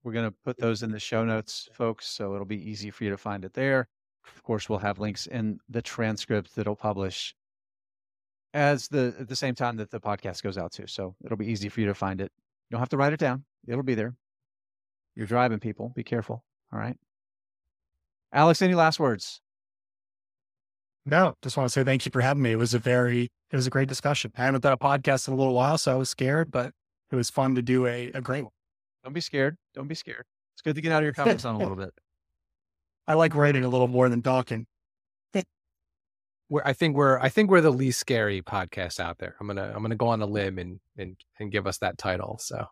We're 0.04 0.14
going 0.14 0.30
to 0.30 0.36
put 0.44 0.58
those 0.58 0.84
in 0.84 0.92
the 0.92 1.00
show 1.00 1.24
notes, 1.24 1.70
folks, 1.74 2.08
so 2.08 2.34
it'll 2.34 2.46
be 2.46 2.70
easy 2.70 2.90
for 2.90 3.04
you 3.04 3.12
to 3.12 3.18
find 3.18 3.46
it 3.46 3.54
there. 3.54 3.88
Of 4.36 4.44
course, 4.44 4.68
we'll 4.70 4.80
have 4.80 5.00
links 5.00 5.28
in 5.28 5.60
the 5.70 5.82
transcript 5.82 6.56
that'll 6.56 6.76
publish 6.76 7.36
as 8.54 8.88
the 8.88 9.16
at 9.20 9.28
the 9.28 9.36
same 9.36 9.56
time 9.56 9.78
that 9.78 9.92
the 9.92 10.00
podcast 10.00 10.44
goes 10.44 10.58
out 10.58 10.72
too. 10.72 10.88
So 10.88 11.16
it'll 11.24 11.38
be 11.38 11.52
easy 11.52 11.70
for 11.70 11.82
you 11.82 11.88
to 11.88 11.94
find 11.94 12.20
it. 12.20 12.32
You 12.70 12.76
don't 12.76 12.80
have 12.80 12.90
to 12.90 12.98
write 12.98 13.14
it 13.14 13.20
down. 13.20 13.46
It'll 13.68 13.84
be 13.84 13.96
there. 13.96 14.16
You're 15.16 15.28
driving 15.28 15.60
people. 15.60 15.92
Be 15.96 16.04
careful. 16.04 16.44
All 16.74 16.80
right. 16.80 16.98
Alex, 18.34 18.62
any 18.62 18.76
last 18.76 19.00
words? 19.00 19.42
No, 21.06 21.36
just 21.42 21.58
want 21.58 21.68
to 21.68 21.74
say 21.74 21.84
thank 21.84 22.06
you 22.06 22.12
for 22.12 22.22
having 22.22 22.44
me. 22.44 22.52
It 22.52 22.58
was 22.58 22.74
a 22.74 22.80
very, 22.80 23.32
it 23.52 23.56
was 23.56 23.68
a 23.68 23.72
great 23.72 23.90
discussion. 23.90 24.32
I 24.38 24.46
haven't 24.46 24.62
done 24.62 24.74
a 24.74 24.78
podcast 24.78 25.28
in 25.28 25.34
a 25.34 25.38
little 25.38 25.54
while, 25.54 25.78
so 25.78 25.92
I 25.92 25.96
was 25.96 26.10
scared, 26.10 26.52
but 26.52 26.74
it 27.12 27.16
was 27.16 27.30
fun 27.30 27.56
to 27.56 27.62
do 27.62 27.88
a, 27.88 28.12
a 28.14 28.22
great 28.22 28.44
one. 28.44 28.52
Don't 29.04 29.14
be 29.14 29.22
scared. 29.22 29.58
Don't 29.74 29.88
be 29.88 29.96
scared. 29.96 30.26
It's 30.54 30.62
good 30.62 30.76
to 30.76 30.82
get 30.82 30.92
out 30.92 31.00
of 31.00 31.06
your 31.06 31.14
comfort 31.14 31.42
zone 31.42 31.56
a 31.56 31.60
little 31.60 31.76
bit. 31.76 31.94
I 33.08 33.16
like 33.16 33.36
writing 33.36 33.64
a 33.64 33.70
little 33.70 33.88
more 33.88 34.10
than 34.10 34.22
talking. 34.22 34.68
We're, 36.52 36.62
I 36.66 36.74
think 36.74 36.98
we're 36.98 37.18
I 37.18 37.30
think 37.30 37.50
we're 37.50 37.62
the 37.62 37.72
least 37.72 37.98
scary 37.98 38.42
podcast 38.42 39.00
out 39.00 39.20
there. 39.20 39.38
I'm 39.40 39.48
gonna 39.48 39.72
I'm 39.74 39.82
gonna 39.82 39.96
go 39.96 40.10
on 40.10 40.22
a 40.22 40.26
limb 40.26 40.60
and 40.60 40.82
and 40.98 41.16
and 41.40 41.50
give 41.50 41.66
us 41.66 41.78
that 41.78 41.98
title. 41.98 42.40
So 42.42 42.66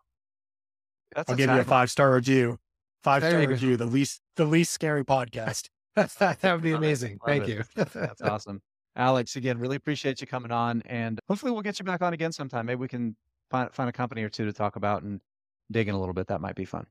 That's 1.16 1.30
I'll 1.30 1.36
give 1.36 1.48
you 1.48 1.58
a 1.58 1.64
five 1.64 1.90
star 1.90 2.12
review. 2.12 2.58
Five 3.02 3.22
star 3.22 3.38
review. 3.38 3.78
The 3.78 3.86
least 3.86 4.20
the 4.36 4.44
least 4.44 4.72
scary 4.72 5.02
podcast. 5.02 5.70
that 5.94 6.42
would 6.42 6.60
be 6.60 6.72
amazing. 6.74 7.20
Thank 7.24 7.48
it. 7.48 7.48
you. 7.48 7.84
That's 7.94 8.20
awesome. 8.20 8.60
Alex, 8.96 9.36
again, 9.36 9.56
really 9.56 9.76
appreciate 9.76 10.20
you 10.20 10.26
coming 10.26 10.52
on. 10.52 10.82
And 10.84 11.18
hopefully 11.26 11.50
we'll 11.50 11.62
get 11.62 11.78
you 11.78 11.84
back 11.86 12.02
on 12.02 12.12
again 12.12 12.32
sometime. 12.32 12.66
Maybe 12.66 12.80
we 12.80 12.88
can 12.88 13.16
find, 13.50 13.72
find 13.72 13.88
a 13.88 13.92
company 13.92 14.22
or 14.22 14.28
two 14.28 14.44
to 14.44 14.52
talk 14.52 14.76
about 14.76 15.04
and 15.04 15.22
dig 15.70 15.88
in 15.88 15.94
a 15.94 15.98
little 15.98 16.14
bit. 16.14 16.26
That 16.28 16.40
might 16.40 16.54
be 16.56 16.64
fun. 16.64 16.86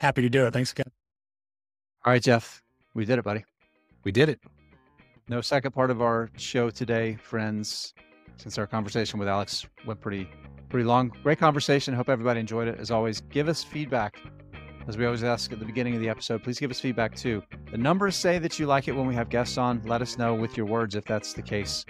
Happy 0.00 0.22
to 0.22 0.28
do 0.28 0.46
it. 0.46 0.52
Thanks 0.52 0.72
again. 0.72 0.90
All 2.04 2.12
right, 2.12 2.22
Jeff, 2.22 2.62
we 2.94 3.04
did 3.04 3.18
it, 3.18 3.24
buddy. 3.24 3.44
We 4.04 4.12
did 4.12 4.28
it. 4.28 4.40
No 5.28 5.40
second 5.40 5.72
part 5.72 5.90
of 5.90 6.02
our 6.02 6.28
show 6.36 6.68
today, 6.68 7.16
friends, 7.16 7.94
since 8.36 8.58
our 8.58 8.66
conversation 8.66 9.18
with 9.18 9.28
Alex 9.28 9.64
went 9.86 10.00
pretty 10.00 10.28
pretty 10.68 10.84
long. 10.84 11.12
Great 11.22 11.38
conversation. 11.38 11.94
Hope 11.94 12.08
everybody 12.08 12.40
enjoyed 12.40 12.68
it. 12.68 12.78
As 12.78 12.90
always, 12.90 13.20
give 13.20 13.48
us 13.48 13.62
feedback. 13.62 14.18
As 14.86 14.98
we 14.98 15.06
always 15.06 15.24
ask 15.24 15.52
at 15.52 15.60
the 15.60 15.64
beginning 15.64 15.94
of 15.94 16.00
the 16.00 16.08
episode, 16.08 16.42
please 16.42 16.58
give 16.58 16.70
us 16.70 16.80
feedback 16.80 17.14
too. 17.14 17.42
The 17.70 17.78
numbers 17.78 18.16
say 18.16 18.38
that 18.40 18.58
you 18.58 18.66
like 18.66 18.88
it 18.88 18.92
when 18.92 19.06
we 19.06 19.14
have 19.14 19.28
guests 19.30 19.56
on. 19.56 19.80
Let 19.86 20.02
us 20.02 20.18
know 20.18 20.34
with 20.34 20.56
your 20.56 20.66
words 20.66 20.94
if 20.94 21.04
that's 21.04 21.32
the 21.32 21.42
case 21.42 21.86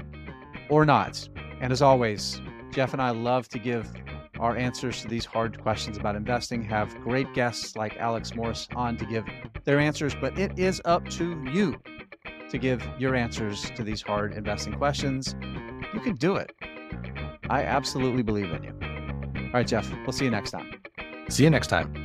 or 0.68 0.84
not. 0.84 1.28
And 1.60 1.72
as 1.72 1.82
always, 1.82 2.40
Jeff 2.70 2.92
and 2.92 3.02
I 3.02 3.10
love 3.10 3.48
to 3.48 3.58
give 3.58 3.90
our 4.38 4.56
answers 4.56 5.02
to 5.02 5.08
these 5.08 5.24
hard 5.24 5.60
questions 5.60 5.96
about 5.96 6.16
investing, 6.16 6.62
have 6.64 6.94
great 7.02 7.32
guests 7.34 7.76
like 7.76 7.96
Alex 7.98 8.34
Morris 8.34 8.68
on 8.74 8.96
to 8.96 9.06
give 9.06 9.24
their 9.64 9.78
answers, 9.78 10.14
but 10.14 10.38
it 10.38 10.58
is 10.58 10.80
up 10.84 11.08
to 11.10 11.42
you 11.52 11.76
to 12.50 12.58
give 12.58 12.86
your 12.98 13.14
answers 13.14 13.70
to 13.70 13.82
these 13.82 14.02
hard 14.02 14.32
investing 14.32 14.74
questions. 14.74 15.34
You 15.92 16.00
can 16.00 16.16
do 16.16 16.36
it. 16.36 16.52
I 17.50 17.62
absolutely 17.62 18.22
believe 18.22 18.50
in 18.50 18.64
you. 18.64 19.44
All 19.46 19.52
right, 19.54 19.66
Jeff, 19.66 19.90
we'll 20.02 20.12
see 20.12 20.24
you 20.24 20.30
next 20.30 20.50
time. 20.50 20.70
See 21.28 21.44
you 21.44 21.50
next 21.50 21.68
time. 21.68 22.03